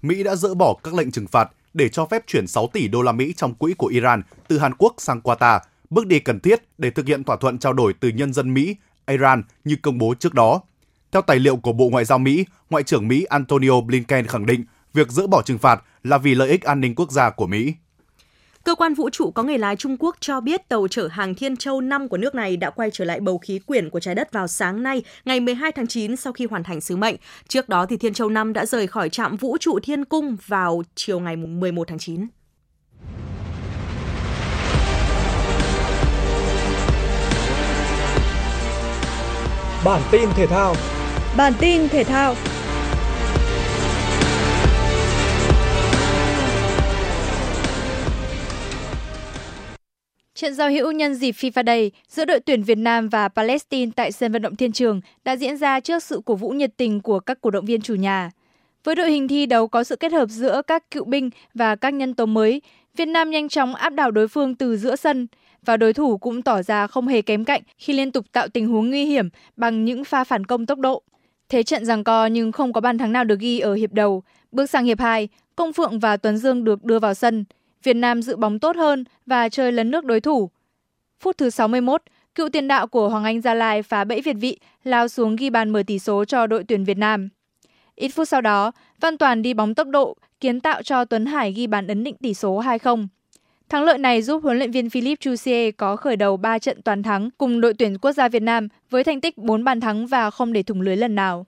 Mỹ 0.02 0.24
đã 0.24 0.36
dỡ 0.36 0.54
bỏ 0.54 0.74
các 0.84 0.94
lệnh 0.94 1.12
trừng 1.12 1.28
phạt 1.28 1.50
để 1.74 1.90
cho 1.90 2.06
phép 2.06 2.24
chuyển 2.28 2.48
6 2.48 2.68
tỷ 2.74 2.88
đô 2.88 3.02
la 3.02 3.12
Mỹ 3.12 3.34
trong 3.38 3.54
quỹ 3.54 3.74
của 3.74 3.88
Iran 3.88 4.22
từ 4.48 4.60
Hàn 4.60 4.74
Quốc 4.78 4.94
sang 4.98 5.22
Qatar, 5.24 5.60
bước 5.90 6.08
đi 6.08 6.20
cần 6.20 6.40
thiết 6.40 6.64
để 6.78 6.90
thực 6.90 7.08
hiện 7.08 7.24
thỏa 7.24 7.36
thuận 7.36 7.60
trao 7.60 7.74
đổi 7.74 7.94
từ 8.00 8.10
nhân 8.10 8.34
dân 8.34 8.54
Mỹ, 8.54 8.76
Iran 9.08 9.44
như 9.64 9.76
công 9.82 9.98
bố 9.98 10.14
trước 10.20 10.34
đó. 10.34 10.62
Theo 11.12 11.22
tài 11.22 11.40
liệu 11.40 11.58
của 11.58 11.74
Bộ 11.74 11.90
Ngoại 11.90 12.06
giao 12.06 12.20
Mỹ, 12.20 12.46
Ngoại 12.70 12.84
trưởng 12.84 13.08
Mỹ 13.08 13.24
Antonio 13.24 13.82
Blinken 13.82 14.28
khẳng 14.28 14.46
định 14.46 14.64
việc 14.94 15.12
dỡ 15.12 15.28
bỏ 15.28 15.42
trừng 15.42 15.58
phạt 15.58 15.84
là 16.04 16.18
vì 16.18 16.36
lợi 16.36 16.50
ích 16.50 16.64
an 16.64 16.82
ninh 16.82 16.96
quốc 16.96 17.12
gia 17.12 17.30
của 17.30 17.48
Mỹ. 17.48 17.74
Cơ 18.68 18.76
quan 18.76 18.94
vũ 18.94 19.10
trụ 19.10 19.32
có 19.32 19.44
người 19.44 19.58
lái 19.58 19.76
Trung 19.76 19.98
Quốc 20.00 20.16
cho 20.20 20.42
biết 20.42 20.70
tàu 20.70 20.88
chở 20.88 21.08
hàng 21.12 21.36
Thiên 21.36 21.58
Châu 21.58 21.82
5 21.82 22.10
của 22.10 22.18
nước 22.18 22.36
này 22.36 22.58
đã 22.58 22.70
quay 22.70 22.90
trở 22.94 23.06
lại 23.06 23.20
bầu 23.20 23.38
khí 23.38 23.60
quyển 23.60 23.90
của 23.90 24.00
trái 24.00 24.16
đất 24.16 24.32
vào 24.32 24.48
sáng 24.48 24.84
nay, 24.84 25.04
ngày 25.26 25.40
12 25.40 25.72
tháng 25.72 25.88
9 25.88 26.16
sau 26.16 26.34
khi 26.34 26.46
hoàn 26.46 26.64
thành 26.64 26.82
sứ 26.82 26.96
mệnh. 26.96 27.16
Trước 27.48 27.70
đó 27.70 27.86
thì 27.86 27.98
Thiên 27.98 28.14
Châu 28.14 28.30
5 28.30 28.54
đã 28.54 28.66
rời 28.66 28.88
khỏi 28.88 29.10
trạm 29.10 29.38
vũ 29.38 29.58
trụ 29.58 29.80
Thiên 29.84 30.06
Cung 30.06 30.38
vào 30.48 30.84
chiều 30.96 31.20
ngày 31.20 31.36
11 31.36 31.88
tháng 31.88 32.00
9. 32.00 32.28
Bản 39.86 40.02
tin 40.12 40.30
thể 40.36 40.48
thao 40.48 40.76
Bản 41.38 41.54
tin 41.60 41.90
thể 41.90 42.04
thao 42.04 42.36
Trận 50.38 50.54
giao 50.54 50.70
hữu 50.70 50.92
nhân 50.92 51.16
dịp 51.16 51.32
FIFA 51.32 51.64
Day 51.66 51.92
giữa 52.10 52.26
đội 52.26 52.40
tuyển 52.40 52.64
Việt 52.64 52.78
Nam 52.78 53.10
và 53.10 53.28
Palestine 53.28 53.92
tại 53.96 54.12
sân 54.12 54.32
vận 54.32 54.42
động 54.42 54.56
Thiên 54.56 54.72
Trường 54.72 55.02
đã 55.24 55.36
diễn 55.36 55.58
ra 55.58 55.80
trước 55.80 56.04
sự 56.04 56.22
cổ 56.26 56.36
vũ 56.36 56.50
nhiệt 56.50 56.78
tình 56.78 57.02
của 57.02 57.20
các 57.20 57.42
cổ 57.42 57.50
động 57.50 57.66
viên 57.66 57.82
chủ 57.82 57.96
nhà. 57.96 58.32
Với 58.84 58.96
đội 58.96 59.12
hình 59.12 59.28
thi 59.28 59.46
đấu 59.46 59.68
có 59.68 59.84
sự 59.84 59.96
kết 59.96 60.12
hợp 60.12 60.30
giữa 60.30 60.62
các 60.68 60.92
cựu 60.92 61.06
binh 61.06 61.30
và 61.54 61.76
các 61.76 61.94
nhân 61.94 62.14
tố 62.14 62.26
mới, 62.26 62.62
Việt 62.98 63.06
Nam 63.06 63.30
nhanh 63.30 63.50
chóng 63.50 63.76
áp 63.76 63.90
đảo 63.90 64.12
đối 64.12 64.28
phương 64.28 64.56
từ 64.56 64.78
giữa 64.78 64.96
sân 64.96 65.28
và 65.66 65.78
đối 65.78 65.94
thủ 65.94 66.18
cũng 66.18 66.42
tỏ 66.42 66.62
ra 66.62 66.88
không 66.88 67.08
hề 67.08 67.22
kém 67.22 67.46
cạnh 67.46 67.62
khi 67.78 67.94
liên 67.94 68.12
tục 68.12 68.26
tạo 68.32 68.48
tình 68.48 68.68
huống 68.68 68.90
nguy 68.90 69.06
hiểm 69.06 69.30
bằng 69.56 69.86
những 69.86 70.04
pha 70.04 70.24
phản 70.24 70.46
công 70.46 70.66
tốc 70.66 70.80
độ. 70.80 71.04
Thế 71.50 71.64
trận 71.64 71.86
giằng 71.86 72.04
co 72.04 72.26
nhưng 72.26 72.52
không 72.52 72.74
có 72.74 72.82
bàn 72.82 72.98
thắng 72.98 73.12
nào 73.12 73.24
được 73.24 73.40
ghi 73.40 73.60
ở 73.60 73.74
hiệp 73.74 73.94
đầu. 73.94 74.24
Bước 74.52 74.70
sang 74.70 74.86
hiệp 74.86 75.00
2, 75.00 75.30
Công 75.56 75.74
Phượng 75.74 76.00
và 76.00 76.18
Tuấn 76.18 76.38
Dương 76.38 76.64
được 76.64 76.84
đưa 76.84 77.00
vào 77.00 77.14
sân. 77.14 77.46
Việt 77.88 77.94
Nam 77.96 78.22
dự 78.22 78.36
bóng 78.36 78.60
tốt 78.60 78.76
hơn 78.76 79.04
và 79.26 79.50
chơi 79.50 79.72
lấn 79.72 79.92
nước 79.92 80.06
đối 80.06 80.22
thủ. 80.22 80.50
Phút 81.20 81.38
thứ 81.38 81.50
61, 81.50 82.02
cựu 82.36 82.50
tiền 82.50 82.68
đạo 82.68 82.88
của 82.88 83.10
Hoàng 83.10 83.24
Anh 83.24 83.42
Gia 83.42 83.54
Lai 83.54 83.84
phá 83.84 84.04
bẫy 84.04 84.22
Việt 84.22 84.34
vị, 84.34 84.60
lao 84.84 85.08
xuống 85.08 85.36
ghi 85.36 85.50
bàn 85.50 85.70
mở 85.70 85.84
tỷ 85.88 86.00
số 86.00 86.26
cho 86.26 86.48
đội 86.48 86.64
tuyển 86.64 86.84
Việt 86.84 86.98
Nam. 86.98 87.30
Ít 87.96 88.10
phút 88.10 88.28
sau 88.28 88.42
đó, 88.42 88.72
Văn 89.00 89.18
Toàn 89.18 89.42
đi 89.42 89.54
bóng 89.54 89.76
tốc 89.76 89.88
độ, 89.88 90.16
kiến 90.40 90.60
tạo 90.60 90.84
cho 90.84 91.06
Tuấn 91.06 91.26
Hải 91.26 91.52
ghi 91.52 91.68
bàn 91.68 91.88
ấn 91.88 92.04
định 92.04 92.16
tỷ 92.16 92.34
số 92.34 92.62
2-0. 92.62 93.08
Thắng 93.70 93.84
lợi 93.84 93.98
này 93.98 94.22
giúp 94.22 94.44
huấn 94.44 94.58
luyện 94.58 94.72
viên 94.72 94.90
Philippe 94.90 95.20
Chusier 95.20 95.74
có 95.78 95.96
khởi 95.96 96.16
đầu 96.16 96.38
3 96.38 96.60
trận 96.60 96.82
toàn 96.82 97.04
thắng 97.04 97.30
cùng 97.38 97.62
đội 97.62 97.74
tuyển 97.74 97.98
quốc 97.98 98.12
gia 98.12 98.30
Việt 98.30 98.44
Nam 98.44 98.68
với 98.90 99.04
thành 99.04 99.22
tích 99.22 99.38
4 99.38 99.64
bàn 99.64 99.80
thắng 99.80 100.08
và 100.08 100.30
không 100.32 100.54
để 100.54 100.64
thủng 100.64 100.82
lưới 100.82 100.98
lần 100.98 101.16
nào. 101.16 101.46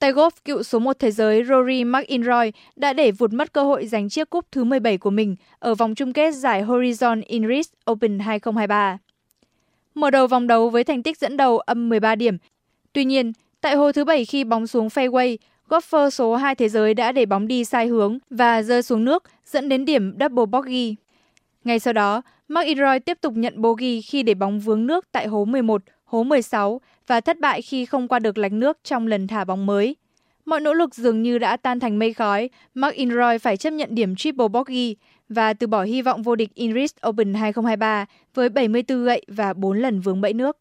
Tay 0.00 0.12
golf 0.12 0.30
cựu 0.44 0.62
số 0.62 0.78
1 0.78 0.98
thế 0.98 1.10
giới 1.10 1.44
Rory 1.44 1.84
McIlroy 1.84 2.52
đã 2.76 2.92
để 2.92 3.12
vụt 3.12 3.32
mất 3.32 3.52
cơ 3.52 3.62
hội 3.62 3.86
giành 3.86 4.08
chiếc 4.08 4.30
cúp 4.30 4.46
thứ 4.52 4.64
17 4.64 4.98
của 4.98 5.10
mình 5.10 5.36
ở 5.58 5.74
vòng 5.74 5.94
chung 5.94 6.12
kết 6.12 6.34
giải 6.34 6.64
Horizon 6.64 7.22
Inris 7.26 7.68
Open 7.90 8.18
2023. 8.18 8.98
Mở 9.94 10.10
đầu 10.10 10.26
vòng 10.26 10.46
đấu 10.46 10.70
với 10.70 10.84
thành 10.84 11.02
tích 11.02 11.18
dẫn 11.18 11.36
đầu 11.36 11.58
âm 11.58 11.88
13 11.88 12.14
điểm. 12.14 12.36
Tuy 12.92 13.04
nhiên, 13.04 13.32
tại 13.60 13.76
hole 13.76 13.92
thứ 13.92 14.04
7 14.04 14.24
khi 14.24 14.44
bóng 14.44 14.66
xuống 14.66 14.88
fairway, 14.88 15.36
golfer 15.68 16.10
số 16.10 16.36
2 16.36 16.54
thế 16.54 16.68
giới 16.68 16.94
đã 16.94 17.12
để 17.12 17.26
bóng 17.26 17.48
đi 17.48 17.64
sai 17.64 17.86
hướng 17.86 18.18
và 18.30 18.62
rơi 18.62 18.82
xuống 18.82 19.04
nước, 19.04 19.24
dẫn 19.46 19.68
đến 19.68 19.84
điểm 19.84 20.12
double 20.20 20.46
bogey. 20.46 20.96
Ngay 21.64 21.78
sau 21.78 21.92
đó, 21.92 22.22
McIlroy 22.48 22.98
tiếp 22.98 23.18
tục 23.20 23.32
nhận 23.36 23.62
bogey 23.62 24.00
khi 24.02 24.22
để 24.22 24.34
bóng 24.34 24.60
vướng 24.60 24.86
nước 24.86 25.12
tại 25.12 25.26
hố 25.26 25.44
11, 25.44 25.82
hố 26.10 26.22
16 26.22 26.80
và 27.06 27.20
thất 27.20 27.40
bại 27.40 27.62
khi 27.62 27.84
không 27.84 28.08
qua 28.08 28.18
được 28.18 28.38
lạch 28.38 28.52
nước 28.52 28.78
trong 28.84 29.06
lần 29.06 29.26
thả 29.26 29.44
bóng 29.44 29.66
mới. 29.66 29.96
Mọi 30.44 30.60
nỗ 30.60 30.72
lực 30.72 30.94
dường 30.94 31.22
như 31.22 31.38
đã 31.38 31.56
tan 31.56 31.80
thành 31.80 31.98
mây 31.98 32.12
khói, 32.12 32.50
McIlroy 32.74 33.38
phải 33.38 33.56
chấp 33.56 33.70
nhận 33.70 33.94
điểm 33.94 34.16
triple 34.16 34.48
bogey 34.48 34.96
và 35.28 35.52
từ 35.52 35.66
bỏ 35.66 35.82
hy 35.82 36.02
vọng 36.02 36.22
vô 36.22 36.36
địch 36.36 36.54
Inris 36.54 36.92
Open 37.08 37.34
2023 37.34 38.06
với 38.34 38.48
74 38.48 39.04
gậy 39.04 39.22
và 39.28 39.52
4 39.52 39.78
lần 39.78 40.00
vướng 40.00 40.20
bẫy 40.20 40.32
nước. 40.32 40.56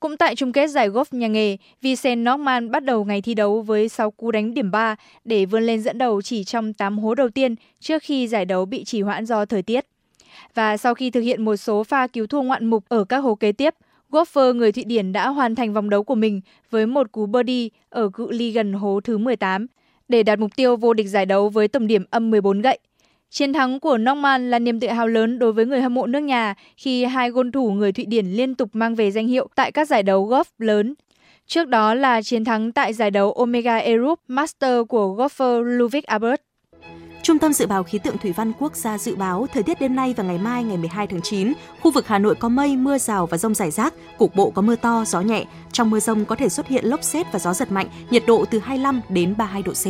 Cũng 0.00 0.16
tại 0.16 0.34
chung 0.34 0.52
kết 0.52 0.66
giải 0.66 0.90
golf 0.90 1.04
nhà 1.10 1.26
nghề, 1.26 1.56
Vincent 1.82 2.28
Norman 2.28 2.70
bắt 2.70 2.84
đầu 2.84 3.04
ngày 3.04 3.22
thi 3.22 3.34
đấu 3.34 3.62
với 3.62 3.88
6 3.88 4.10
cú 4.10 4.30
đánh 4.30 4.54
điểm 4.54 4.70
3 4.70 4.96
để 5.24 5.46
vươn 5.46 5.62
lên 5.62 5.82
dẫn 5.82 5.98
đầu 5.98 6.22
chỉ 6.22 6.44
trong 6.44 6.72
8 6.72 6.98
hố 6.98 7.14
đầu 7.14 7.28
tiên 7.28 7.54
trước 7.80 8.02
khi 8.02 8.28
giải 8.28 8.44
đấu 8.44 8.64
bị 8.64 8.84
trì 8.84 9.02
hoãn 9.02 9.26
do 9.26 9.44
thời 9.44 9.62
tiết. 9.62 9.86
Và 10.54 10.76
sau 10.76 10.94
khi 10.94 11.10
thực 11.10 11.20
hiện 11.20 11.44
một 11.44 11.56
số 11.56 11.84
pha 11.84 12.06
cứu 12.06 12.26
thua 12.26 12.42
ngoạn 12.42 12.66
mục 12.66 12.84
ở 12.88 13.04
các 13.04 13.18
hố 13.18 13.34
kế 13.34 13.52
tiếp, 13.52 13.74
golfer 14.10 14.54
người 14.54 14.72
Thụy 14.72 14.84
Điển 14.84 15.12
đã 15.12 15.28
hoàn 15.28 15.54
thành 15.54 15.72
vòng 15.72 15.90
đấu 15.90 16.04
của 16.04 16.14
mình 16.14 16.40
với 16.70 16.86
một 16.86 17.12
cú 17.12 17.26
birdie 17.26 17.68
ở 17.88 18.08
cự 18.08 18.30
ly 18.30 18.50
gần 18.50 18.72
hố 18.72 19.00
thứ 19.04 19.18
18 19.18 19.66
để 20.08 20.22
đạt 20.22 20.38
mục 20.38 20.56
tiêu 20.56 20.76
vô 20.76 20.94
địch 20.94 21.08
giải 21.08 21.26
đấu 21.26 21.48
với 21.48 21.68
tổng 21.68 21.86
điểm 21.86 22.04
âm 22.10 22.30
14 22.30 22.60
gậy. 22.60 22.78
Chiến 23.30 23.52
thắng 23.52 23.80
của 23.80 23.98
Norman 23.98 24.50
là 24.50 24.58
niềm 24.58 24.80
tự 24.80 24.88
hào 24.88 25.06
lớn 25.06 25.38
đối 25.38 25.52
với 25.52 25.66
người 25.66 25.80
hâm 25.80 25.94
mộ 25.94 26.06
nước 26.06 26.18
nhà 26.20 26.54
khi 26.76 27.04
hai 27.04 27.30
gôn 27.30 27.52
thủ 27.52 27.70
người 27.70 27.92
Thụy 27.92 28.04
Điển 28.04 28.26
liên 28.26 28.54
tục 28.54 28.68
mang 28.72 28.94
về 28.94 29.10
danh 29.10 29.26
hiệu 29.26 29.48
tại 29.54 29.72
các 29.72 29.88
giải 29.88 30.02
đấu 30.02 30.28
golf 30.28 30.44
lớn. 30.58 30.94
Trước 31.46 31.68
đó 31.68 31.94
là 31.94 32.22
chiến 32.22 32.44
thắng 32.44 32.72
tại 32.72 32.92
giải 32.92 33.10
đấu 33.10 33.32
Omega 33.32 33.76
Europe 33.76 34.22
Master 34.28 34.86
của 34.88 35.14
golfer 35.16 35.62
Ludwig 35.78 36.02
Albert. 36.06 36.45
Trung 37.26 37.38
tâm 37.38 37.52
Dự 37.52 37.66
báo 37.66 37.82
Khí 37.82 37.98
tượng 37.98 38.18
Thủy 38.18 38.32
văn 38.32 38.52
Quốc 38.58 38.76
gia 38.76 38.98
dự 38.98 39.16
báo 39.16 39.46
thời 39.52 39.62
tiết 39.62 39.80
đêm 39.80 39.96
nay 39.96 40.14
và 40.16 40.24
ngày 40.24 40.38
mai 40.38 40.64
ngày 40.64 40.76
12 40.76 41.06
tháng 41.06 41.20
9, 41.20 41.52
khu 41.80 41.90
vực 41.90 42.06
Hà 42.06 42.18
Nội 42.18 42.34
có 42.34 42.48
mây, 42.48 42.76
mưa 42.76 42.98
rào 42.98 43.26
và 43.26 43.38
rông 43.38 43.54
rải 43.54 43.70
rác, 43.70 43.94
cục 44.18 44.34
bộ 44.34 44.50
có 44.50 44.62
mưa 44.62 44.76
to, 44.76 45.04
gió 45.06 45.20
nhẹ. 45.20 45.44
Trong 45.72 45.90
mưa 45.90 46.00
rông 46.00 46.24
có 46.24 46.36
thể 46.36 46.48
xuất 46.48 46.68
hiện 46.68 46.84
lốc 46.84 47.02
xét 47.02 47.26
và 47.32 47.38
gió 47.38 47.54
giật 47.54 47.72
mạnh, 47.72 47.88
nhiệt 48.10 48.22
độ 48.26 48.44
từ 48.50 48.58
25 48.58 49.00
đến 49.08 49.36
32 49.36 49.62
độ 49.62 49.72
C. 49.72 49.84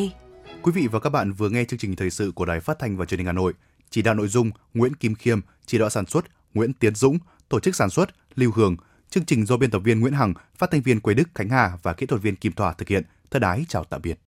Quý 0.63 0.73
vị 0.73 0.87
và 0.87 1.01
các 1.01 1.11
bạn 1.11 1.33
vừa 1.33 1.49
nghe 1.49 1.65
chương 1.65 1.79
trình 1.79 1.97
thời 1.97 2.11
sự 2.11 2.33
của 2.35 2.45
Đài 2.45 2.61
Phát 2.61 2.79
thanh 2.79 2.97
và 2.97 3.05
Truyền 3.05 3.19
hình 3.19 3.27
Hà 3.27 3.33
Nội. 3.33 3.53
Chỉ 3.91 4.03
đạo 4.03 4.15
nội 4.15 4.29
dung 4.29 4.51
Nguyễn 4.75 4.95
Kim 4.95 5.15
Khiêm, 5.15 5.41
chỉ 5.67 5.79
đạo 5.79 5.91
sản 5.91 6.07
xuất 6.07 6.25
Nguyễn 6.55 6.73
Tiến 6.73 6.95
Dũng, 6.95 7.19
tổ 7.49 7.61
chức 7.61 7.77
sản 7.77 7.91
xuất 7.91 8.11
Lưu 8.37 8.53
Hường. 8.55 8.77
Chương 9.11 9.25
trình 9.25 9.47
do 9.47 9.57
biên 9.57 9.71
tập 9.71 9.79
viên 9.79 10.01
Nguyễn 10.01 10.13
Hằng, 10.13 10.35
phát 10.59 10.71
thanh 10.71 10.83
viên 10.83 11.01
Quế 11.01 11.15
Đức 11.15 11.29
Khánh 11.35 11.49
Hà 11.49 11.73
và 11.83 11.93
kỹ 11.93 12.07
thuật 12.07 12.23
viên 12.23 12.37
Kim 12.37 12.53
Thỏa 12.53 12.73
thực 12.73 12.89
hiện. 12.89 13.03
Thân 13.31 13.43
ái 13.43 13.65
chào 13.69 13.85
tạm 13.85 14.03
biệt. 14.03 14.19